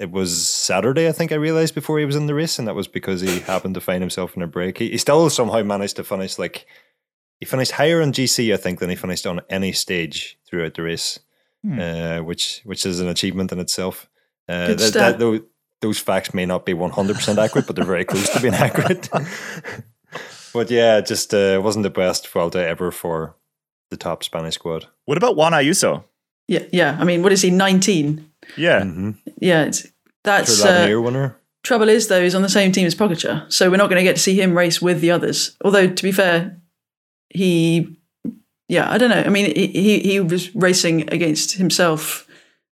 It 0.00 0.10
was 0.10 0.46
Saturday, 0.48 1.08
I 1.08 1.12
think. 1.12 1.30
I 1.32 1.36
realized 1.36 1.74
before 1.76 1.98
he 2.00 2.04
was 2.04 2.16
in 2.16 2.26
the 2.26 2.34
race, 2.34 2.58
and 2.58 2.66
that 2.66 2.74
was 2.74 2.88
because 2.88 3.20
he 3.20 3.38
happened 3.40 3.74
to 3.74 3.80
find 3.80 4.02
himself 4.02 4.36
in 4.36 4.42
a 4.42 4.46
break. 4.48 4.78
He, 4.78 4.90
he 4.90 4.98
still 4.98 5.30
somehow 5.30 5.62
managed 5.62 5.96
to 5.96 6.04
finish 6.04 6.38
like 6.40 6.66
he 7.38 7.46
finished 7.46 7.72
higher 7.72 8.02
on 8.02 8.12
GC, 8.12 8.52
I 8.52 8.56
think, 8.56 8.80
than 8.80 8.90
he 8.90 8.96
finished 8.96 9.26
on 9.26 9.40
any 9.48 9.72
stage 9.72 10.38
throughout 10.46 10.74
the 10.74 10.82
race, 10.82 11.18
Hmm. 11.66 11.80
uh, 11.80 12.22
which 12.22 12.60
which 12.64 12.86
is 12.86 13.00
an 13.00 13.08
achievement 13.08 13.50
in 13.50 13.58
itself. 13.58 14.08
Uh, 14.48 14.68
Good 14.68 14.78
that, 14.78 14.92
that, 14.92 15.18
though, 15.18 15.40
those 15.80 15.98
facts 15.98 16.32
may 16.32 16.46
not 16.46 16.64
be 16.64 16.72
100% 16.74 17.38
accurate, 17.38 17.66
but 17.66 17.74
they're 17.74 17.84
very 17.84 18.04
close 18.04 18.28
to 18.30 18.40
being 18.40 18.54
accurate. 18.54 19.08
but 20.52 20.70
yeah, 20.70 21.00
just 21.00 21.34
uh, 21.34 21.60
wasn't 21.62 21.82
the 21.82 21.90
best 21.90 22.28
Vuelta 22.28 22.64
ever 22.64 22.92
for 22.92 23.34
the 23.90 23.96
top 23.96 24.22
Spanish 24.22 24.54
squad. 24.54 24.86
What 25.06 25.18
about 25.18 25.34
Juan 25.36 25.52
Ayuso? 25.52 26.04
Yeah, 26.46 26.62
yeah. 26.72 26.96
I 27.00 27.04
mean, 27.04 27.22
what 27.24 27.32
is 27.32 27.42
he? 27.42 27.50
19. 27.50 28.30
Yeah, 28.56 28.82
Mm-hmm. 28.82 29.10
Yeah, 29.40 29.64
it's, 29.64 29.86
that's 30.22 30.62
Tour 30.62 30.98
uh, 30.98 31.02
winner. 31.02 31.36
trouble 31.64 31.88
is 31.88 32.06
though 32.06 32.22
he's 32.22 32.34
on 32.36 32.42
the 32.42 32.48
same 32.48 32.70
team 32.70 32.86
as 32.86 32.94
Pogacar, 32.94 33.52
so 33.52 33.68
we're 33.70 33.76
not 33.76 33.90
going 33.90 33.98
to 33.98 34.04
get 34.04 34.16
to 34.16 34.22
see 34.22 34.40
him 34.40 34.56
race 34.56 34.80
with 34.80 35.00
the 35.00 35.10
others. 35.10 35.56
Although 35.64 35.88
to 35.88 36.02
be 36.02 36.12
fair, 36.12 36.60
he, 37.28 37.96
yeah, 38.68 38.90
I 38.90 38.98
don't 38.98 39.10
know. 39.10 39.22
I 39.22 39.28
mean, 39.28 39.54
he 39.54 40.00
he, 40.00 40.20
was 40.20 40.54
racing 40.54 41.12
against 41.12 41.52
himself 41.52 42.26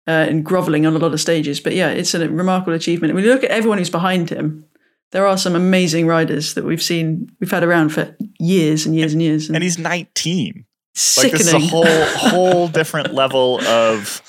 uh, 0.07 0.11
and 0.11 0.45
groveling 0.45 0.85
on 0.85 0.95
a 0.95 0.99
lot 0.99 1.13
of 1.13 1.19
stages. 1.19 1.59
But 1.59 1.75
yeah, 1.75 1.89
it's 1.89 2.13
a 2.13 2.29
remarkable 2.29 2.73
achievement. 2.73 3.13
When 3.13 3.23
you 3.23 3.31
look 3.31 3.43
at 3.43 3.51
everyone 3.51 3.77
who's 3.77 3.89
behind 3.89 4.29
him, 4.29 4.65
there 5.11 5.27
are 5.27 5.37
some 5.37 5.55
amazing 5.55 6.07
riders 6.07 6.53
that 6.53 6.63
we've 6.63 6.81
seen, 6.81 7.29
we've 7.39 7.51
had 7.51 7.63
around 7.63 7.89
for 7.89 8.15
years 8.39 8.85
and 8.85 8.95
years 8.95 9.13
and 9.13 9.21
years. 9.21 9.49
and 9.49 9.61
he's 9.61 9.77
19. 9.77 10.53
Like 10.55 10.65
sickening. 10.95 11.37
this 11.37 11.47
is 11.47 11.53
a 11.53 11.59
whole 11.59 11.85
whole 11.85 12.67
different 12.67 13.13
level 13.13 13.61
of 13.61 14.21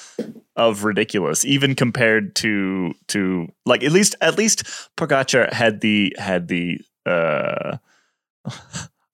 of 0.54 0.84
ridiculous, 0.84 1.44
even 1.44 1.74
compared 1.74 2.34
to 2.36 2.92
to 3.08 3.48
like 3.66 3.82
at 3.82 3.92
least 3.92 4.14
at 4.20 4.36
least 4.36 4.64
Pogacar 4.96 5.52
had 5.52 5.80
the 5.80 6.14
had 6.18 6.48
the 6.48 6.80
uh 7.06 7.78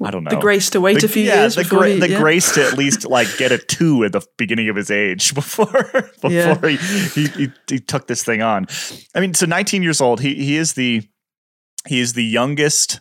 I 0.03 0.11
don't 0.13 0.23
know 0.23 0.31
the 0.31 0.37
grace 0.41 0.71
to 0.71 0.81
wait 0.81 1.01
the, 1.01 1.07
a 1.07 1.09
few 1.09 1.25
yeah, 1.25 1.41
years 1.41 1.57
the, 1.57 1.65
gra- 1.65 1.89
he, 1.89 1.99
the 1.99 2.11
yeah. 2.11 2.21
grace 2.21 2.53
to 2.55 2.65
at 2.65 2.79
least 2.79 3.05
like 3.05 3.27
get 3.37 3.51
a 3.51 3.59
two 3.59 4.05
at 4.05 4.13
the 4.13 4.25
beginning 4.37 4.69
of 4.69 4.77
his 4.77 4.91
age 4.91 5.35
before 5.35 5.67
before 5.93 6.31
Yeah. 6.31 6.57
he, 6.61 6.77
he, 6.77 7.27
he 7.29 7.53
he 7.69 7.79
took 7.81 8.07
this 8.07 8.23
thing 8.23 8.41
on. 8.43 8.67
I 9.15 9.21
mean, 9.21 9.35
so 9.35 9.47
19 9.47 9.83
years 9.83 10.01
old, 10.01 10.21
he 10.21 10.35
he 10.37 10.57
is 10.57 10.75
the 10.75 11.03
he 11.87 12.01
is 12.01 12.13
the 12.13 12.25
youngest 12.25 13.01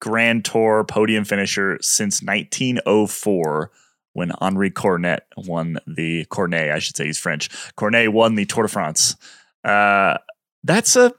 Grand 0.00 0.44
Tour 0.44 0.84
podium 0.84 1.24
finisher 1.24 1.78
since 1.80 2.22
1904 2.22 3.70
when 4.12 4.32
Henri 4.40 4.70
Cornet 4.70 5.24
won 5.36 5.78
the 5.86 6.24
Cornet, 6.26 6.70
I 6.70 6.78
should 6.78 6.96
say 6.96 7.06
he's 7.06 7.18
French. 7.18 7.50
Cornet 7.76 8.12
won 8.12 8.34
the 8.34 8.46
Tour 8.46 8.62
de 8.62 8.68
France. 8.68 9.14
Uh, 9.62 10.16
that's 10.64 10.96
a 10.96 11.12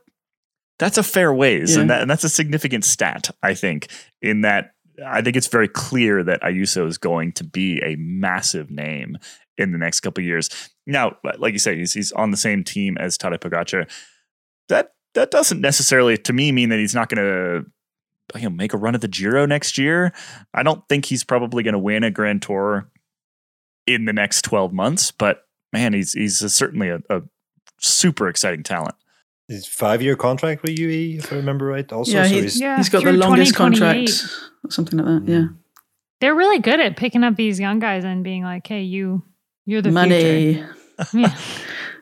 that's 0.80 0.98
a 0.98 1.04
fair 1.04 1.34
ways, 1.34 1.76
and, 1.76 1.90
that, 1.90 2.02
and 2.02 2.10
that's 2.10 2.24
a 2.24 2.30
significant 2.30 2.86
stat, 2.86 3.32
I 3.42 3.56
think. 3.56 3.88
In 4.22 4.42
that, 4.42 4.74
I 5.06 5.22
think 5.22 5.36
it's 5.36 5.48
very 5.48 5.68
clear 5.68 6.24
that 6.24 6.42
Ayuso 6.42 6.88
is 6.88 6.98
going 6.98 7.34
to 7.34 7.44
be 7.44 7.80
a 7.84 7.96
massive 7.98 8.72
name 8.72 9.18
in 9.58 9.72
the 9.72 9.78
next 9.78 10.00
couple 10.00 10.22
of 10.22 10.26
years. 10.26 10.50
Now, 10.86 11.18
like 11.38 11.54
you 11.54 11.60
say, 11.60 11.76
he's 11.76 11.94
he's 11.94 12.12
on 12.14 12.32
the 12.32 12.38
same 12.38 12.64
team 12.64 12.98
as 12.98 13.18
Tadej 13.18 13.40
Pogacar. 13.40 13.90
That 14.70 14.94
that 15.14 15.32
doesn't 15.32 15.62
necessarily, 15.62 16.18
to 16.18 16.34
me, 16.34 16.52
mean 16.52 16.70
that 16.70 16.80
he's 16.80 16.96
not 16.96 17.10
going 17.10 17.24
to 17.24 17.66
you 18.40 18.50
know, 18.50 18.56
make 18.56 18.74
a 18.74 18.78
run 18.78 18.96
at 18.96 19.02
the 19.02 19.08
Giro 19.08 19.46
next 19.46 19.78
year. 19.78 20.14
I 20.54 20.64
don't 20.64 20.88
think 20.90 21.06
he's 21.06 21.24
probably 21.24 21.64
going 21.64 21.74
to 21.74 21.80
win 21.80 22.04
a 22.04 22.12
Grand 22.12 22.42
Tour 22.42 22.90
in 23.86 24.06
the 24.06 24.14
next 24.14 24.44
twelve 24.44 24.74
months. 24.74 25.12
But 25.12 25.44
man, 25.74 25.94
he's 25.94 26.14
he's 26.14 26.42
a, 26.42 26.50
certainly 26.50 26.90
a, 26.90 27.00
a 27.10 27.22
super 27.80 28.28
exciting 28.28 28.64
talent. 28.64 28.96
His 29.48 29.66
five 29.66 30.02
year 30.02 30.16
contract 30.16 30.62
with 30.64 30.76
UAE, 30.76 31.20
if 31.20 31.32
I 31.32 31.38
remember 31.38 31.66
right. 31.66 31.92
Also, 31.94 32.12
yeah, 32.12 32.24
so 32.24 32.30
he's, 32.30 32.44
he's, 32.44 32.62
Yeah, 32.62 32.78
he's 32.78 32.90
got 32.90 33.04
the 33.04 33.14
longest 33.14 33.56
contract 33.56 34.10
or 34.64 34.72
something 34.72 35.00
like 35.00 35.26
that. 35.26 35.32
Yeah, 35.32 35.40
mm. 35.40 35.56
They're 36.20 36.36
really 36.36 36.60
good 36.60 36.80
at 36.80 36.98
picking 36.98 37.24
up 37.24 37.36
these 37.36 37.60
young 37.60 37.80
guys 37.80 38.04
and 38.04 38.24
being 38.24 38.44
like, 38.44 38.68
"Hey, 38.68 38.82
you, 38.82 39.24
you're 39.66 39.82
the 39.82 39.92
money. 39.92 40.56
future." 40.56 40.76
Yeah. 41.14 41.38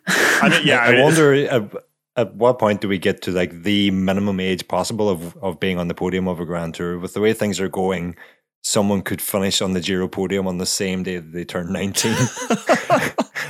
I 0.08 0.62
yeah, 0.63 0.77
I, 0.77 0.95
I 0.97 1.03
wonder 1.03 1.34
at, 1.34 1.71
at 2.15 2.36
what 2.36 2.60
point 2.60 2.81
do 2.81 2.88
we 2.88 2.97
get 2.97 3.23
to 3.23 3.31
like 3.31 3.63
the 3.63 3.91
minimum 3.91 4.39
age 4.39 4.67
possible 4.67 5.10
of, 5.10 5.36
of 5.38 5.60
being 5.60 5.79
on 5.79 5.88
the 5.88 5.93
podium 5.93 6.27
of 6.27 6.39
a 6.39 6.45
Grand 6.45 6.75
Tour? 6.75 6.99
With 6.99 7.13
the 7.13 7.21
way 7.21 7.34
things 7.34 7.60
are 7.60 7.67
going, 7.67 8.15
someone 8.62 9.01
could 9.01 9.21
finish 9.21 9.62
on 9.62 9.73
the 9.73 9.81
Giro 9.81 10.08
podium 10.08 10.47
on 10.47 10.58
the 10.58 10.65
same 10.65 11.03
day 11.03 11.17
that 11.17 11.31
they 11.31 11.45
turn 11.45 11.71
19. 11.71 12.13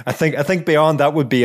I 0.05 0.11
think 0.11 0.35
I 0.35 0.43
think 0.43 0.65
beyond 0.65 0.99
that 0.99 1.13
would 1.13 1.29
be 1.29 1.43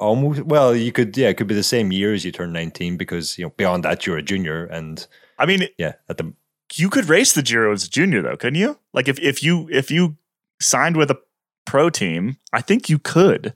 almost 0.00 0.42
well, 0.42 0.74
you 0.74 0.90
could 0.90 1.16
yeah, 1.16 1.28
it 1.28 1.36
could 1.36 1.46
be 1.46 1.54
the 1.54 1.62
same 1.62 1.92
year 1.92 2.12
as 2.12 2.24
you 2.24 2.32
turn 2.32 2.52
19 2.52 2.96
because 2.96 3.38
you 3.38 3.44
know 3.44 3.52
beyond 3.56 3.84
that 3.84 4.06
you're 4.06 4.16
a 4.16 4.22
junior 4.22 4.64
and 4.66 5.06
I 5.38 5.46
mean, 5.46 5.68
yeah, 5.78 5.94
at 6.08 6.18
the 6.18 6.32
you 6.74 6.90
could 6.90 7.08
race 7.08 7.32
the 7.32 7.42
Giro 7.42 7.72
as 7.72 7.84
a 7.84 7.90
junior 7.90 8.22
though, 8.22 8.36
couldn't 8.36 8.58
you? 8.58 8.78
Like 8.92 9.08
if 9.08 9.18
if 9.20 9.42
you 9.42 9.68
if 9.70 9.90
you 9.90 10.16
signed 10.60 10.96
with 10.96 11.10
a 11.10 11.18
pro 11.66 11.90
team, 11.90 12.36
I 12.52 12.60
think 12.60 12.88
you 12.88 12.98
could. 12.98 13.54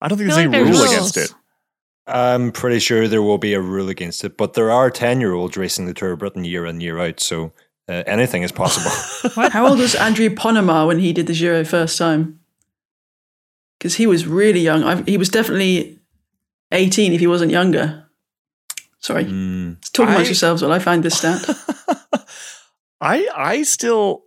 I 0.00 0.08
don't 0.08 0.18
think 0.18 0.30
I 0.30 0.34
there's 0.34 0.46
feel 0.46 0.54
any 0.54 0.70
rule 0.70 0.78
there's 0.78 0.92
against 0.92 1.16
it. 1.16 1.34
I'm 2.06 2.52
pretty 2.52 2.78
sure 2.78 3.06
there 3.06 3.22
will 3.22 3.38
be 3.38 3.52
a 3.52 3.60
rule 3.60 3.90
against 3.90 4.24
it, 4.24 4.38
but 4.38 4.54
there 4.54 4.70
are 4.70 4.90
10 4.90 5.20
year 5.20 5.34
olds 5.34 5.56
racing 5.56 5.86
the 5.86 5.92
Tour 5.92 6.12
of 6.12 6.20
Britain 6.20 6.44
year 6.44 6.64
in, 6.64 6.80
year 6.80 6.98
out. 6.98 7.20
So 7.20 7.52
uh, 7.88 8.04
anything 8.06 8.42
is 8.42 8.52
possible. 8.52 8.90
How 9.50 9.68
old 9.68 9.78
was 9.78 9.94
Andrii 9.94 10.34
Ponomar 10.34 10.86
when 10.86 10.98
he 10.98 11.12
did 11.12 11.26
the 11.26 11.34
Giro 11.34 11.64
first 11.64 11.98
time? 11.98 12.40
Because 13.78 13.94
he 13.94 14.06
was 14.06 14.26
really 14.26 14.60
young. 14.60 14.82
I, 14.82 15.02
he 15.02 15.16
was 15.16 15.28
definitely 15.28 15.98
18 16.72 17.12
if 17.12 17.20
he 17.20 17.26
wasn't 17.26 17.52
younger. 17.52 18.04
Sorry. 19.00 19.24
Hmm. 19.24 19.74
Talk 19.92 20.08
amongst 20.08 20.26
I- 20.26 20.30
yourselves 20.30 20.62
while 20.62 20.72
I 20.72 20.78
find 20.80 21.02
this 21.04 21.18
stat. 21.18 21.44
I 23.00 23.28
I 23.34 23.62
still 23.62 24.24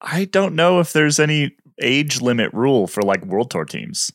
I 0.00 0.24
don't 0.26 0.54
know 0.54 0.78
if 0.78 0.92
there's 0.92 1.18
any 1.18 1.56
age 1.82 2.20
limit 2.20 2.52
rule 2.54 2.86
for 2.86 3.02
like 3.02 3.24
world 3.24 3.50
tour 3.50 3.64
teams. 3.64 4.12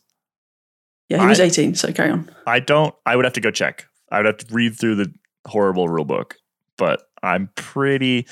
Yeah, 1.08 1.20
he 1.20 1.26
was 1.26 1.40
I- 1.40 1.44
18, 1.44 1.74
so 1.74 1.92
carry 1.92 2.10
on. 2.10 2.30
I 2.46 2.60
don't 2.60 2.94
I 3.04 3.14
would 3.16 3.26
have 3.26 3.34
to 3.34 3.40
go 3.42 3.50
check. 3.50 3.86
I 4.10 4.18
would 4.18 4.26
have 4.26 4.38
to 4.38 4.54
read 4.54 4.78
through 4.78 4.94
the 4.96 5.12
horrible 5.46 5.88
rule 5.88 6.04
book, 6.06 6.36
but 6.78 7.02
I'm 7.22 7.50
pretty 7.54 8.26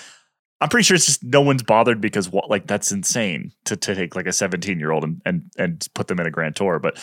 I'm 0.61 0.69
pretty 0.69 0.85
sure 0.85 0.95
it's 0.95 1.07
just 1.07 1.25
no 1.25 1.41
one's 1.41 1.63
bothered 1.63 2.01
because 2.01 2.29
what 2.29 2.51
like 2.51 2.67
that's 2.67 2.93
insane 2.93 3.53
to, 3.65 3.77
to 3.77 3.95
take 3.95 4.15
like 4.15 4.27
a 4.27 4.33
17 4.33 4.79
year 4.79 4.91
old 4.91 5.05
and, 5.05 5.23
and 5.25 5.51
and 5.57 5.87
put 5.95 6.09
them 6.09 6.21
in 6.21 6.27
a 6.27 6.31
grand 6.31 6.57
tour. 6.57 6.79
But 6.79 6.99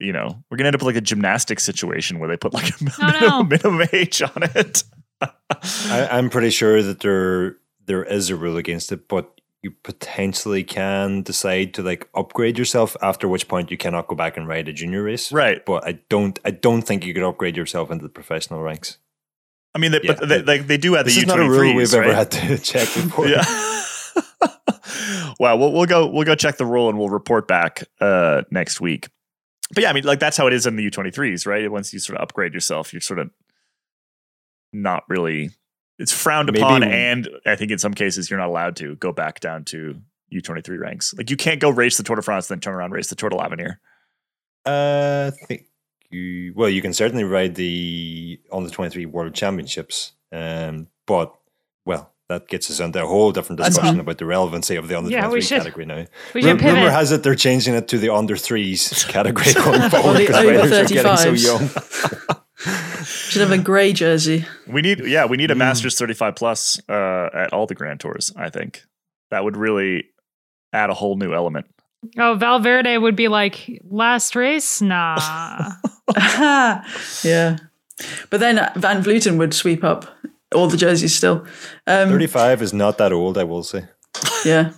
you 0.00 0.12
know, 0.12 0.42
we're 0.50 0.56
gonna 0.56 0.68
end 0.68 0.76
up 0.76 0.82
with 0.82 0.94
like 0.94 1.02
a 1.02 1.06
gymnastic 1.06 1.60
situation 1.60 2.18
where 2.18 2.28
they 2.28 2.36
put 2.36 2.52
like 2.54 2.68
a 2.68 2.74
Oh, 3.00 3.12
minimum, 3.12 3.28
no. 3.28 3.44
minimum 3.44 3.88
age 3.92 4.22
on 4.22 4.42
it. 4.42 4.82
I, 5.20 6.08
I'm 6.12 6.30
pretty 6.30 6.50
sure 6.50 6.82
that 6.82 7.00
there 7.00 7.56
there 7.86 8.04
is 8.04 8.30
a 8.30 8.36
rule 8.36 8.56
against 8.56 8.90
it, 8.92 9.08
but 9.08 9.30
you 9.62 9.70
potentially 9.82 10.62
can 10.64 11.22
decide 11.22 11.72
to 11.74 11.82
like 11.82 12.08
upgrade 12.14 12.58
yourself. 12.58 12.96
After 13.00 13.28
which 13.28 13.46
point 13.48 13.70
you 13.70 13.76
cannot 13.78 14.08
go 14.08 14.16
back 14.16 14.36
and 14.36 14.48
ride 14.48 14.68
a 14.68 14.72
junior 14.72 15.02
race. 15.04 15.30
right. 15.32 15.64
But 15.64 15.86
I 15.86 16.00
don't. 16.10 16.38
I 16.44 16.50
don't 16.50 16.82
think 16.82 17.06
you 17.06 17.14
could 17.14 17.22
upgrade 17.22 17.56
yourself 17.56 17.90
into 17.90 18.02
the 18.02 18.08
professional 18.10 18.60
ranks. 18.62 18.98
I 19.74 19.78
mean, 19.78 19.92
they, 19.92 20.00
Yeah. 20.02 20.14
but 20.18 20.28
they, 20.28 20.40
they, 20.40 20.58
they 20.58 20.76
do 20.76 20.94
have 20.94 21.04
the 21.04 21.10
This 21.10 21.18
is 21.18 21.24
U23s, 21.24 21.26
not 21.26 21.40
a 21.40 21.50
rule 21.50 21.74
we've 21.74 21.94
ever 21.94 22.14
had 22.14 22.30
to 22.32 22.58
check 22.62 22.86
before. 22.94 23.26
Yeah. 23.28 23.44
wow. 25.40 25.56
We'll, 25.56 25.72
we'll 25.72 25.86
go. 25.86 26.06
We'll 26.06 26.24
go 26.24 26.34
check 26.34 26.56
the 26.56 26.66
rule 26.66 26.88
and 26.88 26.98
we'll 26.98 27.08
report 27.08 27.48
back 27.48 27.84
uh, 28.00 28.42
next 28.50 28.80
week. 28.80 29.08
But 29.74 29.82
yeah, 29.82 29.90
I 29.90 29.92
mean, 29.92 30.04
like 30.04 30.20
that's 30.20 30.36
how 30.36 30.46
it 30.46 30.52
is 30.52 30.66
in 30.66 30.76
the 30.76 30.88
U23s, 30.90 31.46
right? 31.46 31.70
Once 31.70 31.92
you 31.92 31.98
sort 31.98 32.16
of 32.18 32.22
upgrade 32.22 32.52
yourself, 32.54 32.92
you're 32.92 33.00
sort 33.00 33.18
of 33.18 33.30
not 34.72 35.04
really. 35.08 35.50
It's 35.98 36.12
frowned 36.12 36.46
Maybe- 36.48 36.60
upon, 36.60 36.82
and 36.82 37.28
I 37.46 37.54
think 37.56 37.70
in 37.70 37.78
some 37.78 37.94
cases 37.94 38.28
you're 38.28 38.38
not 38.38 38.48
allowed 38.48 38.76
to 38.76 38.96
go 38.96 39.12
back 39.12 39.38
down 39.40 39.64
to 39.66 40.00
U23 40.32 40.78
ranks. 40.80 41.14
Like 41.16 41.30
you 41.30 41.36
can't 41.36 41.60
go 41.60 41.70
race 41.70 41.96
the 41.96 42.02
Tour 42.02 42.16
de 42.16 42.22
France, 42.22 42.48
then 42.48 42.58
turn 42.60 42.74
around 42.74 42.86
and 42.86 42.94
race 42.94 43.08
the 43.08 43.14
Tour 43.14 43.30
de 43.30 43.36
l'Avenir. 43.36 43.80
Uh, 44.66 45.30
I 45.32 45.46
think 45.46 45.66
you. 46.14 46.52
Well, 46.56 46.68
you 46.68 46.80
can 46.82 46.92
certainly 46.92 47.24
ride 47.24 47.54
the 47.56 48.40
on 48.52 48.64
the 48.64 48.70
twenty 48.70 48.90
three 48.90 49.06
World 49.06 49.34
Championships. 49.34 50.12
Um, 50.32 50.88
but 51.06 51.34
well, 51.84 52.12
that 52.28 52.48
gets 52.48 52.70
us 52.70 52.80
into 52.80 53.02
a 53.02 53.06
whole 53.06 53.30
different 53.32 53.60
discussion 53.60 54.00
about 54.00 54.18
the 54.18 54.26
relevancy 54.26 54.76
of 54.76 54.88
the 54.88 54.96
under 54.96 55.10
Yeah, 55.10 55.20
twenty 55.20 55.34
we 55.34 55.40
three 55.40 55.46
should- 55.48 55.58
category 55.58 55.86
now. 55.86 56.06
We 56.34 56.42
Ru- 56.42 56.56
pivot. 56.56 56.74
rumor 56.74 56.90
has 56.90 57.12
it 57.12 57.22
they're 57.22 57.34
changing 57.34 57.74
it 57.74 57.88
to 57.88 57.98
the 57.98 58.08
under 58.12 58.36
threes 58.36 59.04
category 59.08 59.52
going 59.52 59.90
forward 59.90 60.18
because 60.18 60.36
over 60.36 60.56
riders 60.58 60.90
are 60.90 60.94
getting 60.94 61.16
so 61.16 61.32
young. 61.32 61.68
Should 63.04 63.42
have 63.42 63.50
a 63.50 63.58
grey 63.58 63.92
jersey. 63.92 64.46
We 64.66 64.80
need, 64.80 65.04
yeah, 65.04 65.26
we 65.26 65.36
need 65.36 65.50
a 65.50 65.54
Mm. 65.54 65.58
Masters 65.58 65.98
35 65.98 66.36
plus 66.36 66.80
uh, 66.88 67.28
at 67.34 67.52
all 67.52 67.66
the 67.66 67.74
Grand 67.74 68.00
Tours. 68.00 68.32
I 68.36 68.48
think 68.48 68.84
that 69.30 69.44
would 69.44 69.56
really 69.56 70.04
add 70.72 70.88
a 70.88 70.94
whole 70.94 71.16
new 71.16 71.34
element. 71.34 71.66
Oh, 72.18 72.34
Valverde 72.34 72.98
would 72.98 73.16
be 73.16 73.28
like, 73.28 73.80
last 73.88 74.36
race? 74.36 74.80
Nah. 74.80 75.16
yeah. 76.16 77.56
But 78.30 78.40
then 78.40 78.70
Van 78.76 79.02
Vleuten 79.02 79.38
would 79.38 79.54
sweep 79.54 79.84
up 79.84 80.06
all 80.54 80.68
the 80.68 80.76
jerseys 80.76 81.14
still. 81.14 81.46
Um, 81.86 82.08
Thirty 82.08 82.26
five 82.26 82.62
is 82.62 82.72
not 82.72 82.98
that 82.98 83.12
old, 83.12 83.38
I 83.38 83.44
will 83.44 83.62
say. 83.62 83.84
Yeah. 84.44 84.72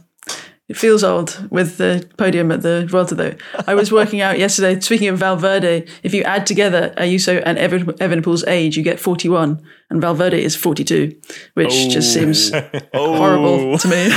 It 0.69 0.77
feels 0.77 1.05
old 1.05 1.47
with 1.51 1.77
the 1.79 2.09
podium 2.19 2.51
at 2.51 2.62
the 2.62 2.87
Vuelta, 2.89 3.14
though. 3.14 3.35
I 3.69 3.75
was 3.77 3.93
working 3.93 4.21
out 4.21 4.37
yesterday, 4.37 4.81
speaking 4.81 5.07
of 5.09 5.19
Valverde, 5.19 5.87
if 6.03 6.12
you 6.12 6.23
add 6.25 6.45
together 6.45 6.93
Ayuso 6.97 7.41
and 7.47 7.57
Evan, 7.57 7.85
Evenepoel's 8.01 8.45
age, 8.49 8.77
you 8.77 8.83
get 8.83 8.99
41, 8.99 9.62
and 9.91 10.01
Valverde 10.01 10.43
is 10.43 10.57
42, 10.57 11.14
which 11.55 11.71
just 11.91 12.12
seems 12.12 12.51
Oh. 12.53 12.61
horrible 13.17 13.75
oh. 13.75 13.79
to 13.79 13.89
me. 13.89 14.09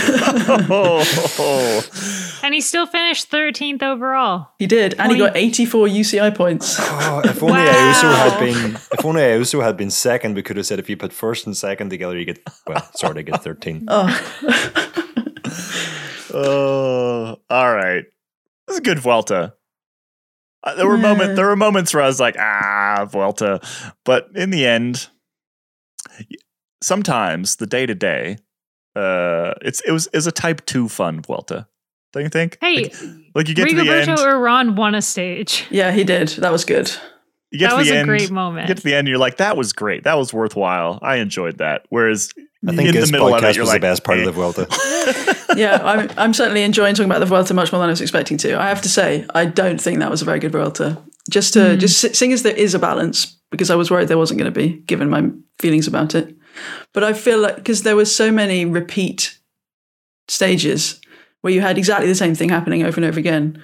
oh. 0.71 2.39
and 2.43 2.53
he 2.55 2.61
still 2.61 2.87
finished 2.87 3.29
13th 3.29 3.83
overall. 3.83 4.47
he 4.57 4.65
did, 4.65 4.95
and 4.97 5.11
he 5.11 5.19
got 5.19 5.37
84 5.37 5.87
UCI 5.87 6.35
points. 6.35 6.77
Oh, 7.01 7.21
if 7.23 7.41
only 7.41 7.53
Wow. 7.53 7.93
Ayuso 7.93 8.15
had 8.15 8.39
been 8.39 8.75
if 8.75 9.05
only 9.05 9.21
Ayuso 9.21 9.63
had 9.63 9.77
been 9.77 9.89
second, 9.89 10.35
we 10.35 10.41
could 10.43 10.57
have 10.57 10.65
said 10.65 10.79
if 10.79 10.89
you 10.89 10.97
put 10.97 11.13
first 11.13 11.45
and 11.45 11.55
second 11.55 11.89
together, 11.89 12.17
you 12.17 12.25
get 12.25 12.39
well, 12.67 12.87
sorry, 12.95 13.19
of 13.21 13.25
get 13.27 13.43
thirteen. 13.43 13.85
Oh, 13.87 14.07
all 16.33 17.75
right. 17.75 18.05
This 18.67 18.75
is 18.75 18.79
a 18.79 18.83
good 18.83 18.99
Vuelta. 18.99 19.53
Uh, 20.63 20.75
there 20.75 20.87
were 20.87 20.97
moment, 20.97 21.35
there 21.35 21.47
were 21.47 21.55
moments 21.55 21.93
where 21.93 22.03
I 22.03 22.07
was 22.07 22.19
like, 22.19 22.35
ah, 22.37 23.07
Vuelta, 23.09 23.61
but 24.03 24.27
in 24.35 24.49
the 24.49 24.65
end, 24.65 25.07
sometimes 26.81 27.55
the 27.57 27.65
day 27.65 27.85
to 27.85 27.95
day, 27.95 28.37
uh, 28.95 29.53
it's 29.61 29.79
it 29.81 29.91
was 29.91 30.07
is 30.07 30.27
a 30.27 30.31
type 30.31 30.65
two 30.65 30.89
fun 30.89 31.21
Vuelta. 31.21 31.67
Don't 32.11 32.23
you 32.23 32.29
think? 32.29 32.57
Hey, 32.59 32.83
like, 32.83 32.93
like 33.35 33.47
you 33.47 33.55
get 33.55 33.69
to 33.69 33.75
the 33.75 33.83
Rigoberto 33.83 34.07
end, 34.09 34.19
Uran 34.19 34.75
won 34.75 34.95
a 34.95 35.01
stage. 35.01 35.65
Yeah, 35.69 35.91
he 35.91 36.03
did. 36.03 36.29
That 36.29 36.51
was 36.51 36.65
good. 36.65 36.91
you 37.51 37.59
get 37.59 37.67
That 37.67 37.75
to 37.75 37.77
was 37.77 37.87
the 37.87 37.95
a 37.95 37.99
end, 37.99 38.07
great 38.07 38.21
you 38.21 38.27
get 38.27 38.33
moment. 38.33 38.67
to 38.75 38.83
the 38.83 38.95
end, 38.95 39.07
you're 39.07 39.17
like, 39.19 39.37
that 39.37 39.55
was 39.55 39.73
great, 39.73 40.03
that 40.03 40.17
was 40.17 40.33
worthwhile. 40.33 40.99
I 41.01 41.17
enjoyed 41.17 41.59
that. 41.59 41.85
Whereas 41.89 42.31
I 42.67 42.75
think 42.75 42.89
in 42.89 42.95
the 42.95 43.11
middle 43.11 43.33
of 43.33 43.41
podcast 43.41 43.49
it, 43.51 43.55
you're 43.57 43.63
was 43.63 43.69
like, 43.69 43.81
the 43.81 43.87
best 43.87 44.03
part 44.03 44.17
eh. 44.17 44.21
of 44.21 44.25
the 44.25 44.31
Vuelta. 44.33 45.35
Yeah, 45.55 45.81
I'm, 45.83 46.09
I'm 46.17 46.33
certainly 46.33 46.63
enjoying 46.63 46.95
talking 46.95 47.09
about 47.09 47.19
the 47.19 47.25
Vuelta 47.25 47.53
much 47.53 47.71
more 47.71 47.79
than 47.79 47.89
I 47.89 47.91
was 47.91 48.01
expecting 48.01 48.37
to. 48.37 48.59
I 48.59 48.69
have 48.69 48.81
to 48.83 48.89
say, 48.89 49.25
I 49.33 49.45
don't 49.45 49.81
think 49.81 49.99
that 49.99 50.11
was 50.11 50.21
a 50.21 50.25
very 50.25 50.39
good 50.39 50.51
Vuelta. 50.51 51.01
Just 51.29 51.53
to 51.53 51.73
hmm. 51.73 51.79
just 51.79 52.15
seeing 52.15 52.33
as 52.33 52.43
there 52.43 52.55
is 52.55 52.73
a 52.73 52.79
balance, 52.79 53.37
because 53.51 53.69
I 53.69 53.75
was 53.75 53.91
worried 53.91 54.07
there 54.07 54.17
wasn't 54.17 54.39
going 54.39 54.51
to 54.51 54.59
be, 54.59 54.77
given 54.81 55.09
my 55.09 55.29
feelings 55.59 55.87
about 55.87 56.15
it. 56.15 56.35
But 56.93 57.03
I 57.03 57.13
feel 57.13 57.39
like 57.39 57.55
because 57.55 57.83
there 57.83 57.95
were 57.95 58.05
so 58.05 58.31
many 58.31 58.65
repeat 58.65 59.39
stages 60.27 60.99
where 61.41 61.53
you 61.53 61.61
had 61.61 61.77
exactly 61.77 62.07
the 62.07 62.15
same 62.15 62.35
thing 62.35 62.49
happening 62.49 62.83
over 62.83 62.97
and 62.97 63.05
over 63.05 63.19
again, 63.19 63.63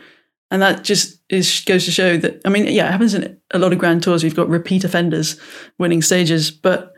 and 0.51 0.61
that 0.61 0.83
just 0.83 1.19
is 1.29 1.63
goes 1.65 1.85
to 1.85 1.91
show 1.91 2.17
that. 2.17 2.41
I 2.45 2.49
mean, 2.49 2.67
yeah, 2.67 2.87
it 2.87 2.91
happens 2.91 3.13
in 3.13 3.37
a 3.51 3.59
lot 3.59 3.73
of 3.73 3.79
Grand 3.79 4.03
Tours. 4.03 4.23
You've 4.23 4.35
got 4.35 4.49
repeat 4.49 4.83
offenders 4.83 5.39
winning 5.79 6.01
stages, 6.01 6.51
but 6.51 6.94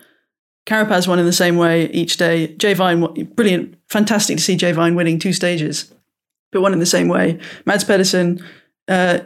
Carapaz 0.67 1.07
won 1.07 1.17
in 1.17 1.25
the 1.25 1.33
same 1.33 1.55
way 1.55 1.89
each 1.91 2.17
day. 2.17 2.53
Jay 2.55 2.73
Vine, 2.73 3.23
brilliant, 3.35 3.75
fantastic 3.87 4.37
to 4.37 4.43
see 4.43 4.57
Jay 4.57 4.73
Vine 4.73 4.95
winning 4.95 5.17
two 5.17 5.31
stages, 5.31 5.93
but 6.51 6.61
one 6.61 6.73
in 6.73 6.79
the 6.79 6.85
same 6.85 7.07
way. 7.07 7.39
Mads 7.65 7.85
Pedersen, 7.85 8.43
uh, 8.89 9.19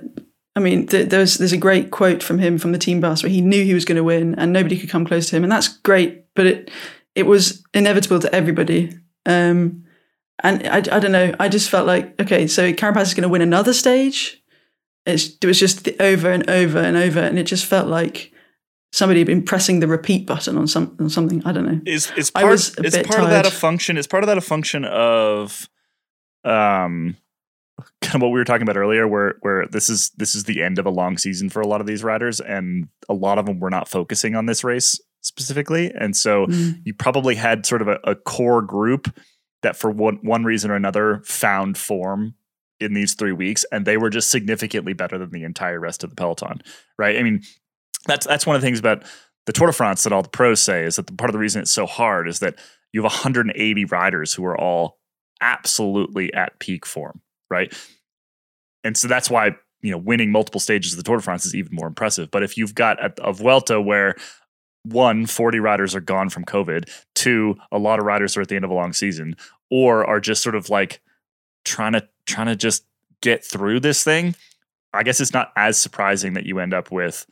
I 0.55 0.59
mean, 0.59 0.85
th- 0.85 1.09
there's 1.09 1.39
there's 1.39 1.51
a 1.51 1.57
great 1.57 1.89
quote 1.89 2.21
from 2.21 2.37
him 2.37 2.59
from 2.59 2.73
the 2.73 2.77
team 2.77 3.01
bus 3.01 3.23
where 3.23 3.31
he 3.31 3.41
knew 3.41 3.63
he 3.63 3.73
was 3.73 3.85
going 3.85 3.95
to 3.95 4.03
win 4.03 4.35
and 4.35 4.53
nobody 4.53 4.77
could 4.77 4.89
come 4.89 5.03
close 5.03 5.29
to 5.29 5.35
him, 5.35 5.43
and 5.43 5.51
that's 5.51 5.67
great. 5.67 6.25
But 6.35 6.45
it 6.45 6.71
it 7.15 7.23
was 7.23 7.63
inevitable 7.73 8.19
to 8.19 8.33
everybody. 8.33 8.97
Um, 9.25 9.85
and 10.43 10.67
I, 10.67 10.77
I 10.77 10.99
don't 10.99 11.11
know. 11.11 11.33
I 11.39 11.49
just 11.49 11.71
felt 11.71 11.87
like 11.87 12.21
okay, 12.21 12.45
so 12.45 12.71
Carapaz 12.71 13.03
is 13.03 13.13
going 13.15 13.23
to 13.23 13.29
win 13.29 13.41
another 13.41 13.73
stage. 13.73 14.43
It's, 15.07 15.35
it 15.41 15.45
was 15.47 15.59
just 15.59 15.89
over 15.99 16.31
and 16.31 16.47
over 16.47 16.77
and 16.77 16.95
over, 16.95 17.19
and 17.19 17.39
it 17.39 17.45
just 17.45 17.65
felt 17.65 17.87
like 17.87 18.31
somebody 18.91 19.19
had 19.21 19.27
been 19.27 19.43
pressing 19.43 19.79
the 19.79 19.87
repeat 19.87 20.25
button 20.27 20.57
on 20.57 20.67
some 20.67 20.95
on 20.99 21.09
something. 21.09 21.41
I 21.45 21.51
don't 21.51 21.65
know. 21.65 21.81
is 21.85 22.11
is 22.17 22.29
part 22.31 22.53
is 22.53 22.71
part 23.05 23.23
of 23.23 23.29
that 23.29 23.45
a 23.45 23.51
function 23.51 23.97
is 23.97 24.07
part 24.07 24.23
of 24.23 24.27
that 24.27 24.37
a 24.37 24.41
function 24.41 24.85
of 24.85 25.67
um 26.43 27.15
kind 28.01 28.15
of 28.15 28.21
what 28.21 28.29
we 28.31 28.39
were 28.39 28.45
talking 28.45 28.63
about 28.63 28.77
earlier 28.77 29.07
where 29.07 29.35
where 29.41 29.65
this 29.67 29.89
is 29.89 30.11
this 30.17 30.35
is 30.35 30.43
the 30.45 30.61
end 30.61 30.77
of 30.79 30.85
a 30.85 30.89
long 30.89 31.17
season 31.17 31.49
for 31.49 31.61
a 31.61 31.67
lot 31.67 31.81
of 31.81 31.87
these 31.87 32.03
riders 32.03 32.39
and 32.39 32.87
a 33.09 33.13
lot 33.13 33.37
of 33.37 33.45
them 33.45 33.59
were 33.59 33.69
not 33.69 33.87
focusing 33.87 34.35
on 34.35 34.45
this 34.45 34.63
race 34.63 34.99
specifically 35.21 35.91
and 35.99 36.15
so 36.15 36.45
Mm. 36.47 36.81
you 36.83 36.93
probably 36.93 37.35
had 37.35 37.65
sort 37.65 37.81
of 37.81 37.87
a, 37.87 37.99
a 38.03 38.15
core 38.15 38.61
group 38.61 39.07
that 39.61 39.75
for 39.75 39.91
one 39.91 40.17
one 40.23 40.43
reason 40.43 40.71
or 40.71 40.75
another 40.75 41.21
found 41.25 41.77
form 41.77 42.33
in 42.79 42.93
these 42.95 43.13
three 43.13 43.31
weeks 43.31 43.63
and 43.71 43.85
they 43.85 43.97
were 43.97 44.09
just 44.09 44.31
significantly 44.31 44.93
better 44.93 45.17
than 45.19 45.29
the 45.29 45.43
entire 45.43 45.79
rest 45.79 46.03
of 46.03 46.09
the 46.09 46.15
peloton 46.15 46.59
right 46.97 47.17
i 47.17 47.23
mean 47.23 47.41
that's 48.05 48.25
that's 48.25 48.45
one 48.45 48.55
of 48.55 48.61
the 48.61 48.65
things 48.65 48.79
about 48.79 49.03
the 49.45 49.53
Tour 49.53 49.67
de 49.67 49.73
France 49.73 50.03
that 50.03 50.13
all 50.13 50.21
the 50.21 50.29
pros 50.29 50.61
say 50.61 50.83
is 50.83 50.95
that 50.95 51.07
the, 51.07 51.13
part 51.13 51.29
of 51.29 51.33
the 51.33 51.39
reason 51.39 51.61
it's 51.61 51.71
so 51.71 51.85
hard 51.85 52.27
is 52.27 52.39
that 52.39 52.55
you 52.93 53.01
have 53.01 53.11
180 53.11 53.85
riders 53.85 54.33
who 54.33 54.45
are 54.45 54.57
all 54.59 54.97
absolutely 55.39 56.33
at 56.33 56.59
peak 56.59 56.85
form, 56.85 57.21
right? 57.49 57.73
And 58.83 58.95
so 58.95 59.07
that's 59.07 59.29
why 59.29 59.55
you 59.81 59.91
know 59.91 59.97
winning 59.97 60.31
multiple 60.31 60.59
stages 60.59 60.93
of 60.93 60.97
the 60.97 61.03
Tour 61.03 61.17
de 61.17 61.23
France 61.23 61.45
is 61.45 61.55
even 61.55 61.75
more 61.75 61.87
impressive. 61.87 62.29
But 62.31 62.43
if 62.43 62.57
you've 62.57 62.75
got 62.75 63.03
a, 63.03 63.13
a 63.23 63.33
Vuelta 63.33 63.81
where 63.81 64.15
one 64.83 65.25
40 65.27 65.59
riders 65.59 65.95
are 65.95 66.01
gone 66.01 66.29
from 66.29 66.45
COVID, 66.45 66.89
two 67.15 67.55
a 67.71 67.77
lot 67.77 67.99
of 67.99 68.05
riders 68.05 68.35
are 68.35 68.41
at 68.41 68.47
the 68.47 68.55
end 68.55 68.65
of 68.65 68.71
a 68.71 68.75
long 68.75 68.93
season, 68.93 69.35
or 69.69 70.05
are 70.05 70.19
just 70.19 70.41
sort 70.41 70.55
of 70.55 70.69
like 70.69 71.01
trying 71.65 71.93
to 71.93 72.07
trying 72.25 72.47
to 72.47 72.55
just 72.55 72.85
get 73.21 73.45
through 73.45 73.79
this 73.79 74.03
thing, 74.03 74.35
I 74.93 75.03
guess 75.03 75.21
it's 75.21 75.33
not 75.33 75.51
as 75.55 75.77
surprising 75.77 76.33
that 76.33 76.45
you 76.45 76.59
end 76.59 76.73
up 76.73 76.91
with 76.91 77.25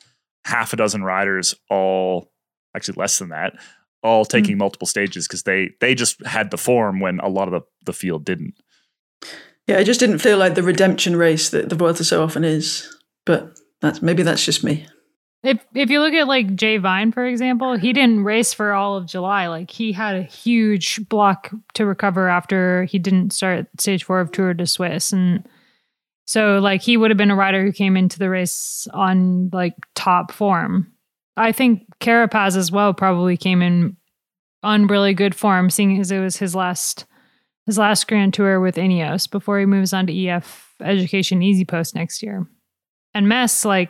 half 0.46 0.74
a 0.74 0.76
dozen 0.76 1.04
riders 1.04 1.56
all 1.70 2.32
actually 2.76 2.96
less 2.96 3.20
than 3.20 3.30
that 3.30 3.54
all 4.04 4.24
hmm. 4.24 4.30
taking 4.30 4.58
multiple 4.58 4.88
stages 4.88 5.28
because 5.28 5.44
they 5.44 5.70
they 5.82 5.94
just 5.96 6.26
had 6.26 6.52
the 6.52 6.58
form 6.58 7.00
when 7.00 7.20
a 7.20 7.28
lot 7.28 7.48
of 7.48 7.52
the, 7.52 7.62
the 7.86 7.94
field 7.94 8.26
didn't 8.26 8.54
Yeah, 9.68 9.78
it 9.78 9.86
just 9.86 10.00
didn't 10.00 10.20
feel 10.20 10.38
like 10.38 10.56
the 10.56 10.64
redemption 10.64 11.16
race 11.16 11.50
that 11.50 11.70
the 11.70 11.76
Vuelta 11.76 12.04
so 12.04 12.24
often 12.24 12.44
is. 12.44 12.92
But 13.26 13.60
that's 13.82 14.02
maybe 14.02 14.24
that's 14.24 14.44
just 14.44 14.64
me. 14.64 14.88
If 15.44 15.64
if 15.76 15.90
you 15.90 16.02
look 16.02 16.14
at 16.14 16.28
like 16.28 16.56
Jay 16.56 16.78
Vine, 16.78 17.12
for 17.12 17.26
example, 17.26 17.78
he 17.78 17.94
didn't 17.94 18.24
race 18.24 18.54
for 18.54 18.74
all 18.74 18.98
of 18.98 19.06
July. 19.06 19.48
Like 19.48 19.70
he 19.70 19.92
had 19.92 20.16
a 20.16 20.24
huge 20.24 21.08
block 21.08 21.52
to 21.76 21.86
recover 21.86 22.28
after 22.28 22.86
he 22.86 22.98
didn't 22.98 23.32
start 23.32 23.68
stage 23.80 24.04
four 24.04 24.20
of 24.20 24.32
Tour 24.32 24.54
de 24.54 24.66
Suisse. 24.66 25.14
And 25.14 25.48
so 26.30 26.60
like 26.60 26.84
he 26.84 26.96
would 26.96 27.10
have 27.10 27.18
been 27.18 27.32
a 27.32 27.36
rider 27.36 27.66
who 27.66 27.72
came 27.72 27.98
into 27.98 28.20
the 28.20 28.30
race 28.30 28.88
on 28.94 29.50
like 29.52 29.74
top 29.96 30.32
form. 30.32 30.94
I 31.36 31.52
think 31.52 31.88
Carapaz 32.02 32.56
as 32.56 32.72
well 32.72 32.94
probably 32.94 33.36
came 33.36 33.64
in 33.64 33.98
on 34.62 34.86
really 34.86 35.16
good 35.16 35.34
form, 35.34 35.72
seeing 35.72 36.00
as 36.00 36.12
it 36.12 36.20
was 36.20 36.38
his 36.38 36.54
last 36.54 37.08
his 37.66 37.80
last 37.80 38.08
Grand 38.08 38.36
Tour 38.36 38.60
with 38.60 38.76
Ineos 38.76 39.28
before 39.28 39.60
he 39.60 39.66
moves 39.66 39.92
on 39.92 40.06
to 40.06 40.28
EF 40.28 40.76
Education 40.82 41.40
EasyPost 41.40 41.96
next 41.96 42.22
year. 42.22 42.48
and 43.16 43.28
Mas, 43.28 43.66
like, 43.66 43.90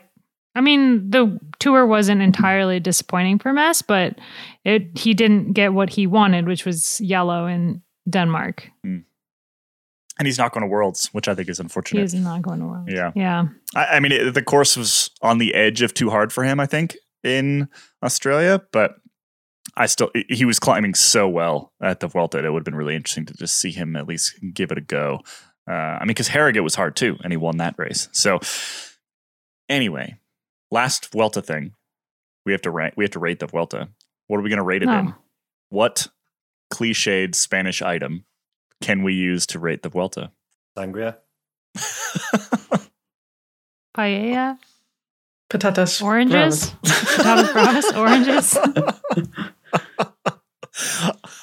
I 0.55 0.61
mean, 0.61 1.09
the 1.09 1.37
tour 1.59 1.85
wasn't 1.85 2.21
entirely 2.21 2.79
disappointing 2.79 3.39
for 3.39 3.51
Mas, 3.51 3.81
but 3.81 4.17
it 4.63 4.97
he 4.97 5.13
didn't 5.13 5.51
get 5.51 5.73
what 5.73 5.89
he 5.89 6.07
wanted, 6.07 6.47
which 6.47 6.65
was 6.65 7.01
yellow 7.01 7.47
in 7.47 7.81
Denmark. 8.09 8.69
Hmm. 8.81 8.99
And 10.19 10.27
he's 10.27 10.37
not 10.37 10.51
going 10.51 10.61
to 10.61 10.67
Worlds, 10.67 11.07
which 11.13 11.27
I 11.27 11.33
think 11.33 11.49
is 11.49 11.59
unfortunate. 11.59 12.03
is 12.03 12.13
not 12.13 12.41
going 12.41 12.59
to 12.59 12.65
Worlds. 12.65 12.91
Yeah. 12.91 13.11
Yeah. 13.15 13.45
I, 13.73 13.85
I 13.85 13.99
mean, 14.01 14.11
it, 14.11 14.33
the 14.33 14.43
course 14.43 14.75
was 14.75 15.09
on 15.21 15.37
the 15.37 15.55
edge 15.55 15.81
of 15.81 15.93
too 15.93 16.09
hard 16.09 16.33
for 16.33 16.43
him. 16.43 16.59
I 16.59 16.65
think 16.65 16.97
in 17.23 17.69
Australia, 18.03 18.61
but 18.71 18.95
I 19.75 19.85
still 19.85 20.11
he 20.27 20.45
was 20.45 20.59
climbing 20.59 20.93
so 20.93 21.27
well 21.27 21.73
at 21.81 22.01
the 22.01 22.07
Vuelta. 22.07 22.43
It 22.43 22.49
would 22.49 22.59
have 22.59 22.65
been 22.65 22.75
really 22.75 22.95
interesting 22.95 23.25
to 23.27 23.33
just 23.33 23.55
see 23.55 23.71
him 23.71 23.95
at 23.95 24.07
least 24.07 24.37
give 24.53 24.71
it 24.71 24.77
a 24.77 24.81
go. 24.81 25.21
Uh, 25.69 25.71
I 25.71 25.99
mean, 26.01 26.07
because 26.07 26.27
Harrogate 26.27 26.63
was 26.63 26.75
hard 26.75 26.95
too, 26.95 27.17
and 27.23 27.31
he 27.31 27.37
won 27.37 27.57
that 27.57 27.75
race. 27.77 28.09
So 28.11 28.39
anyway, 29.69 30.17
last 30.69 31.11
Vuelta 31.11 31.41
thing, 31.41 31.75
we 32.45 32.51
have 32.51 32.61
to 32.63 32.71
rank. 32.71 32.95
We 32.97 33.05
have 33.05 33.11
to 33.11 33.19
rate 33.19 33.39
the 33.39 33.47
Vuelta. 33.47 33.89
What 34.27 34.37
are 34.37 34.41
we 34.41 34.49
going 34.49 34.57
to 34.57 34.63
rate 34.63 34.83
it 34.83 34.89
in? 34.89 35.07
Oh. 35.09 35.15
What 35.69 36.07
cliched 36.73 37.35
Spanish 37.35 37.81
item 37.81 38.25
can 38.81 39.03
we 39.03 39.13
use 39.13 39.45
to 39.47 39.59
rate 39.59 39.83
the 39.83 39.89
Vuelta? 39.89 40.31
Sangria. 40.77 41.17
Paella, 43.95 44.57
Patatas. 45.49 46.01
oranges, 46.01 46.71
Patatas 46.83 47.51
bravas, 47.53 47.85
oranges. 47.97 48.57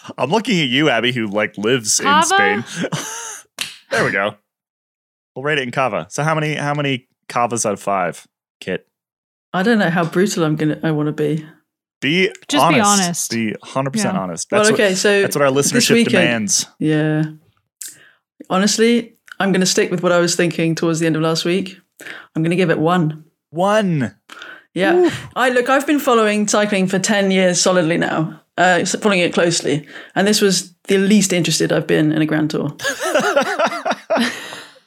I'm 0.19 0.31
looking 0.31 0.61
at 0.61 0.69
you, 0.69 0.89
Abby, 0.89 1.13
who 1.13 1.27
like 1.27 1.59
lives 1.59 2.01
Cava? 2.01 2.19
in 2.55 2.63
Spain. 2.65 2.91
there 3.91 4.05
we 4.05 4.13
go. 4.13 4.37
We'll 5.35 5.43
rate 5.43 5.59
it 5.59 5.63
in 5.63 5.71
Cava. 5.73 6.07
So 6.09 6.23
how 6.23 6.35
many 6.35 6.55
how 6.55 6.73
many 6.75 7.09
Cavas 7.29 7.67
out 7.67 7.75
of 7.75 7.81
five, 7.81 8.27
Kit? 8.61 8.87
I 9.53 9.63
don't 9.63 9.79
know 9.79 9.91
how 9.91 10.05
brutal 10.05 10.45
I'm 10.45 10.57
gonna. 10.57 10.79
I 10.83 10.93
want 10.93 11.09
to 11.09 11.13
be. 11.13 11.45
Be 12.01 12.31
Just 12.49 12.69
be 12.69 12.81
honest. 12.81 13.03
honest. 13.03 13.31
Be 13.31 13.47
100 13.61 13.91
percent 13.93 14.15
Yeah. 14.15 14.21
honest. 14.21 14.51
That's 14.51 14.65
well, 14.69 14.75
okay, 14.75 14.89
what 14.91 14.99
so 14.99 15.23
that's 15.23 15.37
what 15.37 15.45
our 15.45 15.53
this 15.53 15.73
listenership 15.73 15.95
weekend- 15.95 16.11
demands. 16.13 16.67
Yeah. 16.79 17.23
Honestly, 18.51 19.15
I'm 19.41 19.51
going 19.53 19.61
to 19.61 19.67
stick 19.67 19.91
with 19.91 20.03
what 20.03 20.13
I 20.13 20.19
was 20.19 20.37
thinking 20.37 20.75
towards 20.75 21.01
the 21.01 21.07
end 21.07 21.17
of 21.17 21.23
last 21.23 21.45
week. 21.45 21.79
I'm 22.35 22.43
going 22.43 22.51
to 22.51 22.57
give 22.57 22.71
it 22.71 22.79
one. 22.79 23.25
One. 23.51 24.15
Yeah. 24.75 25.11
I 25.35 25.49
look, 25.49 25.71
I've 25.71 25.87
been 25.87 25.99
following 25.99 26.47
cycling 26.49 26.87
for 26.87 26.99
10 26.99 27.31
years 27.31 27.61
solidly 27.61 27.97
now, 27.97 28.43
uh, 28.59 28.85
following 28.85 29.21
it 29.21 29.33
closely. 29.33 29.87
And 30.15 30.27
this 30.29 30.43
was 30.43 30.75
the 30.85 30.99
least 30.99 31.33
interested 31.33 31.73
I've 31.73 31.87
been 31.87 32.13
in 32.13 32.21
a 32.21 32.27
Grand 32.27 32.51
Tour. 32.51 32.77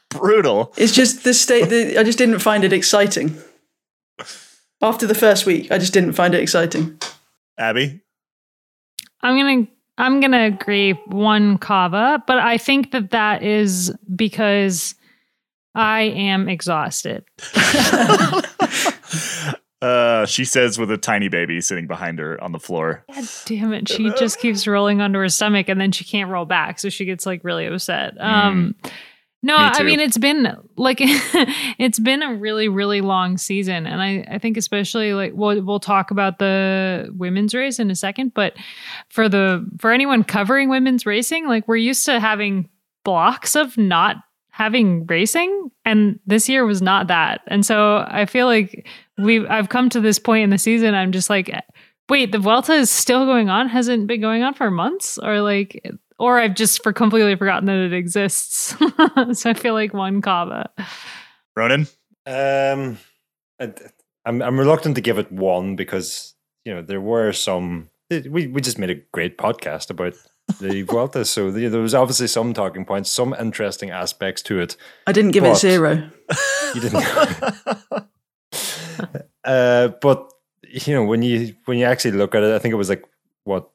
Brutal. 0.09 0.73
It's 0.77 0.93
just 0.93 1.23
the 1.23 1.33
state, 1.33 1.69
the, 1.69 1.97
I 1.99 2.03
just 2.03 2.17
didn't 2.17 2.39
find 2.39 2.63
it 2.63 2.73
exciting. 2.73 3.35
After 4.81 5.05
the 5.05 5.15
first 5.15 5.45
week, 5.45 5.71
I 5.71 5.77
just 5.77 5.93
didn't 5.93 6.13
find 6.13 6.33
it 6.33 6.41
exciting. 6.41 6.99
Abby. 7.57 8.01
I'm 9.21 9.37
gonna 9.37 9.67
I'm 9.97 10.21
gonna 10.21 10.45
agree 10.45 10.93
one 11.07 11.57
Cava, 11.57 12.23
but 12.25 12.39
I 12.39 12.57
think 12.57 12.91
that 12.91 13.11
that 13.11 13.43
is 13.43 13.93
because 14.15 14.95
I 15.75 16.03
am 16.03 16.47
exhausted. 16.47 17.25
uh, 19.81 20.25
she 20.25 20.45
says 20.45 20.79
with 20.79 20.91
a 20.91 20.97
tiny 20.97 21.27
baby 21.27 21.59
sitting 21.59 21.87
behind 21.87 22.19
her 22.19 22.41
on 22.41 22.53
the 22.53 22.59
floor. 22.59 23.03
God 23.13 23.27
damn 23.45 23.73
it, 23.73 23.89
she 23.89 24.11
just 24.11 24.39
keeps 24.39 24.65
rolling 24.65 25.01
onto 25.01 25.19
her 25.19 25.27
stomach 25.27 25.67
and 25.67 25.81
then 25.81 25.91
she 25.91 26.05
can't 26.05 26.31
roll 26.31 26.45
back, 26.45 26.79
so 26.79 26.87
she 26.87 27.03
gets 27.03 27.25
like 27.25 27.43
really 27.43 27.65
upset. 27.65 28.13
Um, 28.21 28.75
no, 29.41 29.57
Me 29.57 29.63
I 29.63 29.83
mean 29.83 29.99
it's 29.99 30.17
been 30.17 30.55
like 30.75 30.97
it's 31.01 31.99
been 31.99 32.21
a 32.21 32.33
really 32.33 32.67
really 32.67 33.01
long 33.01 33.37
season, 33.37 33.85
and 33.85 34.01
I 34.01 34.25
I 34.29 34.37
think 34.37 34.57
especially 34.57 35.13
like 35.13 35.33
we'll 35.33 35.61
we'll 35.63 35.79
talk 35.79 36.11
about 36.11 36.39
the 36.39 37.09
women's 37.17 37.53
race 37.53 37.79
in 37.79 37.89
a 37.91 37.95
second, 37.95 38.33
but 38.33 38.53
for 39.09 39.29
the 39.29 39.65
for 39.79 39.91
anyone 39.91 40.23
covering 40.23 40.69
women's 40.69 41.05
racing, 41.05 41.47
like 41.47 41.67
we're 41.67 41.77
used 41.77 42.05
to 42.05 42.19
having 42.19 42.69
blocks 43.03 43.55
of 43.55 43.77
not 43.77 44.17
having 44.51 45.05
racing 45.05 45.71
and 45.85 46.19
this 46.25 46.49
year 46.49 46.65
was 46.65 46.81
not 46.81 47.07
that. 47.07 47.39
And 47.47 47.65
so 47.65 48.05
i 48.09 48.25
feel 48.25 48.45
like 48.45 48.85
we've 49.17 49.45
i've 49.49 49.69
come 49.69 49.89
to 49.89 50.01
this 50.01 50.19
point 50.19 50.43
in 50.43 50.49
the 50.49 50.57
season 50.57 50.93
i'm 50.95 51.13
just 51.13 51.29
like 51.29 51.49
wait 52.09 52.31
the 52.31 52.39
Vuelta 52.39 52.73
is 52.73 52.89
still 52.89 53.25
going 53.25 53.49
on? 53.49 53.69
Hasn't 53.69 54.07
been 54.07 54.19
going 54.19 54.43
on 54.43 54.53
for 54.53 54.69
months? 54.69 55.17
Or 55.17 55.41
like 55.41 55.81
or 56.19 56.39
i've 56.39 56.55
just 56.55 56.83
for 56.83 56.93
completely 56.93 57.35
forgotten 57.35 57.65
that 57.65 57.77
it 57.77 57.93
exists 57.93 58.75
so 59.33 59.49
i 59.49 59.53
feel 59.53 59.73
like 59.73 59.93
one 59.93 60.21
Cava 60.21 60.69
Ronan. 61.59 61.87
Um, 62.25 62.97
I, 63.59 63.73
I'm 64.25 64.41
I'm 64.41 64.59
reluctant 64.59 64.95
to 64.95 65.01
give 65.01 65.17
it 65.17 65.31
one 65.31 65.75
because 65.75 66.35
you 66.63 66.73
know 66.73 66.81
there 66.81 67.01
were 67.01 67.33
some. 67.33 67.89
We 68.09 68.47
we 68.47 68.61
just 68.61 68.79
made 68.79 68.89
a 68.89 69.01
great 69.11 69.37
podcast 69.37 69.89
about 69.89 70.13
the 70.59 70.81
Vuelta, 70.89 71.25
so 71.25 71.51
the, 71.51 71.67
there 71.67 71.81
was 71.81 71.93
obviously 71.93 72.27
some 72.27 72.53
talking 72.53 72.85
points, 72.85 73.09
some 73.09 73.35
interesting 73.39 73.89
aspects 73.89 74.41
to 74.43 74.59
it. 74.59 74.77
I 75.05 75.11
didn't 75.11 75.31
give 75.31 75.43
it 75.43 75.57
zero. 75.57 76.09
You 76.75 76.81
didn't. 76.81 77.03
uh, 79.43 79.87
but 80.01 80.31
you 80.69 80.93
know 80.93 81.03
when 81.03 81.23
you 81.23 81.55
when 81.65 81.79
you 81.79 81.85
actually 81.85 82.11
look 82.11 82.35
at 82.35 82.43
it, 82.43 82.53
I 82.53 82.59
think 82.59 82.73
it 82.73 82.77
was 82.77 82.89
like 82.89 83.03
what 83.43 83.71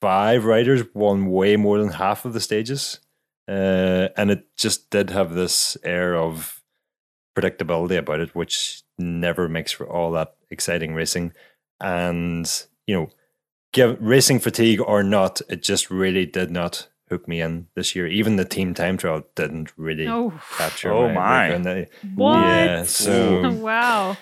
five 0.00 0.44
riders 0.44 0.82
won 0.94 1.26
way 1.30 1.56
more 1.56 1.78
than 1.78 1.90
half 1.90 2.24
of 2.24 2.32
the 2.32 2.40
stages, 2.40 3.00
uh, 3.48 4.08
and 4.16 4.30
it 4.30 4.46
just 4.56 4.90
did 4.90 5.10
have 5.10 5.34
this 5.34 5.76
air 5.82 6.16
of 6.16 6.62
predictability 7.36 7.96
about 7.98 8.20
it, 8.20 8.34
which 8.34 8.82
never 8.98 9.48
makes 9.48 9.72
for 9.72 9.88
all 9.88 10.12
that 10.12 10.34
exciting 10.50 10.94
racing. 10.94 11.32
And 11.80 12.50
you 12.86 12.94
know, 12.94 13.10
give 13.72 13.96
racing 14.00 14.40
fatigue 14.40 14.80
or 14.80 15.02
not, 15.02 15.40
it 15.48 15.62
just 15.62 15.90
really 15.90 16.26
did 16.26 16.50
not 16.50 16.88
hook 17.08 17.26
me 17.26 17.40
in 17.40 17.68
this 17.74 17.96
year. 17.96 18.06
Even 18.06 18.36
the 18.36 18.44
team 18.44 18.74
time 18.74 18.96
trial 18.96 19.22
didn't 19.34 19.72
really 19.76 20.06
oh 20.06 20.32
capture. 20.56 20.92
Oh 20.92 21.08
my, 21.08 21.14
my. 21.14 21.46
and 21.46 21.66
I- 21.66 21.86
what 22.14 22.38
Yeah, 22.38 22.82
so 22.84 23.52
wow 23.60 24.16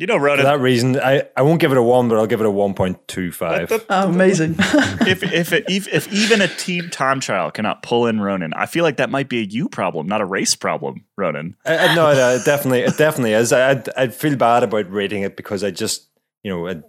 You 0.00 0.06
know, 0.06 0.16
Ronan. 0.16 0.38
for 0.38 0.44
that 0.44 0.60
reason, 0.60 0.98
I, 0.98 1.24
I 1.36 1.42
won't 1.42 1.60
give 1.60 1.72
it 1.72 1.76
a 1.76 1.82
one, 1.82 2.08
but 2.08 2.16
I'll 2.16 2.26
give 2.26 2.40
it 2.40 2.46
a 2.46 2.50
one 2.50 2.72
point 2.72 3.06
two 3.06 3.30
five. 3.30 3.70
Oh, 3.90 4.08
amazing. 4.08 4.54
if 4.58 5.22
if 5.22 5.52
it, 5.52 5.66
if 5.68 5.86
if 5.88 6.10
even 6.10 6.40
a 6.40 6.48
team 6.48 6.88
time 6.88 7.20
trial 7.20 7.50
cannot 7.50 7.82
pull 7.82 8.06
in 8.06 8.18
Ronan, 8.18 8.54
I 8.54 8.64
feel 8.64 8.82
like 8.82 8.96
that 8.96 9.10
might 9.10 9.28
be 9.28 9.40
a 9.40 9.42
you 9.42 9.68
problem, 9.68 10.08
not 10.08 10.22
a 10.22 10.24
race 10.24 10.54
problem, 10.54 11.04
Ronan. 11.18 11.54
I, 11.66 11.76
I, 11.76 11.94
no, 11.94 12.14
no, 12.14 12.30
it 12.30 12.46
definitely, 12.46 12.80
it 12.80 12.96
definitely 12.96 13.34
is. 13.34 13.52
I, 13.52 13.72
I'd, 13.72 13.88
I'd 13.94 14.14
feel 14.14 14.36
bad 14.36 14.62
about 14.62 14.90
rating 14.90 15.22
it 15.22 15.36
because 15.36 15.62
I 15.62 15.70
just, 15.70 16.08
you 16.42 16.50
know, 16.50 16.66
I, 16.66 16.80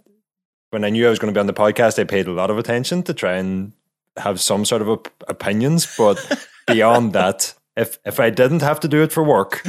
when 0.70 0.82
I 0.82 0.88
knew 0.88 1.06
I 1.06 1.10
was 1.10 1.18
going 1.18 1.34
to 1.34 1.36
be 1.36 1.40
on 1.40 1.46
the 1.46 1.52
podcast, 1.52 1.98
I 1.98 2.04
paid 2.04 2.26
a 2.28 2.32
lot 2.32 2.48
of 2.48 2.56
attention 2.56 3.02
to 3.02 3.12
try 3.12 3.34
and 3.34 3.74
have 4.16 4.40
some 4.40 4.64
sort 4.64 4.80
of 4.80 4.88
op- 4.88 5.24
opinions. 5.28 5.86
But 5.98 6.48
beyond 6.66 7.12
that, 7.12 7.52
if 7.76 7.98
if 8.06 8.18
I 8.20 8.30
didn't 8.30 8.62
have 8.62 8.80
to 8.80 8.88
do 8.88 9.02
it 9.02 9.12
for 9.12 9.22
work, 9.22 9.62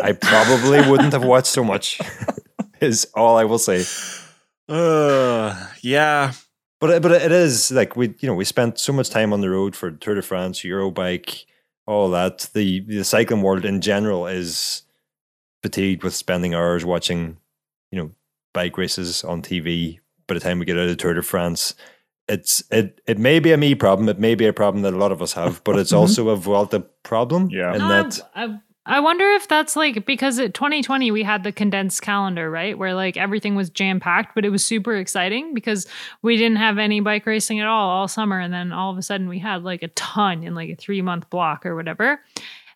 I 0.00 0.12
probably 0.12 0.88
wouldn't 0.88 1.12
have 1.12 1.24
watched 1.24 1.48
so 1.48 1.64
much. 1.64 2.00
is 2.84 3.06
all 3.14 3.36
I 3.36 3.44
will 3.44 3.58
say. 3.58 3.84
Uh, 4.68 5.68
yeah. 5.82 6.32
But 6.80 7.02
but 7.02 7.12
it 7.12 7.32
is 7.32 7.70
like 7.70 7.96
we 7.96 8.14
you 8.20 8.28
know 8.28 8.34
we 8.34 8.44
spent 8.44 8.78
so 8.78 8.92
much 8.92 9.08
time 9.10 9.32
on 9.32 9.40
the 9.40 9.50
road 9.50 9.74
for 9.74 9.90
Tour 9.90 10.14
de 10.16 10.22
France, 10.22 10.60
Eurobike, 10.60 11.44
all 11.86 12.10
that. 12.10 12.50
The 12.54 12.80
the 12.80 13.04
cycling 13.04 13.42
world 13.42 13.64
in 13.64 13.80
general 13.80 14.26
is 14.26 14.82
fatigued 15.62 16.02
with 16.02 16.14
spending 16.14 16.54
hours 16.54 16.84
watching, 16.84 17.38
you 17.90 17.98
know, 17.98 18.10
bike 18.52 18.76
races 18.76 19.24
on 19.24 19.40
TV. 19.40 20.00
By 20.26 20.34
the 20.34 20.40
time 20.40 20.58
we 20.58 20.66
get 20.66 20.78
out 20.78 20.88
of 20.88 20.96
Tour 20.98 21.14
de 21.14 21.22
France, 21.22 21.74
it's 22.28 22.62
it 22.70 23.00
it 23.06 23.18
may 23.18 23.38
be 23.38 23.52
a 23.52 23.56
me 23.56 23.74
problem. 23.74 24.08
It 24.10 24.18
may 24.18 24.34
be 24.34 24.46
a 24.46 24.52
problem 24.52 24.82
that 24.82 24.92
a 24.92 24.98
lot 24.98 25.12
of 25.12 25.22
us 25.22 25.32
have, 25.34 25.62
but 25.64 25.78
it's 25.78 25.92
Mhm. 25.92 25.98
also 25.98 26.28
a 26.30 26.36
Vuelta 26.36 26.80
problem. 27.02 27.48
Yeah. 27.50 27.70
and 27.70 27.78
No, 27.78 27.84
I- 27.86 28.02
that 28.02 28.20
I, 28.34 28.58
I 28.86 29.00
wonder 29.00 29.24
if 29.30 29.48
that's 29.48 29.76
like 29.76 30.04
because 30.04 30.38
at 30.38 30.52
2020 30.52 31.10
we 31.10 31.22
had 31.22 31.42
the 31.42 31.52
condensed 31.52 32.02
calendar, 32.02 32.50
right? 32.50 32.76
Where 32.76 32.94
like 32.94 33.16
everything 33.16 33.54
was 33.54 33.70
jam 33.70 33.98
packed, 33.98 34.34
but 34.34 34.44
it 34.44 34.50
was 34.50 34.64
super 34.64 34.94
exciting 34.94 35.54
because 35.54 35.86
we 36.20 36.36
didn't 36.36 36.58
have 36.58 36.76
any 36.76 37.00
bike 37.00 37.24
racing 37.24 37.60
at 37.60 37.66
all 37.66 37.88
all 37.88 38.08
summer. 38.08 38.38
And 38.38 38.52
then 38.52 38.72
all 38.72 38.92
of 38.92 38.98
a 38.98 39.02
sudden 39.02 39.28
we 39.28 39.38
had 39.38 39.64
like 39.64 39.82
a 39.82 39.88
ton 39.88 40.44
in 40.44 40.54
like 40.54 40.68
a 40.68 40.76
three 40.76 41.00
month 41.00 41.30
block 41.30 41.64
or 41.64 41.74
whatever. 41.74 42.20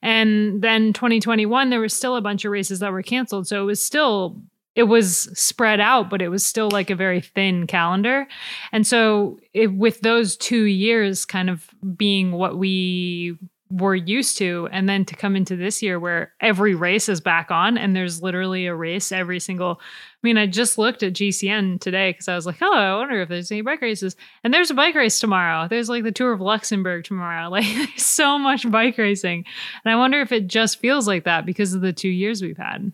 And 0.01 0.63
then 0.63 0.93
2021, 0.93 1.71
there 1.71 1.81
was 1.81 1.93
still 1.93 2.17
a 2.17 2.21
bunch 2.21 2.45
of 2.45 2.53
races 2.53 2.79
that 2.79 2.93
were 2.93 3.03
canceled. 3.03 3.47
So 3.49 3.63
it 3.63 3.67
was 3.67 3.83
still, 3.85 4.41
it 4.75 4.85
was 4.85 5.29
spread 5.39 5.81
out, 5.81 6.09
but 6.09 6.23
it 6.23 6.29
was 6.29 6.47
still 6.47 6.71
like 6.71 6.89
a 6.89 6.95
very 6.95 7.21
thin 7.21 7.67
calendar. 7.67 8.29
And 8.73 8.87
so 8.87 9.41
it, 9.53 9.75
with 9.75 10.01
those 10.01 10.37
two 10.37 10.65
years 10.65 11.25
kind 11.25 11.51
of 11.51 11.69
being 11.97 12.33
what 12.33 12.57
we 12.57 13.37
were 13.71 13.95
used 13.95 14.39
to 14.39 14.69
and 14.73 14.89
then 14.89 15.05
to 15.05 15.15
come 15.15 15.37
into 15.37 15.55
this 15.55 15.83
year 15.83 16.01
where 16.01 16.33
every 16.41 16.75
race 16.75 17.09
is 17.09 17.21
back 17.21 17.51
on 17.51 17.77
and 17.77 17.95
there's 17.95 18.23
literally 18.23 18.67
a 18.67 18.75
race 18.75 19.13
every 19.13 19.39
single 19.39 19.79
I 19.81 20.21
mean 20.23 20.39
I 20.39 20.47
just 20.47 20.79
looked 20.79 21.03
at 21.03 21.13
GCN 21.13 21.81
today 21.81 22.15
cuz 22.15 22.29
I 22.29 22.35
was 22.35 22.47
like 22.47 22.63
oh 22.63 22.73
I 22.73 22.97
wonder 22.97 23.21
if 23.21 23.29
there's 23.29 23.53
any 23.53 23.61
bike 23.61 23.83
races. 23.83 24.17
And 24.43 24.55
there's 24.55 24.71
a 24.71 24.75
bike 24.75 24.95
race 24.95 25.21
tomorrow. 25.21 25.69
There's 25.69 25.89
like 25.89 26.05
the 26.05 26.13
Tour 26.13 26.33
of 26.33 26.41
Luxembourg 26.41 27.05
tomorrow. 27.05 27.49
Like 27.59 27.67
there's 27.67 28.07
so 28.07 28.39
much 28.39 28.71
bike 28.71 28.99
racing. 28.99 29.45
And 29.85 29.93
I 29.93 29.97
wonder 29.97 30.21
if 30.21 30.33
it 30.33 30.47
just 30.47 30.79
feels 30.79 31.07
like 31.07 31.25
that 31.25 31.45
because 31.45 31.75
of 31.75 31.81
the 31.81 31.93
2 31.93 32.09
years 32.09 32.41
we've 32.41 32.57
had. 32.57 32.93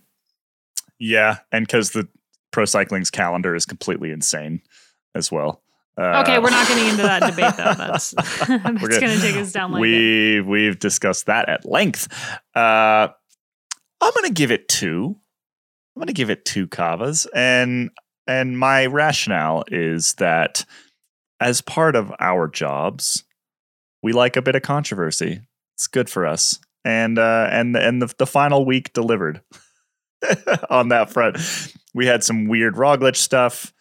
Yeah, 0.99 1.39
and 1.53 1.67
because 1.67 1.91
the 1.91 2.09
pro 2.51 2.65
cycling's 2.65 3.11
calendar 3.11 3.55
is 3.55 3.67
completely 3.67 4.11
insane 4.11 4.63
as 5.15 5.31
well. 5.31 5.64
Uh, 5.97 6.23
Okay, 6.23 6.39
we're 6.39 6.51
not 6.51 6.67
getting 6.67 6.89
into 6.89 7.03
that 7.03 7.21
debate 7.21 7.57
though. 7.57 7.75
That's 7.77 8.11
that's 8.49 8.49
going 8.49 9.17
to 9.17 9.21
take 9.21 9.37
us 9.37 9.53
down 9.53 9.73
like 9.73 9.79
it. 9.79 9.83
we 9.83 10.41
we've 10.41 10.79
discussed 10.79 11.27
that 11.27 11.49
at 11.49 11.65
length. 11.65 12.09
Uh, 12.55 13.09
I'm 14.01 14.13
going 14.15 14.27
to 14.27 14.33
give 14.33 14.51
it 14.51 14.69
two. 14.69 15.17
I'm 15.95 16.01
going 16.01 16.09
to 16.09 16.13
give 16.13 16.31
it 16.31 16.45
two 16.45 16.67
Cavas, 16.67 17.27
and 17.35 17.91
and 18.27 18.59
my 18.59 18.87
rationale 18.87 19.65
is 19.69 20.15
that 20.15 20.65
as 21.41 21.61
part 21.61 21.95
of 21.95 22.13
our 22.19 22.49
jobs, 22.49 23.25
we 24.03 24.13
like 24.13 24.37
a 24.37 24.43
bit 24.43 24.57
of 24.57 24.63
controversy. 24.63 25.43
It's 25.77 25.87
good 25.87 26.11
for 26.11 26.27
us, 26.27 26.59
and 26.85 27.19
uh, 27.19 27.49
and 27.53 27.77
and 27.77 28.03
the 28.03 28.13
the 28.19 28.27
final 28.27 28.65
week 28.65 28.93
delivered 28.93 29.43
on 30.71 30.89
that 30.89 31.11
front. 31.13 31.39
We 31.95 32.07
had 32.07 32.25
some 32.25 32.49
weird 32.49 32.75
Roglic 32.75 33.15
stuff. 33.17 33.73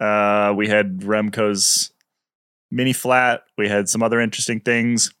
Uh, 0.00 0.54
we 0.56 0.66
had 0.68 0.98
Remco's 1.00 1.92
mini 2.70 2.92
flat. 2.92 3.42
We 3.58 3.68
had 3.68 3.88
some 3.88 4.02
other 4.02 4.20
interesting 4.20 4.60
things. 4.60 5.12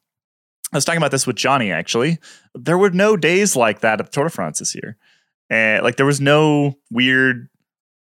I 0.72 0.76
was 0.76 0.84
talking 0.84 0.98
about 0.98 1.10
this 1.10 1.26
with 1.26 1.36
Johnny 1.36 1.72
actually. 1.72 2.18
There 2.54 2.78
were 2.78 2.90
no 2.90 3.16
days 3.16 3.56
like 3.56 3.80
that 3.80 4.00
at 4.00 4.06
the 4.06 4.12
Tour 4.12 4.24
de 4.24 4.30
France 4.30 4.60
this 4.60 4.74
year. 4.74 4.96
And 5.50 5.82
like 5.82 5.96
there 5.96 6.06
was 6.06 6.20
no 6.20 6.78
weird 6.90 7.48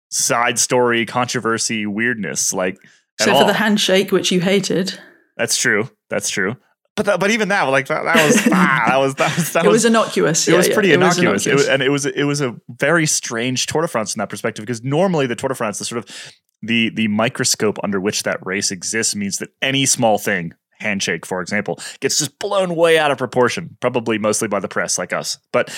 side 0.09 0.57
story, 0.57 1.05
controversy, 1.05 1.85
weirdness. 1.85 2.51
Like 2.53 2.77
So 3.21 3.31
all. 3.31 3.41
for 3.41 3.47
the 3.47 3.53
handshake, 3.53 4.11
which 4.11 4.31
you 4.31 4.41
hated, 4.41 4.99
That's 5.37 5.55
true. 5.55 5.89
That's 6.09 6.29
true. 6.29 6.57
But 6.95 7.05
that, 7.05 7.19
but 7.19 7.29
even 7.29 7.49
that, 7.49 7.61
like 7.65 7.87
that, 7.89 8.03
that 8.05 8.25
was 8.25 8.37
ah, 8.51 8.83
that 8.87 8.97
was 8.97 9.15
that 9.15 9.37
was 9.37 9.53
that 9.53 9.65
it 9.65 9.67
was, 9.67 9.75
was 9.75 9.85
innocuous. 9.85 10.47
it 10.47 10.51
Yeah, 10.51 10.57
was 10.57 10.67
yeah, 10.67 10.73
pretty 10.73 10.91
it 10.93 10.99
was 10.99 11.19
innocuous. 11.19 11.45
It 11.45 11.53
was, 11.53 11.67
and 11.67 11.83
it 11.83 11.89
was 11.89 12.07
it 12.07 12.23
was 12.23 12.41
a 12.41 12.55
very 12.69 13.05
strange 13.05 13.67
Tour 13.67 13.83
de 13.83 13.87
France 13.87 14.13
from 14.13 14.19
that 14.21 14.29
perspective 14.29 14.65
because 14.65 14.83
normally 14.83 15.27
the 15.27 15.35
Tour 15.35 15.49
de 15.49 15.55
France, 15.55 15.77
the 15.77 15.85
sort 15.85 15.99
of 15.99 16.33
the 16.61 16.89
the 16.89 17.07
microscope 17.07 17.77
under 17.83 17.99
which 17.99 18.23
that 18.23 18.45
race 18.45 18.71
exists 18.71 19.15
means 19.15 19.37
that 19.37 19.49
any 19.61 19.85
small 19.85 20.17
thing, 20.17 20.53
handshake 20.79 21.25
for 21.25 21.41
example, 21.41 21.79
gets 21.99 22.19
just 22.19 22.37
blown 22.39 22.75
way 22.75 22.97
out 22.97 23.11
of 23.11 23.17
proportion, 23.17 23.77
probably 23.79 24.17
mostly 24.17 24.47
by 24.47 24.59
the 24.59 24.67
press 24.67 24.97
like 24.97 25.13
us. 25.13 25.37
But 25.51 25.73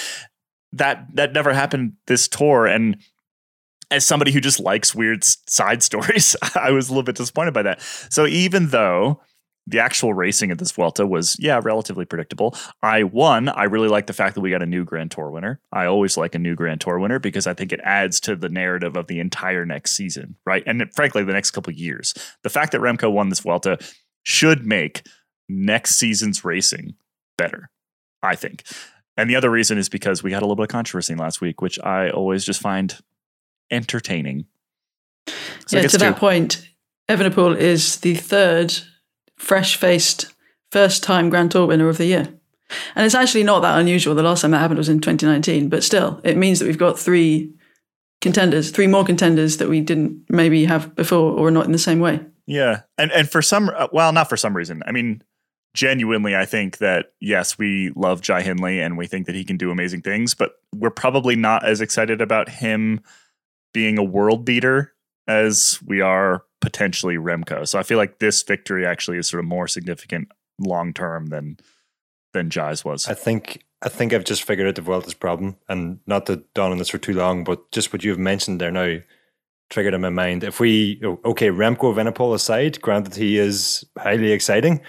that 0.73 1.05
that 1.15 1.34
never 1.34 1.53
happened 1.53 1.93
this 2.07 2.27
tour 2.27 2.65
and 2.65 2.97
as 3.91 4.05
somebody 4.05 4.32
who 4.32 4.39
just 4.39 4.59
likes 4.59 4.93
weird 4.93 5.23
side 5.23 5.82
stories, 5.82 6.36
I 6.55 6.71
was 6.71 6.89
a 6.89 6.91
little 6.91 7.03
bit 7.03 7.15
disappointed 7.15 7.53
by 7.53 7.63
that. 7.63 7.82
So 8.09 8.27
even 8.27 8.67
though 8.67 9.21
the 9.70 9.80
actual 9.80 10.13
racing 10.13 10.49
at 10.49 10.57
this 10.57 10.72
Vuelta 10.72 11.05
was, 11.05 11.36
yeah, 11.39 11.59
relatively 11.63 12.03
predictable. 12.03 12.55
I 12.82 13.03
won. 13.03 13.49
I 13.49 13.65
really 13.65 13.88
like 13.88 14.07
the 14.07 14.13
fact 14.13 14.36
that 14.36 14.41
we 14.41 14.49
got 14.49 14.63
a 14.63 14.65
new 14.65 14.84
Grand 14.84 15.11
Tour 15.11 15.30
winner. 15.30 15.61
I 15.72 15.86
always 15.86 16.17
like 16.17 16.34
a 16.34 16.39
new 16.39 16.55
Grand 16.55 16.82
Tour 16.82 16.97
winner 16.97 17.20
because 17.20 17.45
I 17.45 17.53
think 17.53 17.72
it 17.72 17.80
adds 17.84 18.20
to 18.22 18.36
the 18.36 18.49
narrative 18.49 18.97
of 18.97 19.07
the 19.07 19.20
entire 19.20 19.65
next 19.65 19.91
season, 19.91 20.36
right? 20.45 20.63
And 20.65 20.91
frankly, 20.95 21.24
the 21.24 21.34
next 21.34 21.51
couple 21.51 21.72
of 21.72 21.78
years. 21.78 22.13
The 22.43 22.49
fact 22.49 22.72
that 22.72 22.82
Remco 22.82 23.11
won 23.11 23.30
this 23.30 23.41
Vuelta 23.41 23.78
should 24.24 24.65
make 24.65 25.05
next 25.47 25.95
season's 25.95 26.43
racing 26.43 26.95
better, 27.38 27.70
I 28.24 28.36
think. 28.36 28.63
And 29.17 29.30
the 29.30 29.36
other 29.36 29.51
reason 29.51 29.78
is 29.78 29.88
because 29.88 30.24
we 30.24 30.32
had 30.32 30.41
a 30.41 30.45
little 30.45 30.55
bit 30.55 30.63
of 30.63 30.70
controversy 30.70 31.13
last 31.13 31.41
week, 31.41 31.61
which 31.61 31.80
I 31.80 32.09
always 32.09 32.43
just 32.43 32.61
find 32.61 32.97
entertaining. 33.70 34.45
So 35.67 35.78
yeah, 35.78 35.84
to 35.84 35.89
two. 35.89 35.97
that 35.97 36.17
point, 36.17 36.67
Evenepoel 37.09 37.57
is 37.57 37.97
the 37.97 38.15
third 38.15 38.74
fresh-faced, 39.39 40.33
first-time 40.71 41.29
Grand 41.29 41.51
Tour 41.51 41.65
winner 41.65 41.89
of 41.89 41.97
the 41.97 42.05
year, 42.05 42.27
and 42.95 43.05
it's 43.05 43.15
actually 43.15 43.43
not 43.43 43.61
that 43.61 43.79
unusual. 43.79 44.15
The 44.15 44.23
last 44.23 44.41
time 44.41 44.51
that 44.51 44.59
happened 44.59 44.77
was 44.77 44.89
in 44.89 44.99
2019, 44.99 45.69
but 45.69 45.83
still, 45.83 46.21
it 46.23 46.37
means 46.37 46.59
that 46.59 46.65
we've 46.65 46.77
got 46.77 46.99
three 46.99 47.53
contenders, 48.21 48.71
three 48.71 48.87
more 48.87 49.03
contenders 49.03 49.57
that 49.57 49.69
we 49.69 49.81
didn't 49.81 50.25
maybe 50.29 50.65
have 50.65 50.95
before, 50.95 51.33
or 51.33 51.51
not 51.51 51.65
in 51.65 51.71
the 51.71 51.79
same 51.79 51.99
way. 51.99 52.19
Yeah, 52.45 52.81
and 52.97 53.11
and 53.11 53.29
for 53.29 53.41
some, 53.41 53.69
uh, 53.69 53.87
well, 53.91 54.11
not 54.13 54.29
for 54.29 54.37
some 54.37 54.55
reason. 54.55 54.81
I 54.85 54.91
mean, 54.91 55.23
genuinely, 55.75 56.35
I 56.35 56.45
think 56.45 56.77
that 56.79 57.13
yes, 57.19 57.57
we 57.57 57.91
love 57.95 58.21
Jai 58.21 58.41
Hindley 58.41 58.79
and 58.81 58.97
we 58.97 59.07
think 59.07 59.27
that 59.27 59.35
he 59.35 59.43
can 59.43 59.57
do 59.57 59.71
amazing 59.71 60.01
things, 60.01 60.33
but 60.33 60.53
we're 60.75 60.89
probably 60.89 61.35
not 61.35 61.65
as 61.65 61.81
excited 61.81 62.21
about 62.21 62.49
him 62.49 63.01
being 63.73 63.97
a 63.97 64.03
world 64.03 64.45
beater 64.45 64.93
as 65.27 65.79
we 65.85 66.01
are 66.01 66.43
potentially 66.62 67.16
Remco. 67.16 67.68
So 67.68 67.80
I 67.80 67.84
feel 67.84 67.97
like 67.97 68.20
this 68.20 68.43
victory 68.43 68.86
actually 68.86 69.18
is 69.18 69.28
sort 69.28 69.39
of 69.39 69.45
more 69.45 69.68
significant 69.68 70.30
long 70.60 70.93
term 70.93 71.28
than 71.28 71.57
than 72.34 72.49
Jai's 72.49 72.86
was. 72.86 73.07
I 73.07 73.14
think 73.14 73.64
I 73.82 73.89
think 73.89 74.14
I've 74.14 74.26
just 74.26 74.43
figured 74.43 74.68
out 74.68 74.76
the 74.76 74.82
Vuelta's 74.82 75.14
problem, 75.14 75.57
and 75.68 75.99
not 76.05 76.26
to 76.26 76.43
dawn 76.53 76.72
on 76.72 76.78
this 76.78 76.89
for 76.89 76.97
too 76.97 77.14
long, 77.14 77.43
but 77.43 77.72
just 77.72 77.93
what 77.93 78.03
you've 78.03 78.20
mentioned 78.20 78.60
there 78.60 78.72
now 78.72 78.99
triggered 79.70 79.93
in 79.93 80.01
my 80.01 80.10
mind. 80.10 80.43
If 80.43 80.60
we 80.60 80.99
okay, 81.26 81.49
Remco 81.49 81.93
Evenepoel 81.93 82.36
aside, 82.36 82.82
granted 82.82 83.16
he 83.16 83.38
is 83.38 83.86
highly 83.97 84.32
exciting, 84.32 84.82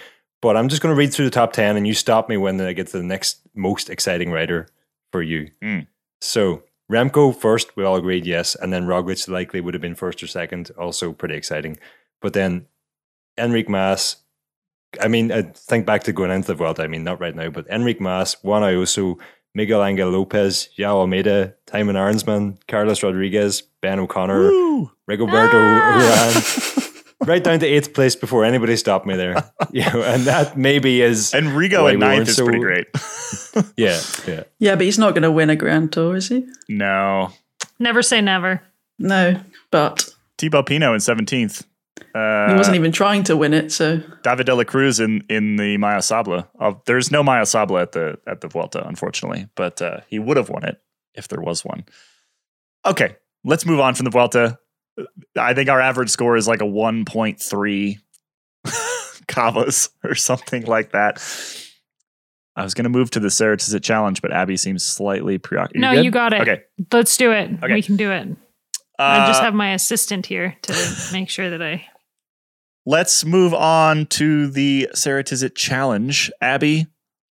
but 0.42 0.56
I'm 0.56 0.68
just 0.68 0.82
going 0.82 0.94
to 0.94 0.98
read 0.98 1.12
through 1.12 1.26
the 1.26 1.30
top 1.30 1.52
ten, 1.52 1.76
and 1.76 1.86
you 1.86 1.94
stop 1.94 2.28
me 2.28 2.36
when 2.36 2.60
I 2.60 2.72
get 2.72 2.88
to 2.88 2.98
the 2.98 3.04
next 3.04 3.40
most 3.54 3.90
exciting 3.90 4.32
rider 4.32 4.68
for 5.12 5.22
you. 5.22 5.50
Mm. 5.62 5.86
So 6.20 6.62
Remco 6.90 7.34
first, 7.34 7.76
we 7.76 7.84
all 7.84 7.96
agreed 7.96 8.26
yes, 8.26 8.56
and 8.56 8.72
then 8.72 8.86
Roglic 8.86 9.28
likely 9.28 9.60
would 9.60 9.74
have 9.74 9.80
been 9.80 9.94
first 9.94 10.22
or 10.22 10.26
second, 10.26 10.70
also 10.76 11.12
pretty 11.12 11.36
exciting. 11.36 11.78
But 12.20 12.32
then 12.32 12.66
Enric 13.38 13.68
Mas, 13.68 14.16
I 15.00 15.06
mean, 15.06 15.30
I 15.30 15.42
think 15.42 15.86
back 15.86 16.02
to 16.04 16.12
going 16.12 16.32
into 16.32 16.52
the 16.52 16.60
world. 16.60 16.80
I 16.80 16.88
mean, 16.88 17.04
not 17.04 17.20
right 17.20 17.34
now, 17.34 17.48
but 17.48 17.68
Enric 17.68 18.00
Mas, 18.00 18.36
Juan 18.42 18.62
Ayuso, 18.62 19.18
Miguel 19.54 19.84
Angel 19.84 20.10
Lopez, 20.10 20.68
João 20.76 20.96
Almeida, 20.96 21.54
Thymen 21.66 21.94
Arensman, 21.94 22.58
Carlos 22.66 23.02
Rodriguez, 23.02 23.62
Ben 23.80 24.00
O'Connor, 24.00 24.50
Woo! 24.50 24.90
Rigoberto 25.08 25.54
Ah! 25.54 26.32
Uran, 26.32 26.89
right 27.26 27.42
down 27.42 27.58
to 27.60 27.66
eighth 27.66 27.92
place 27.94 28.16
before 28.16 28.44
anybody 28.44 28.76
stopped 28.76 29.06
me 29.06 29.16
there. 29.16 29.34
Yeah, 29.72 29.94
and 30.14 30.24
that 30.24 30.56
maybe 30.58 31.00
is 31.00 31.32
And 31.32 31.48
Rigo 31.48 31.82
Why 31.84 31.90
at 31.90 31.94
we 31.94 32.00
ninth 32.00 32.28
is 32.28 32.36
so- 32.36 32.44
pretty 32.44 32.58
great. 32.60 32.86
yeah, 33.76 34.00
yeah. 34.26 34.42
Yeah, 34.58 34.74
but 34.74 34.84
he's 34.84 34.98
not 34.98 35.14
going 35.14 35.22
to 35.22 35.30
win 35.30 35.48
a 35.48 35.54
Grand 35.56 35.92
Tour, 35.92 36.16
is 36.16 36.28
he? 36.28 36.44
no, 36.68 37.30
Never 37.78 38.02
say 38.02 38.20
never. 38.20 38.60
No, 38.98 39.40
but 39.70 40.08
Thibaut 40.38 40.66
Pinot 40.66 40.92
in 40.94 41.00
seventeenth. 41.00 41.64
Uh, 42.14 42.48
he 42.50 42.54
wasn't 42.56 42.74
even 42.76 42.90
trying 42.92 43.22
to 43.24 43.36
win 43.36 43.54
it. 43.54 43.70
So 43.70 44.02
David 44.22 44.46
de 44.46 44.54
la 44.54 44.64
Cruz 44.64 44.98
in 45.00 45.22
in 45.30 45.56
the 45.56 45.76
Maya 45.76 45.98
Sabla. 45.98 46.48
Uh, 46.58 46.72
there's 46.86 47.10
no 47.12 47.22
Maya 47.22 47.42
Sabla 47.44 47.82
at 47.82 47.92
the 47.92 48.18
at 48.26 48.40
the 48.40 48.48
Vuelta, 48.48 48.86
unfortunately, 48.86 49.46
but 49.54 49.80
uh, 49.80 50.00
he 50.08 50.18
would 50.18 50.36
have 50.36 50.48
won 50.50 50.64
it 50.64 50.80
if 51.14 51.28
there 51.28 51.40
was 51.40 51.64
one. 51.64 51.84
Okay, 52.84 53.16
let's 53.44 53.64
move 53.64 53.80
on 53.80 53.94
from 53.94 54.04
the 54.04 54.10
Vuelta. 54.10 54.58
I 55.36 55.54
think 55.54 55.68
our 55.70 55.80
average 55.80 56.10
score 56.10 56.36
is 56.36 56.46
like 56.48 56.60
a 56.60 56.64
1.3 56.66 57.98
Cavas 59.26 59.90
or 60.04 60.14
something 60.14 60.64
like 60.64 60.92
that. 60.92 61.22
I 62.56 62.64
was 62.64 62.74
going 62.74 62.84
to 62.84 62.90
move 62.90 63.10
to 63.12 63.20
the 63.20 63.28
Ceratizit 63.28 63.82
challenge, 63.82 64.20
but 64.22 64.32
Abby 64.32 64.56
seems 64.56 64.84
slightly 64.84 65.38
preoccupied. 65.38 65.80
no, 65.80 65.94
good? 65.94 66.04
you 66.04 66.10
got 66.10 66.32
it. 66.32 66.42
Okay. 66.42 66.62
Let's 66.92 67.16
do 67.16 67.30
it. 67.32 67.50
Okay. 67.62 67.74
We 67.74 67.82
can 67.82 67.96
do 67.96 68.10
it. 68.10 68.28
I 68.98 69.26
just 69.28 69.40
Uh, 69.40 69.44
have 69.44 69.54
my 69.54 69.72
assistant 69.72 70.26
here 70.26 70.56
to 70.62 70.74
make 71.12 71.30
sure 71.30 71.48
that 71.48 71.62
I. 71.62 71.86
let's 72.84 73.24
move 73.24 73.54
on 73.54 74.06
to 74.06 74.48
the 74.48 74.88
Ceratizit 74.94 75.54
challenge. 75.54 76.30
Abby, 76.42 76.86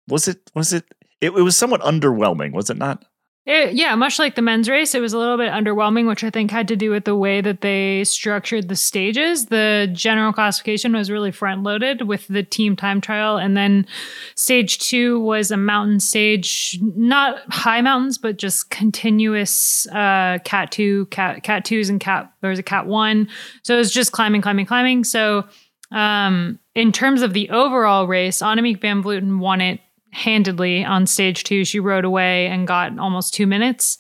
was 0.07 0.27
it 0.27 0.51
was 0.53 0.73
it 0.73 0.83
it, 1.21 1.27
it 1.31 1.41
was 1.41 1.55
somewhat 1.57 1.81
underwhelming, 1.81 2.51
was 2.51 2.69
it 2.69 2.77
not? 2.77 3.03
It, 3.45 3.75
yeah, 3.75 3.93
much 3.93 4.17
like 4.17 4.33
the 4.33 4.41
men's 4.41 4.67
race, 4.67 4.95
it 4.95 5.01
was 5.01 5.13
a 5.13 5.19
little 5.19 5.37
bit 5.37 5.51
underwhelming, 5.51 6.07
which 6.07 6.23
I 6.23 6.31
think 6.31 6.49
had 6.49 6.67
to 6.69 6.75
do 6.75 6.89
with 6.89 7.05
the 7.05 7.15
way 7.15 7.41
that 7.41 7.61
they 7.61 8.03
structured 8.03 8.69
the 8.69 8.75
stages. 8.75 9.45
The 9.47 9.87
general 9.93 10.33
classification 10.33 10.93
was 10.93 11.11
really 11.11 11.31
front 11.31 11.61
loaded 11.61 12.07
with 12.07 12.27
the 12.27 12.41
team 12.41 12.75
time 12.75 13.01
trial. 13.01 13.37
And 13.37 13.55
then 13.55 13.85
stage 14.33 14.79
two 14.79 15.19
was 15.19 15.51
a 15.51 15.57
mountain 15.57 15.99
stage, 15.99 16.79
not 16.81 17.37
high 17.53 17.81
mountains, 17.81 18.17
but 18.17 18.37
just 18.37 18.71
continuous 18.71 19.85
uh, 19.91 20.39
cat 20.43 20.71
two, 20.71 21.05
cat, 21.07 21.43
cat 21.43 21.65
twos, 21.65 21.87
and 21.87 21.99
cat, 21.99 22.33
there 22.41 22.49
was 22.49 22.59
a 22.59 22.63
cat 22.63 22.87
one. 22.87 23.29
So 23.61 23.75
it 23.75 23.77
was 23.77 23.91
just 23.91 24.11
climbing, 24.11 24.41
climbing, 24.41 24.65
climbing. 24.65 25.03
So 25.03 25.45
um, 25.91 26.57
in 26.73 26.91
terms 26.91 27.21
of 27.21 27.33
the 27.33 27.51
overall 27.51 28.07
race, 28.07 28.41
Annemiek 28.41 28.81
van 28.81 29.03
Vleuten 29.03 29.37
won 29.37 29.61
it 29.61 29.81
handedly 30.15 30.83
on 30.85 31.05
stage 31.05 31.43
two. 31.43 31.65
She 31.65 31.79
rode 31.79 32.05
away 32.05 32.47
and 32.47 32.65
got 32.67 32.97
almost 32.97 33.33
two 33.33 33.45
minutes. 33.45 33.97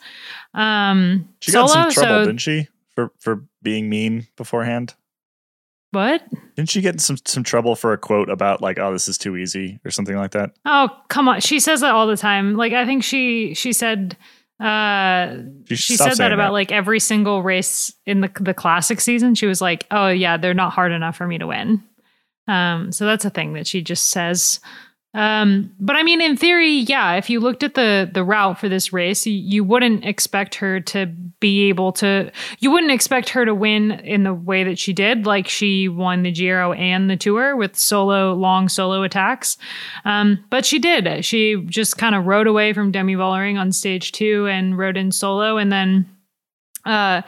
Um, 0.53 1.27
She 1.41 1.51
got 1.51 1.69
some 1.69 1.91
trouble, 1.91 2.09
so 2.09 2.25
didn't 2.25 2.41
she? 2.41 2.67
For 2.95 3.11
for 3.19 3.43
being 3.61 3.89
mean 3.89 4.27
beforehand. 4.37 4.95
what? 5.91 6.23
Didn't 6.55 6.69
she 6.69 6.81
get 6.81 6.95
in 6.95 6.99
some 6.99 7.17
some 7.25 7.43
trouble 7.43 7.75
for 7.75 7.91
a 7.93 7.97
quote 7.97 8.29
about 8.29 8.61
like, 8.61 8.79
oh, 8.79 8.91
this 8.93 9.07
is 9.07 9.17
too 9.17 9.35
easy 9.35 9.79
or 9.85 9.91
something 9.91 10.15
like 10.15 10.31
that? 10.31 10.51
Oh, 10.65 10.89
come 11.09 11.27
on. 11.27 11.41
She 11.41 11.59
says 11.59 11.81
that 11.81 11.91
all 11.91 12.07
the 12.07 12.17
time. 12.17 12.55
Like 12.55 12.73
I 12.73 12.85
think 12.85 13.03
she 13.03 13.53
she 13.53 13.73
said 13.73 14.15
uh 14.59 15.35
She, 15.67 15.75
she 15.75 15.97
said 15.97 16.15
that 16.15 16.31
about 16.31 16.53
like 16.53 16.71
every 16.71 17.01
single 17.01 17.43
race 17.43 17.93
in 18.05 18.21
the 18.21 18.31
the 18.39 18.53
classic 18.53 19.01
season. 19.01 19.35
She 19.35 19.47
was 19.47 19.59
like, 19.61 19.85
"Oh 19.91 20.07
yeah, 20.07 20.37
they're 20.37 20.53
not 20.53 20.71
hard 20.71 20.93
enough 20.93 21.17
for 21.17 21.27
me 21.27 21.37
to 21.37 21.47
win." 21.47 21.83
Um, 22.47 22.91
so 22.93 23.05
that's 23.05 23.25
a 23.25 23.29
thing 23.29 23.53
that 23.53 23.67
she 23.67 23.81
just 23.81 24.09
says. 24.11 24.59
Um, 25.15 25.71
but 25.79 25.95
I 25.95 26.03
mean, 26.03 26.19
in 26.19 26.35
theory, 26.35 26.73
yeah. 26.73 27.13
If 27.13 27.29
you 27.29 27.39
looked 27.39 27.63
at 27.63 27.73
the 27.73 28.09
the 28.13 28.23
route 28.23 28.59
for 28.59 28.67
this 28.67 28.91
race, 28.91 29.25
you, 29.25 29.33
you 29.33 29.63
wouldn't 29.63 30.03
expect 30.03 30.55
her 30.55 30.81
to 30.81 31.05
be 31.39 31.69
able 31.69 31.93
to 31.93 32.29
you 32.59 32.69
wouldn't 32.69 32.91
expect 32.91 33.29
her 33.29 33.45
to 33.45 33.55
win 33.55 33.91
in 33.91 34.23
the 34.23 34.33
way 34.33 34.65
that 34.65 34.77
she 34.77 34.91
did. 34.91 35.25
Like 35.25 35.47
she 35.47 35.87
won 35.87 36.23
the 36.23 36.31
giro 36.31 36.73
and 36.73 37.09
the 37.09 37.15
tour 37.15 37.55
with 37.55 37.77
solo 37.77 38.33
long 38.33 38.67
solo 38.67 39.03
attacks. 39.03 39.57
Um, 40.03 40.43
but 40.49 40.65
she 40.65 40.79
did. 40.79 41.23
She 41.23 41.63
just 41.67 41.97
kind 41.97 42.13
of 42.13 42.25
rode 42.25 42.47
away 42.47 42.73
from 42.73 42.91
demi 42.91 43.15
vollering 43.15 43.57
on 43.57 43.71
stage 43.71 44.11
two 44.11 44.47
and 44.47 44.77
rode 44.77 44.97
in 44.97 45.13
solo. 45.13 45.55
And 45.55 45.71
then 45.71 46.09
uh, 46.83 47.21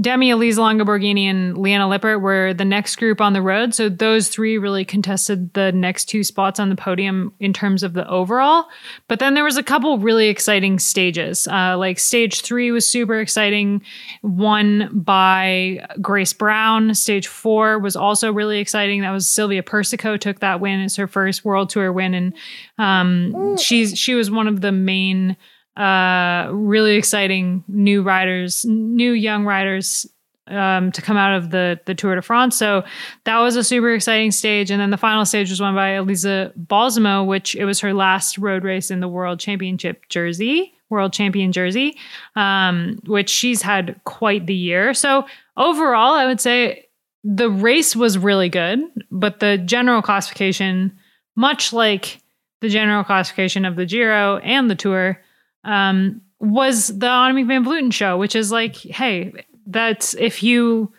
Demi, 0.00 0.30
Elisa 0.30 0.60
Longo 0.60 0.84
Borghini, 0.84 1.26
and 1.26 1.56
Liane 1.56 1.88
Lippert 1.88 2.20
were 2.20 2.52
the 2.52 2.64
next 2.64 2.96
group 2.96 3.20
on 3.20 3.32
the 3.32 3.40
road. 3.40 3.74
So 3.74 3.88
those 3.88 4.26
three 4.28 4.58
really 4.58 4.84
contested 4.84 5.54
the 5.54 5.70
next 5.70 6.06
two 6.06 6.24
spots 6.24 6.58
on 6.58 6.68
the 6.68 6.74
podium 6.74 7.32
in 7.38 7.52
terms 7.52 7.84
of 7.84 7.92
the 7.92 8.08
overall. 8.08 8.66
But 9.06 9.20
then 9.20 9.34
there 9.34 9.44
was 9.44 9.56
a 9.56 9.62
couple 9.62 9.96
really 9.98 10.26
exciting 10.26 10.80
stages. 10.80 11.46
Uh, 11.46 11.78
like 11.78 12.00
stage 12.00 12.40
three 12.40 12.72
was 12.72 12.88
super 12.88 13.20
exciting, 13.20 13.82
won 14.22 14.90
by 14.92 15.86
Grace 16.02 16.32
Brown. 16.32 16.92
Stage 16.96 17.28
four 17.28 17.78
was 17.78 17.94
also 17.94 18.32
really 18.32 18.58
exciting. 18.58 19.02
That 19.02 19.12
was 19.12 19.28
Silvia 19.28 19.62
Persico 19.62 20.16
took 20.16 20.40
that 20.40 20.60
win. 20.60 20.80
It's 20.80 20.96
her 20.96 21.06
first 21.06 21.44
World 21.44 21.70
Tour 21.70 21.92
win, 21.92 22.14
and 22.14 22.34
um, 22.78 23.56
she's 23.58 23.96
she 23.96 24.14
was 24.14 24.28
one 24.28 24.48
of 24.48 24.60
the 24.60 24.72
main 24.72 25.36
uh, 25.76 26.48
really 26.52 26.96
exciting 26.96 27.64
new 27.68 28.02
riders, 28.02 28.64
new 28.64 29.12
young 29.12 29.44
riders 29.44 30.06
um, 30.46 30.92
to 30.92 31.02
come 31.02 31.16
out 31.16 31.34
of 31.34 31.50
the 31.50 31.80
the 31.86 31.94
Tour 31.94 32.14
de 32.14 32.22
France. 32.22 32.56
So 32.56 32.84
that 33.24 33.38
was 33.38 33.56
a 33.56 33.64
super 33.64 33.92
exciting 33.92 34.30
stage. 34.30 34.70
And 34.70 34.80
then 34.80 34.90
the 34.90 34.96
final 34.96 35.24
stage 35.24 35.50
was 35.50 35.60
won 35.60 35.74
by 35.74 35.90
Elisa 35.90 36.52
Balsamo, 36.56 37.24
which 37.24 37.54
it 37.56 37.64
was 37.64 37.80
her 37.80 37.94
last 37.94 38.38
road 38.38 38.64
race 38.64 38.90
in 38.90 39.00
the 39.00 39.08
World 39.08 39.40
Championship 39.40 40.08
jersey, 40.08 40.74
World 40.90 41.12
Champion 41.12 41.52
jersey, 41.52 41.96
um, 42.36 43.00
which 43.06 43.30
she's 43.30 43.62
had 43.62 44.00
quite 44.04 44.46
the 44.46 44.54
year. 44.54 44.94
So 44.94 45.26
overall, 45.56 46.14
I 46.14 46.26
would 46.26 46.40
say 46.40 46.86
the 47.24 47.50
race 47.50 47.96
was 47.96 48.18
really 48.18 48.50
good, 48.50 48.80
but 49.10 49.40
the 49.40 49.56
general 49.56 50.02
classification, 50.02 50.96
much 51.36 51.72
like 51.72 52.20
the 52.60 52.68
general 52.68 53.02
classification 53.02 53.64
of 53.64 53.76
the 53.76 53.86
Giro 53.86 54.38
and 54.38 54.70
the 54.70 54.74
Tour, 54.74 55.20
um, 55.64 56.20
was 56.40 56.88
the 56.88 57.06
Annemiek 57.06 57.46
van 57.46 57.64
Vleuten 57.64 57.92
show, 57.92 58.16
which 58.18 58.36
is 58.36 58.52
like, 58.52 58.76
hey, 58.76 59.32
that's 59.66 60.14
if 60.14 60.42
you 60.42 60.92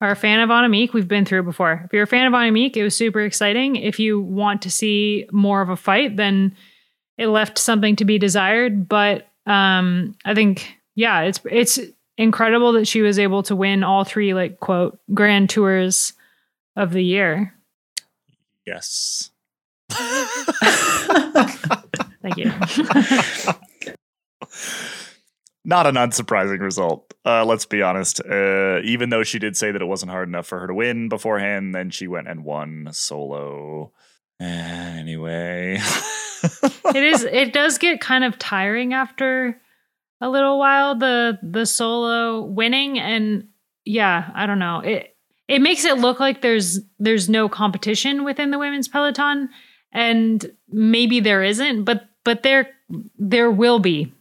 are 0.00 0.10
a 0.10 0.16
fan 0.16 0.40
of 0.40 0.50
Annemiek, 0.50 0.92
we've 0.92 1.08
been 1.08 1.24
through 1.24 1.40
it 1.40 1.44
before. 1.44 1.82
If 1.84 1.92
you're 1.92 2.04
a 2.04 2.06
fan 2.06 2.26
of 2.26 2.32
Annemiek, 2.32 2.76
it 2.76 2.82
was 2.82 2.96
super 2.96 3.20
exciting. 3.20 3.76
If 3.76 3.98
you 3.98 4.20
want 4.20 4.62
to 4.62 4.70
see 4.70 5.26
more 5.32 5.62
of 5.62 5.68
a 5.68 5.76
fight, 5.76 6.16
then 6.16 6.56
it 7.18 7.28
left 7.28 7.58
something 7.58 7.96
to 7.96 8.04
be 8.04 8.18
desired. 8.18 8.88
But 8.88 9.28
um, 9.46 10.14
I 10.24 10.34
think, 10.34 10.76
yeah, 10.94 11.22
it's 11.22 11.40
it's 11.50 11.78
incredible 12.16 12.72
that 12.72 12.86
she 12.86 13.02
was 13.02 13.18
able 13.18 13.42
to 13.44 13.56
win 13.56 13.82
all 13.82 14.04
three 14.04 14.34
like 14.34 14.60
quote 14.60 14.98
grand 15.12 15.50
tours 15.50 16.12
of 16.76 16.92
the 16.92 17.04
year. 17.04 17.54
Yes. 18.66 19.30
Thank 22.22 22.36
you. 22.38 22.52
Not 25.64 25.86
an 25.86 25.94
unsurprising 25.94 26.60
result. 26.60 27.14
Uh, 27.24 27.44
let's 27.44 27.64
be 27.64 27.80
honest. 27.80 28.20
Uh, 28.20 28.80
even 28.84 29.08
though 29.08 29.22
she 29.22 29.38
did 29.38 29.56
say 29.56 29.72
that 29.72 29.80
it 29.80 29.86
wasn't 29.86 30.10
hard 30.10 30.28
enough 30.28 30.46
for 30.46 30.60
her 30.60 30.66
to 30.66 30.74
win 30.74 31.08
beforehand, 31.08 31.74
then 31.74 31.90
she 31.90 32.06
went 32.06 32.28
and 32.28 32.44
won 32.44 32.88
solo. 32.92 33.92
Anyway, 34.40 35.78
it 35.80 36.96
is. 36.96 37.22
It 37.22 37.52
does 37.52 37.78
get 37.78 38.00
kind 38.00 38.24
of 38.24 38.38
tiring 38.38 38.92
after 38.92 39.58
a 40.20 40.28
little 40.28 40.58
while. 40.58 40.96
The 40.96 41.38
the 41.42 41.64
solo 41.64 42.42
winning 42.42 42.98
and 42.98 43.48
yeah, 43.84 44.30
I 44.34 44.46
don't 44.46 44.58
know. 44.58 44.80
It 44.80 45.16
it 45.48 45.62
makes 45.62 45.84
it 45.84 45.98
look 45.98 46.20
like 46.20 46.42
there's 46.42 46.80
there's 46.98 47.28
no 47.28 47.48
competition 47.48 48.24
within 48.24 48.50
the 48.50 48.58
women's 48.58 48.88
peloton, 48.88 49.48
and 49.92 50.44
maybe 50.68 51.20
there 51.20 51.42
isn't, 51.42 51.84
but 51.84 52.08
but 52.24 52.42
there 52.42 52.68
there 53.16 53.50
will 53.50 53.78
be 53.78 54.12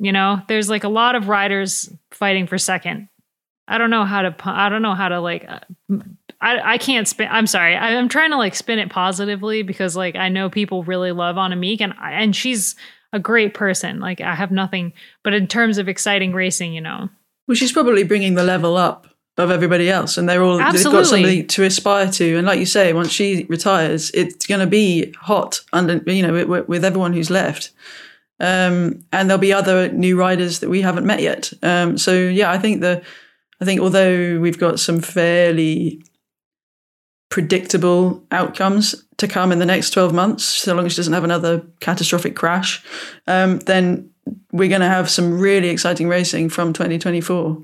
you 0.00 0.12
know, 0.12 0.40
there's 0.48 0.70
like 0.70 0.82
a 0.82 0.88
lot 0.88 1.14
of 1.14 1.28
riders 1.28 1.92
fighting 2.10 2.46
for 2.46 2.58
second. 2.58 3.08
I 3.68 3.78
don't 3.78 3.90
know 3.90 4.04
how 4.04 4.22
to. 4.22 4.34
I 4.44 4.68
don't 4.68 4.82
know 4.82 4.94
how 4.94 5.08
to 5.08 5.20
like. 5.20 5.46
Uh, 5.46 5.60
I 6.40 6.74
I 6.74 6.78
can't 6.78 7.06
spin. 7.06 7.28
I'm 7.30 7.46
sorry. 7.46 7.76
I, 7.76 7.92
am 7.92 8.08
trying 8.08 8.30
to 8.30 8.36
like 8.36 8.54
spin 8.54 8.78
it 8.78 8.90
positively 8.90 9.62
because 9.62 9.94
like 9.94 10.16
I 10.16 10.28
know 10.28 10.50
people 10.50 10.82
really 10.82 11.12
love 11.12 11.36
Annemiek 11.36 11.80
and 11.80 11.94
and 12.02 12.34
she's 12.34 12.74
a 13.12 13.20
great 13.20 13.54
person. 13.54 14.00
Like 14.00 14.20
I 14.20 14.34
have 14.34 14.50
nothing. 14.50 14.92
But 15.22 15.34
in 15.34 15.46
terms 15.46 15.78
of 15.78 15.88
exciting 15.88 16.32
racing, 16.32 16.72
you 16.72 16.80
know. 16.80 17.10
Well, 17.46 17.54
she's 17.54 17.72
probably 17.72 18.02
bringing 18.02 18.34
the 18.34 18.44
level 18.44 18.76
up 18.76 19.06
of 19.36 19.50
everybody 19.50 19.90
else, 19.90 20.16
and 20.16 20.28
they're 20.28 20.42
all 20.42 20.60
Absolutely. 20.60 20.82
they've 20.82 20.92
got 20.92 21.08
something 21.08 21.46
to 21.46 21.64
aspire 21.64 22.10
to. 22.12 22.36
And 22.36 22.46
like 22.46 22.58
you 22.58 22.66
say, 22.66 22.92
once 22.92 23.12
she 23.12 23.44
retires, 23.48 24.10
it's 24.12 24.46
going 24.46 24.60
to 24.60 24.66
be 24.66 25.12
hot 25.12 25.60
under 25.72 26.02
you 26.10 26.26
know 26.26 26.46
with, 26.46 26.68
with 26.68 26.84
everyone 26.84 27.12
who's 27.12 27.30
left. 27.30 27.70
Um, 28.40 29.04
and 29.12 29.28
there'll 29.28 29.38
be 29.38 29.52
other 29.52 29.90
new 29.92 30.18
riders 30.18 30.60
that 30.60 30.70
we 30.70 30.80
haven't 30.80 31.06
met 31.06 31.20
yet. 31.20 31.52
Um, 31.62 31.98
so 31.98 32.14
yeah, 32.14 32.50
I 32.50 32.58
think 32.58 32.80
the 32.80 33.02
I 33.60 33.64
think 33.64 33.80
although 33.80 34.40
we've 34.40 34.58
got 34.58 34.80
some 34.80 35.00
fairly 35.00 36.02
predictable 37.28 38.24
outcomes 38.32 39.04
to 39.18 39.28
come 39.28 39.52
in 39.52 39.58
the 39.58 39.66
next 39.66 39.90
12 39.90 40.12
months, 40.12 40.44
so 40.44 40.74
long 40.74 40.86
as 40.86 40.92
she 40.92 40.96
doesn't 40.96 41.12
have 41.12 41.24
another 41.24 41.62
catastrophic 41.80 42.34
crash, 42.34 42.82
um, 43.26 43.58
then 43.60 44.10
we're 44.52 44.68
going 44.68 44.80
to 44.80 44.88
have 44.88 45.08
some 45.08 45.38
really 45.38 45.68
exciting 45.68 46.08
racing 46.08 46.48
from 46.48 46.72
2024. 46.72 47.62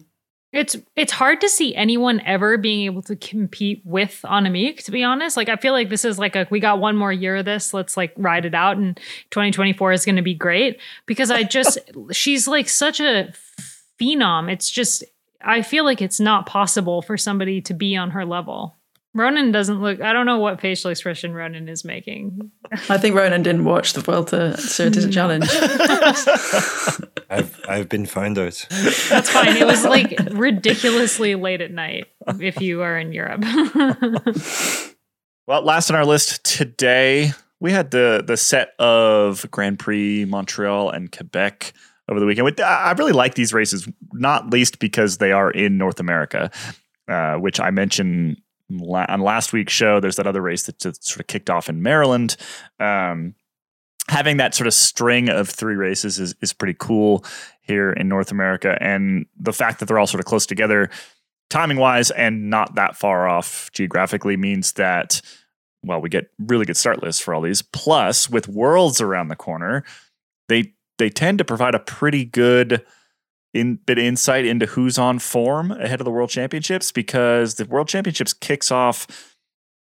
It's 0.56 0.74
it's 0.96 1.12
hard 1.12 1.42
to 1.42 1.50
see 1.50 1.74
anyone 1.74 2.22
ever 2.24 2.56
being 2.56 2.86
able 2.86 3.02
to 3.02 3.14
compete 3.14 3.82
with 3.84 4.22
Annemiek, 4.24 4.82
to 4.84 4.90
be 4.90 5.04
honest. 5.04 5.36
Like 5.36 5.50
I 5.50 5.56
feel 5.56 5.74
like 5.74 5.90
this 5.90 6.02
is 6.02 6.18
like 6.18 6.34
a 6.34 6.46
we 6.50 6.60
got 6.60 6.80
one 6.80 6.96
more 6.96 7.12
year 7.12 7.36
of 7.36 7.44
this. 7.44 7.74
Let's 7.74 7.94
like 7.94 8.14
ride 8.16 8.46
it 8.46 8.54
out 8.54 8.78
and 8.78 8.96
2024 9.32 9.92
is 9.92 10.06
gonna 10.06 10.22
be 10.22 10.32
great. 10.32 10.80
Because 11.04 11.30
I 11.30 11.42
just 11.42 11.78
she's 12.12 12.48
like 12.48 12.70
such 12.70 13.00
a 13.00 13.34
phenom. 14.00 14.50
It's 14.50 14.70
just 14.70 15.04
I 15.42 15.60
feel 15.60 15.84
like 15.84 16.00
it's 16.00 16.20
not 16.20 16.46
possible 16.46 17.02
for 17.02 17.18
somebody 17.18 17.60
to 17.60 17.74
be 17.74 17.94
on 17.94 18.12
her 18.12 18.24
level. 18.24 18.75
Ronan 19.16 19.50
doesn't 19.50 19.80
look. 19.80 20.02
I 20.02 20.12
don't 20.12 20.26
know 20.26 20.38
what 20.38 20.60
facial 20.60 20.90
expression 20.90 21.32
Ronan 21.32 21.70
is 21.70 21.86
making. 21.86 22.50
I 22.90 22.98
think 22.98 23.16
Ronan 23.16 23.42
didn't 23.42 23.64
watch 23.64 23.94
the 23.94 24.02
Vuelta, 24.02 24.58
so 24.58 24.84
it 24.84 24.94
is 24.94 25.06
a 25.06 25.10
challenge. 25.10 25.48
I've 27.30 27.58
I've 27.66 27.88
been 27.88 28.04
found 28.04 28.38
out. 28.38 28.66
That's 29.08 29.30
fine. 29.30 29.56
It 29.56 29.66
was 29.66 29.84
like 29.84 30.18
ridiculously 30.32 31.34
late 31.34 31.62
at 31.62 31.70
night 31.70 32.08
if 32.40 32.60
you 32.60 32.82
are 32.82 32.98
in 32.98 33.14
Europe. 33.14 33.40
well, 35.46 35.62
last 35.62 35.88
on 35.90 35.96
our 35.96 36.04
list 36.04 36.44
today, 36.44 37.32
we 37.58 37.72
had 37.72 37.92
the 37.92 38.22
the 38.24 38.36
set 38.36 38.78
of 38.78 39.50
Grand 39.50 39.78
Prix 39.78 40.26
Montreal 40.26 40.90
and 40.90 41.10
Quebec 41.10 41.72
over 42.10 42.20
the 42.20 42.26
weekend. 42.26 42.60
I 42.60 42.92
really 42.92 43.12
like 43.12 43.34
these 43.34 43.54
races, 43.54 43.88
not 44.12 44.50
least 44.50 44.78
because 44.78 45.16
they 45.16 45.32
are 45.32 45.50
in 45.50 45.78
North 45.78 46.00
America, 46.00 46.50
uh, 47.08 47.36
which 47.36 47.58
I 47.58 47.70
mentioned 47.70 48.36
on 48.70 49.20
last 49.20 49.52
week's 49.52 49.72
show. 49.72 50.00
There's 50.00 50.16
that 50.16 50.26
other 50.26 50.42
race 50.42 50.64
that 50.64 50.82
sort 50.82 51.20
of 51.20 51.26
kicked 51.26 51.50
off 51.50 51.68
in 51.68 51.82
Maryland. 51.82 52.36
Um, 52.80 53.34
having 54.08 54.36
that 54.36 54.54
sort 54.54 54.66
of 54.66 54.74
string 54.74 55.28
of 55.28 55.48
three 55.48 55.74
races 55.74 56.18
is, 56.18 56.34
is 56.40 56.52
pretty 56.52 56.76
cool 56.78 57.24
here 57.60 57.92
in 57.92 58.08
North 58.08 58.30
America. 58.30 58.78
And 58.80 59.26
the 59.38 59.52
fact 59.52 59.80
that 59.80 59.86
they're 59.86 59.98
all 59.98 60.06
sort 60.06 60.20
of 60.20 60.26
close 60.26 60.46
together, 60.46 60.90
timing 61.50 61.78
wise, 61.78 62.10
and 62.12 62.50
not 62.50 62.74
that 62.76 62.96
far 62.96 63.28
off 63.28 63.70
geographically 63.72 64.36
means 64.36 64.72
that, 64.72 65.20
well, 65.82 66.00
we 66.00 66.08
get 66.08 66.30
really 66.38 66.64
good 66.64 66.76
start 66.76 67.02
lists 67.02 67.20
for 67.20 67.34
all 67.34 67.40
these. 67.40 67.62
Plus, 67.62 68.30
with 68.30 68.48
worlds 68.48 69.00
around 69.00 69.28
the 69.28 69.36
corner, 69.36 69.84
they 70.48 70.72
they 70.98 71.10
tend 71.10 71.38
to 71.38 71.44
provide 71.44 71.74
a 71.74 71.80
pretty 71.80 72.24
good 72.24 72.84
in, 73.56 73.76
bit 73.86 73.98
of 73.98 74.04
insight 74.04 74.44
into 74.44 74.66
who's 74.66 74.98
on 74.98 75.18
form 75.18 75.70
ahead 75.72 76.00
of 76.00 76.04
the 76.04 76.10
World 76.10 76.30
Championships 76.30 76.92
because 76.92 77.56
the 77.56 77.64
World 77.64 77.88
Championships 77.88 78.32
kicks 78.32 78.70
off 78.70 79.06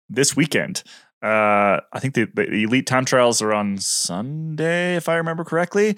this 0.08 0.36
weekend. 0.36 0.82
Uh, 1.22 1.80
I 1.92 2.00
think 2.00 2.14
the, 2.14 2.28
the, 2.34 2.64
elite 2.64 2.86
time 2.86 3.04
trials 3.04 3.40
are 3.40 3.54
on 3.54 3.78
Sunday, 3.78 4.96
if 4.96 5.08
I 5.08 5.16
remember 5.16 5.44
correctly. 5.44 5.96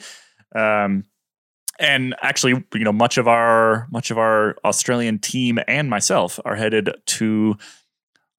Um, 0.55 1.05
and 1.79 2.15
actually, 2.23 2.65
you 2.75 2.85
know, 2.85 2.93
much 2.93 3.19
of 3.19 3.29
our 3.29 3.87
much 3.91 4.11
of 4.11 4.19
our 4.19 4.57
Australian 4.65 5.19
team 5.19 5.59
and 5.69 5.91
myself 5.91 6.41
are 6.45 6.55
headed 6.55 6.91
to 7.05 7.57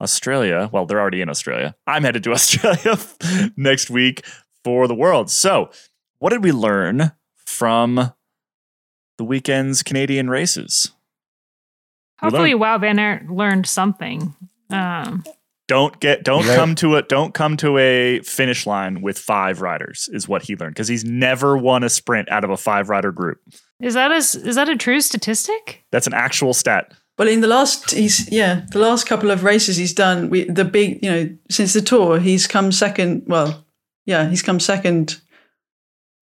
Australia. 0.01 0.69
Well, 0.71 0.85
they're 0.85 0.99
already 0.99 1.21
in 1.21 1.29
Australia. 1.29 1.75
I'm 1.85 2.03
headed 2.03 2.23
to 2.23 2.31
Australia 2.33 2.97
next 3.55 3.89
week 3.89 4.25
for 4.63 4.87
the 4.87 4.95
World. 4.95 5.29
So, 5.29 5.69
what 6.19 6.31
did 6.31 6.43
we 6.43 6.51
learn 6.51 7.11
from 7.45 8.13
the 9.17 9.23
weekend's 9.25 9.83
Canadian 9.83 10.29
races? 10.29 10.91
Hopefully, 12.19 12.53
Wout 12.53 12.81
Van 12.81 12.97
Aert 12.99 13.29
learned 13.29 13.67
something. 13.67 14.33
Um, 14.69 15.23
Don't 15.67 15.99
get 15.99 16.23
don't 16.23 16.47
Right. 16.47 16.55
come 16.55 16.75
to 16.75 16.95
a 16.95 17.01
don't 17.01 17.33
come 17.33 17.57
to 17.57 17.77
a 17.77 18.21
finish 18.21 18.65
line 18.65 19.01
with 19.01 19.19
five 19.19 19.59
riders 19.61 20.09
is 20.13 20.25
what 20.27 20.43
he 20.43 20.55
learned 20.55 20.73
because 20.75 20.87
he's 20.87 21.03
never 21.03 21.57
won 21.57 21.83
a 21.83 21.89
sprint 21.89 22.31
out 22.31 22.43
of 22.45 22.49
a 22.49 22.57
five 22.57 22.87
rider 22.89 23.11
group. 23.11 23.39
Is 23.81 23.93
that 23.93 24.11
a 24.11 24.15
s- 24.15 24.33
is 24.35 24.55
that 24.55 24.69
a 24.69 24.75
true 24.77 25.01
statistic? 25.01 25.83
That's 25.91 26.07
an 26.07 26.13
actual 26.13 26.53
stat. 26.53 26.93
Well, 27.17 27.27
in 27.27 27.41
the 27.41 27.47
last, 27.47 27.91
he's 27.91 28.31
yeah, 28.31 28.61
the 28.71 28.79
last 28.79 29.07
couple 29.07 29.29
of 29.29 29.43
races 29.43 29.75
he's 29.75 29.93
done, 29.93 30.29
we 30.29 30.45
the 30.45 30.63
big, 30.65 31.03
you 31.03 31.11
know, 31.11 31.29
since 31.49 31.73
the 31.73 31.81
tour, 31.81 32.19
he's 32.19 32.47
come 32.47 32.71
second. 32.71 33.23
Well, 33.27 33.65
yeah, 34.05 34.29
he's 34.29 34.41
come 34.41 34.59
second 34.61 35.19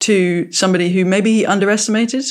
to 0.02 0.52
somebody 0.52 0.90
who 0.90 1.06
maybe 1.06 1.32
he 1.32 1.46
underestimated. 1.46 2.26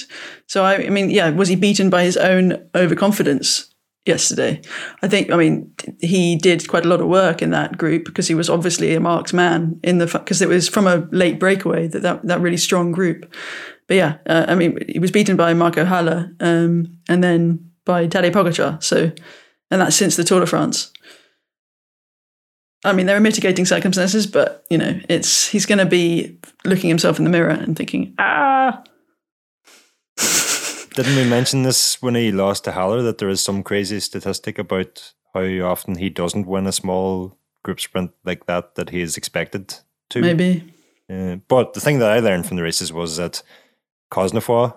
So 0.47 0.65
I, 0.65 0.87
I 0.87 0.91
mean, 0.91 1.11
yeah, 1.11 1.31
was 1.31 1.49
he 1.49 1.57
beaten 1.57 1.91
by 1.91 2.05
his 2.05 2.17
own 2.17 2.69
overconfidence 2.75 3.75
yesterday? 4.05 4.61
I 5.03 5.09
think. 5.09 5.31
I 5.31 5.37
mean, 5.37 5.73
he 6.01 6.37
did 6.37 6.69
quite 6.69 6.85
a 6.85 6.89
lot 6.89 7.01
of 7.01 7.09
work 7.09 7.43
in 7.43 7.51
that 7.51 7.79
group 7.79 8.05
because 8.05 8.29
he 8.29 8.35
was 8.35 8.51
obviously 8.51 8.95
a 8.95 9.01
marks 9.01 9.33
man 9.33 9.81
in 9.83 9.99
the 9.99 10.07
because 10.07 10.43
it 10.43 10.49
was 10.49 10.69
from 10.69 10.87
a 10.87 11.09
late 11.11 11.41
breakaway 11.41 11.89
that 11.89 12.03
that, 12.03 12.23
that 12.27 12.41
really 12.41 12.59
strong 12.59 12.93
group. 12.93 13.35
But 13.87 13.97
yeah, 13.97 14.17
uh, 14.27 14.47
I 14.49 14.55
mean, 14.55 14.79
he 14.89 14.99
was 14.99 15.11
beaten 15.11 15.37
by 15.37 15.53
Marco 15.55 15.85
Haller 15.85 16.35
um, 16.41 16.99
and 17.09 17.23
then 17.23 17.71
by 17.85 18.07
Tadej 18.07 18.33
Pogacar. 18.33 18.83
So, 18.83 19.13
and 19.71 19.81
that's 19.81 19.97
since 19.97 20.17
the 20.17 20.25
Tour 20.25 20.41
de 20.41 20.47
France. 20.47 20.91
I 22.85 22.93
mean, 22.93 23.07
there 23.07 23.17
are 23.17 23.21
mitigating 23.21 23.65
circumstances, 23.65 24.27
but 24.27 24.65
you 24.71 24.79
know, 24.79 25.01
it's 25.09 25.49
he's 25.49 25.67
going 25.67 25.79
to 25.79 25.87
be 25.87 26.39
looking 26.65 26.89
himself 26.89 27.19
in 27.19 27.25
the 27.25 27.31
mirror 27.31 27.51
and 27.51 27.77
thinking, 27.77 28.15
ah, 28.19 28.83
Didn't 30.95 31.17
we 31.17 31.25
mention 31.29 31.65
this 31.65 32.01
when 32.01 32.15
he 32.15 32.31
lost 32.31 32.65
to 32.65 32.73
Haller 32.73 33.03
that 33.03 33.19
there 33.19 33.29
is 33.29 33.43
some 33.43 33.63
crazy 33.65 33.99
statistic 33.99 34.59
about 34.59 35.13
how 35.35 35.41
often 35.67 35.97
he 35.97 36.09
doesn't 36.09 36.47
win 36.47 36.67
a 36.69 36.73
small 36.73 37.37
group 37.65 37.81
sprint 37.81 38.13
like 38.25 38.47
that 38.47 38.77
that 38.77 38.91
he 38.91 39.01
is 39.01 39.17
expected 39.17 39.75
to? 40.11 40.21
maybe. 40.21 40.63
Uh, 41.11 41.37
but 41.49 41.75
the 41.75 41.81
thing 41.81 41.99
that 41.99 42.11
I 42.13 42.21
learned 42.21 42.47
from 42.47 42.57
the 42.57 42.63
races 42.63 42.93
was 42.93 43.17
that 43.17 43.43
Cosnefroy 44.13 44.75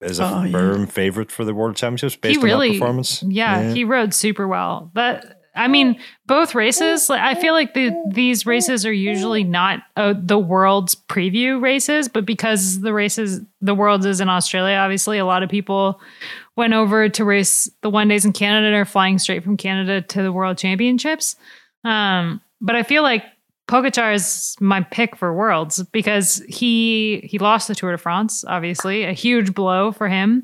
is 0.00 0.20
a 0.20 0.24
Oh, 0.24 0.42
yeah. 0.44 0.52
firm 0.52 0.86
favorite 0.86 1.32
for 1.32 1.44
the 1.44 1.52
World 1.52 1.74
Championships 1.76 2.14
based 2.16 2.38
he 2.38 2.44
really 2.46 2.68
on 2.68 2.74
that 2.74 2.78
performance. 2.80 3.22
Yeah, 3.24 3.72
he 3.72 3.82
rode 3.84 4.14
super 4.14 4.46
well. 4.46 4.90
But 4.94 5.39
I 5.54 5.68
mean, 5.68 5.98
both 6.26 6.54
races. 6.54 7.10
I 7.10 7.34
feel 7.34 7.54
like 7.54 7.74
the 7.74 7.90
these 8.08 8.46
races 8.46 8.86
are 8.86 8.92
usually 8.92 9.42
not 9.42 9.80
uh, 9.96 10.14
the 10.16 10.38
world's 10.38 10.94
preview 10.94 11.60
races, 11.60 12.08
but 12.08 12.24
because 12.24 12.80
the 12.80 12.92
races, 12.92 13.40
the 13.60 13.74
world's 13.74 14.06
is 14.06 14.20
in 14.20 14.28
Australia. 14.28 14.76
Obviously, 14.76 15.18
a 15.18 15.24
lot 15.24 15.42
of 15.42 15.50
people 15.50 16.00
went 16.56 16.72
over 16.72 17.08
to 17.08 17.24
race 17.24 17.68
the 17.82 17.90
one 17.90 18.08
days 18.08 18.24
in 18.24 18.32
Canada 18.32 18.66
and 18.66 18.76
are 18.76 18.84
flying 18.84 19.18
straight 19.18 19.42
from 19.42 19.56
Canada 19.56 20.02
to 20.02 20.22
the 20.22 20.32
World 20.32 20.56
Championships. 20.56 21.36
Um, 21.84 22.40
but 22.60 22.76
I 22.76 22.82
feel 22.82 23.02
like 23.02 23.24
Pogacar 23.70 24.12
is 24.12 24.56
my 24.58 24.80
pick 24.82 25.14
for 25.14 25.32
Worlds 25.32 25.82
because 25.92 26.42
he 26.48 27.20
he 27.22 27.38
lost 27.38 27.68
the 27.68 27.74
Tour 27.74 27.92
de 27.92 27.98
France, 27.98 28.44
obviously 28.48 29.04
a 29.04 29.12
huge 29.12 29.54
blow 29.54 29.92
for 29.92 30.08
him, 30.08 30.42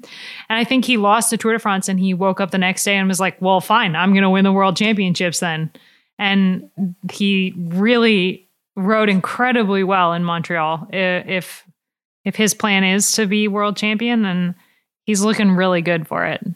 and 0.48 0.58
I 0.58 0.62
think 0.62 0.84
he 0.84 0.96
lost 0.96 1.30
the 1.30 1.36
Tour 1.36 1.52
de 1.52 1.58
France 1.58 1.88
and 1.88 1.98
he 1.98 2.14
woke 2.14 2.40
up 2.40 2.52
the 2.52 2.58
next 2.58 2.84
day 2.84 2.96
and 2.96 3.08
was 3.08 3.18
like, 3.18 3.42
"Well, 3.42 3.60
fine, 3.60 3.96
I'm 3.96 4.12
going 4.12 4.22
to 4.22 4.30
win 4.30 4.44
the 4.44 4.52
World 4.52 4.76
Championships 4.76 5.40
then," 5.40 5.72
and 6.20 6.70
he 7.10 7.52
really 7.56 8.46
rode 8.76 9.08
incredibly 9.08 9.82
well 9.82 10.12
in 10.12 10.22
Montreal. 10.22 10.86
If 10.92 11.66
if 12.24 12.36
his 12.36 12.54
plan 12.54 12.84
is 12.84 13.10
to 13.12 13.26
be 13.26 13.48
world 13.48 13.76
champion, 13.76 14.24
and 14.24 14.54
he's 15.04 15.22
looking 15.22 15.52
really 15.52 15.82
good 15.82 16.06
for 16.06 16.26
it. 16.26 16.46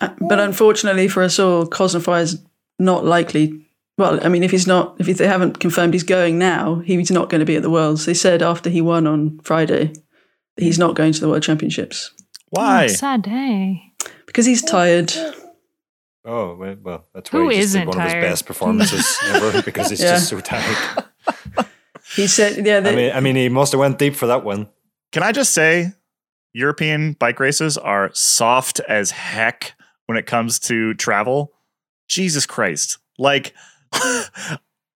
But 0.00 0.40
unfortunately 0.40 1.06
for 1.06 1.22
us 1.22 1.38
all, 1.38 1.66
Cosnefroy 1.66 2.22
is 2.22 2.42
not 2.78 3.04
likely. 3.04 3.69
Well, 3.98 4.24
I 4.24 4.28
mean, 4.28 4.42
if 4.42 4.50
he's 4.50 4.66
not, 4.66 4.96
if 4.98 5.18
they 5.18 5.26
haven't 5.26 5.60
confirmed 5.60 5.92
he's 5.92 6.02
going 6.04 6.38
now, 6.38 6.76
he's 6.80 7.10
not 7.10 7.28
going 7.28 7.40
to 7.40 7.44
be 7.46 7.56
at 7.56 7.62
the 7.62 7.70
Worlds. 7.70 8.06
They 8.06 8.14
said 8.14 8.42
after 8.42 8.70
he 8.70 8.80
won 8.80 9.06
on 9.06 9.38
Friday 9.44 9.92
that 10.56 10.64
he's 10.64 10.78
not 10.78 10.94
going 10.96 11.12
to 11.12 11.20
the 11.20 11.28
World 11.28 11.42
Championships 11.42 12.10
Why? 12.48 12.84
Oh, 12.84 12.88
sad 12.88 13.22
day. 13.22 13.92
because 14.26 14.46
he's 14.46 14.62
tired. 14.62 15.12
Oh 16.24 16.54
well, 16.54 16.76
well 16.82 17.06
that's 17.14 17.30
Who 17.30 17.44
why 17.46 17.52
he 17.54 17.60
just 17.60 17.68
isn't 17.70 17.80
did 17.80 17.88
one 17.88 17.96
tired? 17.96 18.08
of 18.08 18.22
his 18.22 18.30
best 18.30 18.46
performances 18.46 19.18
ever 19.26 19.62
because 19.62 19.90
he's 19.90 20.00
Yeah. 20.02 20.12
just 20.12 20.28
so 20.28 20.40
tired. 20.40 21.04
He 22.16 22.26
said, 22.26 22.66
"Yeah, 22.66 22.78
I 22.84 22.94
mean, 22.96 23.12
I 23.14 23.20
mean, 23.20 23.36
he 23.36 23.48
must 23.48 23.70
have 23.70 23.78
went 23.78 23.98
deep 23.98 24.16
for 24.16 24.26
that 24.26 24.42
one. 24.42 24.68
Can 25.12 25.22
I 25.22 25.30
just 25.30 25.52
say, 25.52 25.92
European 26.52 27.12
bike 27.12 27.38
races 27.38 27.78
are 27.78 28.10
soft 28.14 28.80
as 28.88 29.12
heck 29.12 29.74
when 30.06 30.18
it 30.18 30.26
comes 30.26 30.58
to 30.60 30.94
travel. 30.94 31.52
Jesus 32.08 32.46
Christ. 32.46 32.98
Like 33.16 33.54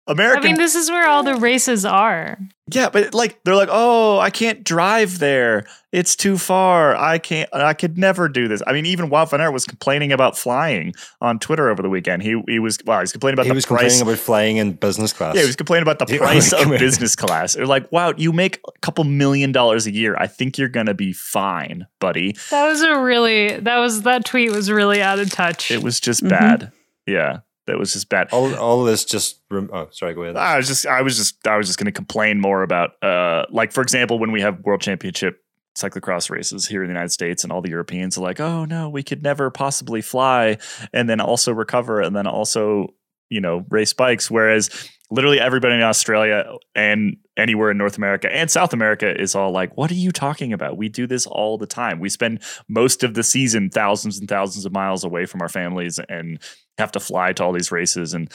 American 0.09 0.43
I 0.45 0.47
mean, 0.47 0.57
this 0.57 0.75
is 0.75 0.91
where 0.91 1.07
all 1.09 1.23
the 1.23 1.37
races 1.37 1.85
are. 1.85 2.39
Yeah, 2.71 2.89
but 2.91 3.13
like 3.15 3.39
they're 3.45 3.55
like, 3.55 3.69
"Oh, 3.71 4.19
I 4.19 4.31
can't 4.31 4.65
drive 4.65 5.19
there. 5.19 5.65
It's 5.93 6.17
too 6.17 6.39
far. 6.39 6.97
I 6.97 7.19
can't 7.19 7.49
I 7.53 7.75
could 7.75 7.99
never 7.99 8.29
do 8.29 8.49
this." 8.49 8.63
I 8.67 8.73
mean, 8.73 8.87
even 8.87 9.11
Wout 9.11 9.31
van 9.31 9.41
Aert 9.43 9.53
was 9.53 9.67
complaining 9.67 10.11
about 10.11 10.39
flying 10.39 10.95
on 11.21 11.39
Twitter 11.39 11.69
over 11.69 11.83
the 11.83 11.91
weekend. 11.91 12.23
He 12.23 12.41
he 12.49 12.59
was 12.59 12.79
well, 12.87 12.99
he 12.99 13.03
was 13.03 13.13
complaining 13.13 13.35
about 13.35 13.45
He 13.45 13.51
the 13.51 13.55
was 13.57 13.67
price. 13.67 13.81
complaining 13.99 14.03
about 14.03 14.19
flying 14.25 14.57
in 14.57 14.73
business 14.73 15.13
class. 15.13 15.35
yeah, 15.35 15.43
he 15.43 15.47
was 15.47 15.57
complaining 15.57 15.83
about 15.83 15.99
the 15.99 16.07
The 16.07 16.19
price 16.19 16.53
of 16.53 16.69
business 16.79 17.15
class. 17.15 17.55
They're 17.55 17.67
like, 17.67 17.91
"Wow, 17.93 18.15
you 18.17 18.33
make 18.33 18.61
a 18.67 18.79
couple 18.81 19.05
million 19.05 19.53
dollars 19.53 19.87
a 19.87 19.93
year. 19.93 20.17
I 20.19 20.27
think 20.27 20.57
you're 20.57 20.69
going 20.71 20.87
to 20.87 20.95
be 20.95 21.13
fine, 21.13 21.87
buddy." 22.01 22.37
That 22.51 22.67
was 22.67 22.81
a 22.81 22.99
really 22.99 23.59
that 23.61 23.79
was 23.79 24.03
that 24.03 24.25
tweet 24.25 24.51
was 24.51 24.71
really 24.71 25.03
out 25.03 25.19
of 25.19 25.31
touch. 25.31 25.71
It 25.71 25.83
was 25.83 26.01
just 26.01 26.25
Mhm. 26.25 26.31
bad. 26.31 26.73
Yeah, 27.07 27.41
that 27.67 27.79
was 27.79 27.93
just 27.93 28.09
bad. 28.09 28.29
all, 28.33 28.55
all 28.57 28.85
this 28.85 29.05
just. 29.05 29.41
Rem- 29.51 29.71
oh, 29.73 29.89
sorry. 29.91 30.15
Go 30.15 30.23
ahead. 30.23 30.37
I 30.37 30.57
was 30.57 30.67
just 30.67 30.87
I 30.87 31.03
was 31.03 31.17
just 31.17 31.47
I 31.47 31.57
was 31.57 31.67
just 31.67 31.79
going 31.79 31.87
to 31.87 31.93
complain 31.93 32.41
more 32.41 32.63
about 32.63 33.03
uh 33.03 33.45
like 33.51 33.73
for 33.73 33.83
example 33.83 34.19
when 34.19 34.33
we 34.33 34.41
have 34.41 34.61
world 34.61 34.81
championship 34.81 35.39
cyclocross 35.77 36.29
races 36.29 36.67
here 36.67 36.83
in 36.83 36.89
the 36.89 36.93
United 36.93 37.11
States 37.11 37.45
and 37.45 37.53
all 37.53 37.63
the 37.63 37.71
Europeans 37.71 38.19
are 38.19 38.21
like 38.21 38.41
oh 38.41 38.67
no 38.67 38.91
we 38.91 39.03
could 39.03 39.23
never 39.23 39.51
possibly 39.51 40.03
fly 40.03 40.59
and 40.93 41.09
then 41.09 41.19
also 41.19 41.51
recover 41.51 42.01
and 42.01 42.15
then 42.15 42.27
also 42.27 42.89
you 43.33 43.41
know 43.41 43.65
race 43.71 43.93
bikes 43.93 44.31
whereas 44.31 44.91
literally 45.11 45.39
everybody 45.39 45.75
in 45.75 45.83
Australia 45.83 46.57
and 46.75 47.17
anywhere 47.37 47.71
in 47.71 47.79
North 47.79 47.99
America 47.99 48.35
and 48.35 48.51
South 48.51 48.73
America 48.73 49.19
is 49.21 49.35
all 49.35 49.53
like 49.53 49.77
what 49.77 49.91
are 49.91 49.95
you 49.95 50.11
talking 50.11 50.53
about? 50.53 50.77
We 50.77 50.89
do 50.89 51.07
this 51.07 51.27
all 51.27 51.59
the 51.59 51.67
time. 51.67 52.01
We 52.01 52.09
spend 52.09 52.43
most 52.69 53.05
of 53.05 53.15
the 53.15 53.23
season 53.23 53.71
thousands 53.71 54.19
and 54.19 54.29
thousands 54.29 54.65
of 54.65 54.73
miles 54.73 55.05
away 55.05 55.27
from 55.27 55.43
our 55.43 55.49
families 55.49 56.01
and 56.09 56.39
have 56.79 56.93
to 56.93 57.01
fly 57.01 57.33
to 57.35 57.45
all 57.45 57.53
these 57.53 57.71
races. 57.71 58.15
And 58.15 58.33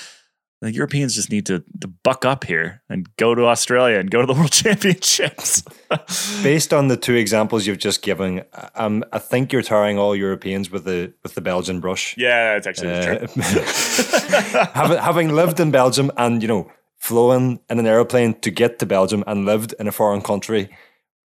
the 0.61 0.71
Europeans 0.71 1.13
just 1.15 1.29
need 1.31 1.45
to, 1.45 1.63
to 1.81 1.87
buck 1.87 2.25
up 2.25 2.43
here 2.43 2.81
and 2.89 3.07
go 3.17 3.35
to 3.35 3.45
Australia 3.45 3.99
and 3.99 4.09
go 4.09 4.21
to 4.21 4.25
the 4.27 4.33
World 4.39 4.51
Championships. 4.51 5.63
Based 6.43 6.73
on 6.73 6.87
the 6.87 6.97
two 6.97 7.13
examples 7.15 7.67
you've 7.67 7.77
just 7.77 8.01
given, 8.01 8.43
um, 8.75 9.03
I 9.13 9.19
think 9.19 9.53
you're 9.53 9.61
tarring 9.61 9.99
all 9.99 10.15
Europeans 10.15 10.71
with 10.71 10.85
the 10.85 11.13
with 11.23 11.35
the 11.35 11.41
Belgian 11.41 11.79
brush. 11.79 12.15
yeah, 12.17 12.55
it's 12.57 12.65
actually 12.67 12.91
Uh, 12.93 13.27
true. 13.27 13.27
having, 14.73 14.97
having 14.97 15.35
lived 15.35 15.59
in 15.59 15.71
Belgium 15.71 16.11
and 16.17 16.41
you 16.41 16.47
know 16.47 16.71
flown 16.97 17.59
in 17.69 17.79
an 17.79 17.85
airplane 17.87 18.33
to 18.41 18.49
get 18.51 18.79
to 18.79 18.85
Belgium 18.85 19.23
and 19.27 19.45
lived 19.45 19.73
in 19.79 19.87
a 19.87 19.91
foreign 19.91 20.21
country, 20.21 20.69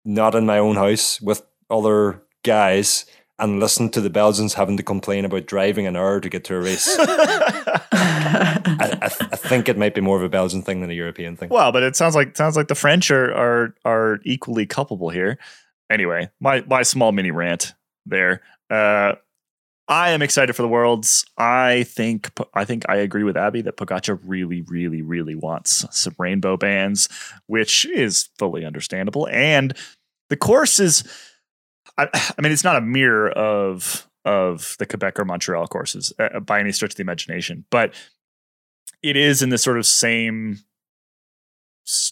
not 0.04 0.34
in 0.34 0.44
my 0.44 0.58
own 0.58 0.74
house 0.76 1.20
with 1.20 1.42
other 1.70 2.22
guys, 2.42 3.06
and 3.41 3.61
listen 3.61 3.91
to 3.91 4.01
the 4.01 4.11
Belgians 4.11 4.55
having 4.55 4.76
to 4.76 4.82
complain 4.82 5.24
about 5.24 5.47
driving 5.47 5.86
an 5.86 5.97
hour 5.97 6.20
to 6.20 6.28
get 6.28 6.45
to 6.45 6.57
a 6.57 6.61
race. 6.61 6.88
I, 6.99 8.99
I, 9.03 9.09
th- 9.09 9.30
I 9.32 9.36
think 9.36 9.68
it 9.68 9.76
might 9.76 9.95
be 9.95 10.01
more 10.01 10.16
of 10.16 10.22
a 10.22 10.28
Belgian 10.28 10.62
thing 10.62 10.80
than 10.80 10.91
a 10.91 10.95
European 10.95 11.36
thing. 11.36 11.49
well, 11.49 11.72
but 11.72 11.82
it 11.82 11.97
sounds 11.97 12.14
like 12.14 12.36
sounds 12.36 12.57
like 12.57 12.68
the 12.68 12.74
French 12.74 13.11
are 13.11 13.32
are 13.34 13.74
are 13.84 14.20
equally 14.24 14.66
culpable 14.66 15.11
here. 15.11 15.38
Anyway, 15.91 16.30
my 16.41 16.62
my 16.68 16.82
small 16.82 17.12
mini 17.12 17.30
rant 17.30 17.74
there. 18.07 18.43
Uh, 18.68 19.14
I 19.88 20.11
am 20.11 20.22
excited 20.22 20.55
for 20.55 20.62
the 20.62 20.68
worlds. 20.68 21.26
I 21.36 21.82
think 21.82 22.30
I 22.55 22.64
think 22.64 22.88
I 22.88 22.97
agree 22.97 23.24
with 23.24 23.36
Abby 23.36 23.62
that 23.62 23.76
Pogacar 23.76 24.20
really, 24.22 24.62
really, 24.62 25.03
really 25.03 25.34
wants 25.34 25.84
some 25.91 26.14
rainbow 26.16 26.57
bands, 26.57 27.09
which 27.47 27.86
is 27.86 28.28
fully 28.38 28.64
understandable. 28.64 29.26
And 29.32 29.76
the 30.28 30.36
course 30.36 30.78
is, 30.78 31.03
I, 32.05 32.32
I 32.38 32.42
mean, 32.42 32.53
it's 32.53 32.64
not 32.64 32.76
a 32.76 32.80
mirror 32.80 33.30
of 33.30 34.07
of 34.24 34.76
the 34.78 34.86
Quebec 34.86 35.18
or 35.18 35.24
Montreal 35.24 35.66
courses 35.66 36.12
uh, 36.18 36.40
by 36.40 36.61
any 36.61 36.72
stretch 36.72 36.92
of 36.92 36.96
the 36.96 37.03
imagination, 37.03 37.64
but 37.70 37.94
it 39.03 39.16
is 39.16 39.42
in 39.42 39.48
this 39.48 39.62
sort 39.62 39.78
of 39.78 39.86
same 39.86 40.59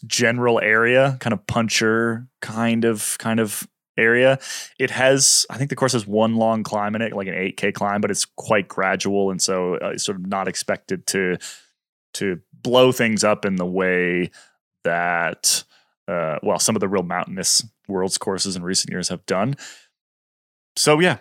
general 0.06 0.58
area, 0.60 1.16
kind 1.20 1.32
of 1.32 1.46
puncher 1.46 2.26
kind 2.40 2.84
of 2.84 3.16
kind 3.18 3.40
of 3.40 3.68
area. 3.98 4.38
It 4.78 4.90
has, 4.90 5.44
I 5.50 5.58
think 5.58 5.70
the 5.70 5.76
course 5.76 5.92
has 5.92 6.06
one 6.06 6.36
long 6.36 6.62
climb 6.62 6.94
in 6.94 7.02
it, 7.02 7.12
like 7.12 7.26
an 7.26 7.34
8K 7.34 7.74
climb, 7.74 8.00
but 8.00 8.10
it's 8.10 8.24
quite 8.24 8.68
gradual. 8.68 9.30
And 9.30 9.42
so 9.42 9.74
uh, 9.74 9.90
it's 9.90 10.04
sort 10.04 10.16
of 10.16 10.26
not 10.26 10.48
expected 10.48 11.06
to, 11.08 11.36
to 12.14 12.40
blow 12.52 12.92
things 12.92 13.24
up 13.24 13.44
in 13.44 13.56
the 13.56 13.66
way 13.66 14.30
that, 14.84 15.64
uh, 16.08 16.38
well, 16.42 16.58
some 16.58 16.74
of 16.74 16.80
the 16.80 16.88
real 16.88 17.02
mountainous 17.02 17.62
world's 17.86 18.18
courses 18.18 18.56
in 18.56 18.62
recent 18.62 18.90
years 18.90 19.08
have 19.08 19.24
done. 19.26 19.54
So 20.76 20.98
yeah, 21.00 21.18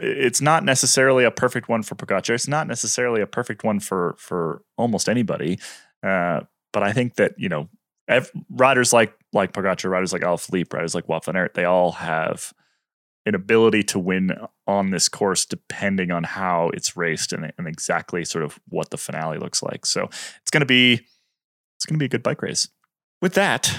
it's 0.00 0.40
not 0.40 0.64
necessarily 0.64 1.24
a 1.24 1.30
perfect 1.30 1.68
one 1.68 1.82
for 1.82 1.94
Pogacar. 1.94 2.34
It's 2.34 2.48
not 2.48 2.66
necessarily 2.66 3.20
a 3.20 3.26
perfect 3.26 3.62
one 3.62 3.78
for 3.78 4.16
for 4.18 4.62
almost 4.78 5.08
anybody. 5.08 5.58
Uh, 6.02 6.40
but 6.72 6.82
I 6.82 6.92
think 6.92 7.16
that 7.16 7.34
you 7.36 7.48
know, 7.48 7.68
ev- 8.08 8.32
riders 8.50 8.92
like 8.92 9.14
like 9.32 9.52
Pogacar, 9.52 9.90
riders 9.90 10.12
like 10.12 10.22
Alaphilippe, 10.22 10.72
riders 10.72 10.94
like 10.94 11.06
Wout 11.06 11.52
they 11.54 11.64
all 11.64 11.92
have 11.92 12.52
an 13.26 13.34
ability 13.34 13.82
to 13.82 13.98
win 13.98 14.32
on 14.68 14.90
this 14.90 15.08
course 15.08 15.44
depending 15.44 16.12
on 16.12 16.22
how 16.22 16.70
it's 16.72 16.96
raced 16.96 17.32
and, 17.32 17.52
and 17.58 17.66
exactly 17.66 18.24
sort 18.24 18.44
of 18.44 18.58
what 18.68 18.90
the 18.90 18.96
finale 18.96 19.36
looks 19.36 19.62
like. 19.62 19.84
So 19.84 20.04
it's 20.04 20.50
going 20.50 20.60
to 20.60 20.66
be 20.66 21.00
it's 21.76 21.84
going 21.84 21.96
to 21.96 21.98
be 21.98 22.06
a 22.06 22.08
good 22.08 22.22
bike 22.22 22.40
race. 22.40 22.68
With 23.20 23.34
that, 23.34 23.76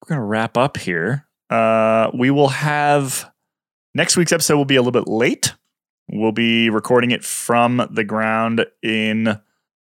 we're 0.00 0.08
going 0.08 0.20
to 0.20 0.24
wrap 0.24 0.56
up 0.56 0.76
here. 0.76 1.26
Uh, 1.50 2.10
we 2.14 2.30
will 2.30 2.48
have 2.48 3.30
next 3.94 4.16
week's 4.16 4.32
episode 4.32 4.56
will 4.56 4.64
be 4.64 4.76
a 4.76 4.82
little 4.82 4.92
bit 4.92 5.08
late. 5.08 5.54
We'll 6.10 6.32
be 6.32 6.70
recording 6.70 7.10
it 7.10 7.24
from 7.24 7.86
the 7.90 8.04
ground 8.04 8.64
in. 8.82 9.38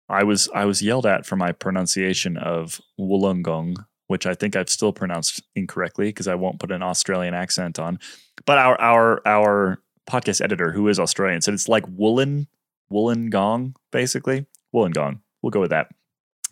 I 0.09 0.23
was 0.23 0.49
I 0.55 0.65
was 0.65 0.81
yelled 0.81 1.05
at 1.05 1.25
for 1.25 1.35
my 1.35 1.51
pronunciation 1.51 2.35
of 2.37 2.81
Wollongong, 2.99 3.75
which 4.07 4.25
I 4.25 4.33
think 4.33 4.55
I've 4.55 4.69
still 4.69 4.91
pronounced 4.91 5.43
incorrectly 5.55 6.07
because 6.07 6.27
I 6.27 6.35
won't 6.35 6.59
put 6.59 6.71
an 6.71 6.81
Australian 6.81 7.33
accent 7.35 7.77
on. 7.77 7.99
But 8.45 8.57
our 8.57 8.79
our 8.81 9.21
our 9.25 9.81
podcast 10.09 10.41
editor, 10.41 10.71
who 10.71 10.87
is 10.87 10.99
Australian, 10.99 11.41
said 11.41 11.53
it's 11.53 11.69
like 11.69 11.85
woolen 11.87 12.47
Wollongong, 12.91 13.75
basically 13.91 14.45
Wollongong. 14.73 15.19
We'll 15.41 15.51
go 15.51 15.61
with 15.61 15.69
that. 15.69 15.89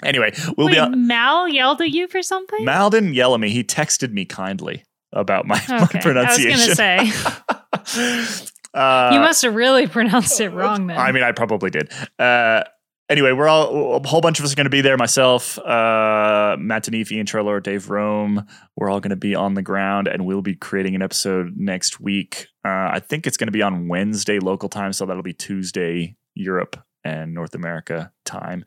Anyway, 0.04 0.32
we'll 0.58 0.68
Wait, 0.68 0.74
be 0.74 0.80
on. 0.80 1.08
Mal 1.08 1.48
yelled 1.48 1.82
at 1.82 1.90
you 1.90 2.08
for 2.08 2.22
something? 2.22 2.64
Mal 2.64 2.90
didn't 2.90 3.14
yell 3.14 3.34
at 3.34 3.40
me. 3.40 3.50
He 3.50 3.64
texted 3.64 4.12
me 4.12 4.26
kindly 4.26 4.84
about 5.12 5.46
my, 5.48 5.56
my 5.70 5.84
Okay, 5.84 6.00
I 6.00 6.02
was 6.02 6.04
pronunciation. 6.04 6.76
gonna 6.76 8.26
say. 8.26 8.48
uh, 8.74 9.10
you 9.14 9.20
must 9.20 9.42
have 9.42 9.56
really 9.56 9.88
pronounced 9.88 10.40
it 10.40 10.50
wrong 10.50 10.88
then. 10.88 10.98
I 10.98 11.12
mean, 11.12 11.24
I 11.24 11.32
probably 11.32 11.70
did. 11.72 11.92
Uh, 12.20 12.64
anyway, 13.10 13.32
we're 13.32 13.48
all 13.48 13.96
a 13.96 14.08
whole 14.08 14.22
bunch 14.22 14.40
of 14.40 14.46
us 14.46 14.54
are 14.54 14.56
going 14.56 14.66
to 14.66 14.70
be 14.70 14.82
there. 14.82 14.98
Myself, 14.98 15.58
uh, 15.60 16.56
Matt 16.60 16.84
Tanifi, 16.84 17.18
Iain 17.18 17.26
Treloar, 17.26 17.62
Dave 17.62 17.90
Rome. 17.90 18.46
We're 18.76 18.90
all 18.90 19.00
going 19.00 19.10
to 19.12 19.16
be 19.16 19.34
on 19.36 19.56
the 19.56 19.62
ground, 19.62 20.08
and 20.08 20.26
we'll 20.26 20.42
be 20.42 20.56
creating 20.56 20.96
an 20.96 21.02
episode 21.02 21.54
next 21.56 22.00
week. 22.00 22.48
Uh, 22.64 22.90
I 22.94 23.00
think 23.00 23.26
it's 23.26 23.38
going 23.38 23.48
to 23.48 23.52
be 23.52 23.62
on 23.62 23.88
Wednesday 23.88 24.40
local 24.40 24.70
time, 24.70 24.94
so 24.94 25.06
that'll 25.06 25.24
be 25.24 25.34
Tuesday 25.34 26.16
Europe 26.36 26.78
and 27.04 27.34
North 27.34 27.56
America 27.56 28.12
time. 28.26 28.64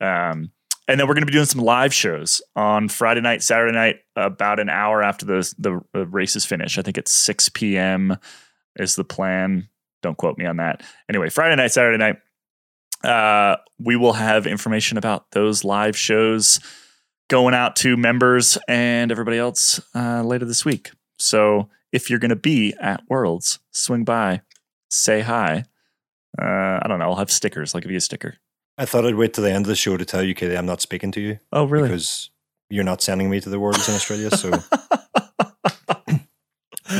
Um, 0.00 0.50
and 0.86 1.00
then 1.00 1.08
we're 1.08 1.14
going 1.14 1.22
to 1.22 1.26
be 1.26 1.32
doing 1.32 1.46
some 1.46 1.62
live 1.62 1.94
shows 1.94 2.42
on 2.56 2.88
Friday 2.88 3.20
night, 3.20 3.42
Saturday 3.42 3.72
night, 3.72 3.96
about 4.16 4.60
an 4.60 4.68
hour 4.68 5.02
after 5.02 5.24
the 5.24 5.54
the, 5.58 5.80
the 5.92 6.06
races 6.06 6.44
finish. 6.44 6.78
I 6.78 6.82
think 6.82 6.98
it's 6.98 7.12
6 7.12 7.48
p.m. 7.50 8.18
is 8.76 8.96
the 8.96 9.04
plan. 9.04 9.68
Don't 10.02 10.18
quote 10.18 10.36
me 10.36 10.44
on 10.44 10.58
that. 10.58 10.82
Anyway, 11.08 11.30
Friday 11.30 11.56
night, 11.56 11.72
Saturday 11.72 11.96
night, 11.96 12.16
uh, 13.02 13.56
we 13.78 13.96
will 13.96 14.12
have 14.12 14.46
information 14.46 14.98
about 14.98 15.30
those 15.30 15.64
live 15.64 15.96
shows 15.96 16.60
going 17.28 17.54
out 17.54 17.76
to 17.76 17.96
members 17.96 18.58
and 18.68 19.10
everybody 19.10 19.38
else 19.38 19.80
uh, 19.94 20.22
later 20.22 20.44
this 20.44 20.64
week. 20.64 20.90
So 21.18 21.70
if 21.92 22.10
you're 22.10 22.18
going 22.18 22.30
to 22.30 22.36
be 22.36 22.74
at 22.80 23.02
Worlds, 23.08 23.60
swing 23.70 24.04
by, 24.04 24.42
say 24.90 25.20
hi. 25.20 25.64
Uh, 26.40 26.80
I 26.82 26.86
don't 26.88 26.98
know. 26.98 27.06
I'll 27.06 27.16
have 27.16 27.30
stickers. 27.30 27.74
I'll 27.74 27.80
give 27.80 27.90
you 27.90 27.96
a 27.96 28.02
sticker. 28.02 28.36
I 28.76 28.84
thought 28.86 29.06
I'd 29.06 29.14
wait 29.14 29.34
till 29.34 29.44
the 29.44 29.52
end 29.52 29.64
of 29.66 29.68
the 29.68 29.76
show 29.76 29.96
to 29.96 30.04
tell 30.04 30.22
you, 30.22 30.34
Katie, 30.34 30.56
I'm 30.56 30.66
not 30.66 30.80
speaking 30.80 31.12
to 31.12 31.20
you 31.20 31.38
Oh, 31.52 31.64
really? 31.64 31.88
because 31.88 32.30
you're 32.70 32.82
not 32.84 33.00
sending 33.02 33.30
me 33.30 33.40
to 33.40 33.48
the 33.48 33.60
Worlds 33.60 33.88
in 33.88 33.94
Australia. 33.94 34.30
So 34.32 34.50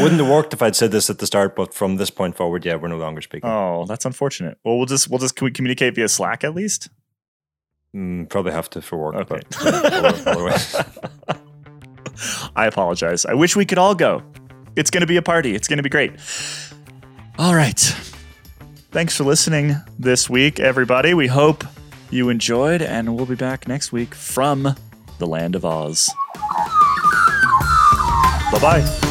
wouldn't 0.00 0.20
have 0.20 0.28
worked 0.28 0.52
if 0.52 0.62
I'd 0.62 0.76
said 0.76 0.90
this 0.92 1.10
at 1.10 1.18
the 1.18 1.26
start. 1.26 1.56
But 1.56 1.74
from 1.74 1.96
this 1.96 2.10
point 2.10 2.36
forward, 2.36 2.64
yeah, 2.64 2.76
we're 2.76 2.88
no 2.88 2.96
longer 2.98 3.20
speaking. 3.20 3.48
oh, 3.50 3.84
that's 3.86 4.04
unfortunate. 4.04 4.58
Well, 4.64 4.76
we'll 4.76 4.86
just 4.86 5.08
we'll 5.10 5.18
just 5.18 5.36
can 5.36 5.44
we 5.46 5.50
communicate 5.50 5.94
via 5.94 6.08
Slack 6.08 6.44
at 6.44 6.54
least? 6.54 6.88
Mm, 7.94 8.28
probably 8.28 8.52
have 8.52 8.68
to 8.70 8.82
for 8.82 8.96
work. 8.98 9.14
Okay. 9.16 9.40
But 9.62 9.92
yeah, 9.92 11.36
I 12.56 12.66
apologize. 12.66 13.24
I 13.24 13.34
wish 13.34 13.56
we 13.56 13.64
could 13.64 13.78
all 13.78 13.94
go. 13.94 14.22
It's 14.76 14.90
going 14.90 15.02
to 15.02 15.06
be 15.06 15.16
a 15.16 15.22
party. 15.22 15.54
It's 15.54 15.68
going 15.68 15.76
to 15.78 15.82
be 15.82 15.88
great. 15.90 16.12
All 17.38 17.54
right. 17.54 17.94
Thanks 18.94 19.16
for 19.16 19.24
listening 19.24 19.74
this 19.98 20.30
week, 20.30 20.60
everybody. 20.60 21.14
We 21.14 21.26
hope 21.26 21.64
you 22.10 22.28
enjoyed, 22.28 22.80
and 22.80 23.16
we'll 23.16 23.26
be 23.26 23.34
back 23.34 23.66
next 23.66 23.90
week 23.90 24.14
from 24.14 24.76
the 25.18 25.26
land 25.26 25.56
of 25.56 25.64
Oz. 25.64 26.14
Bye 28.52 28.60
bye. 28.60 29.03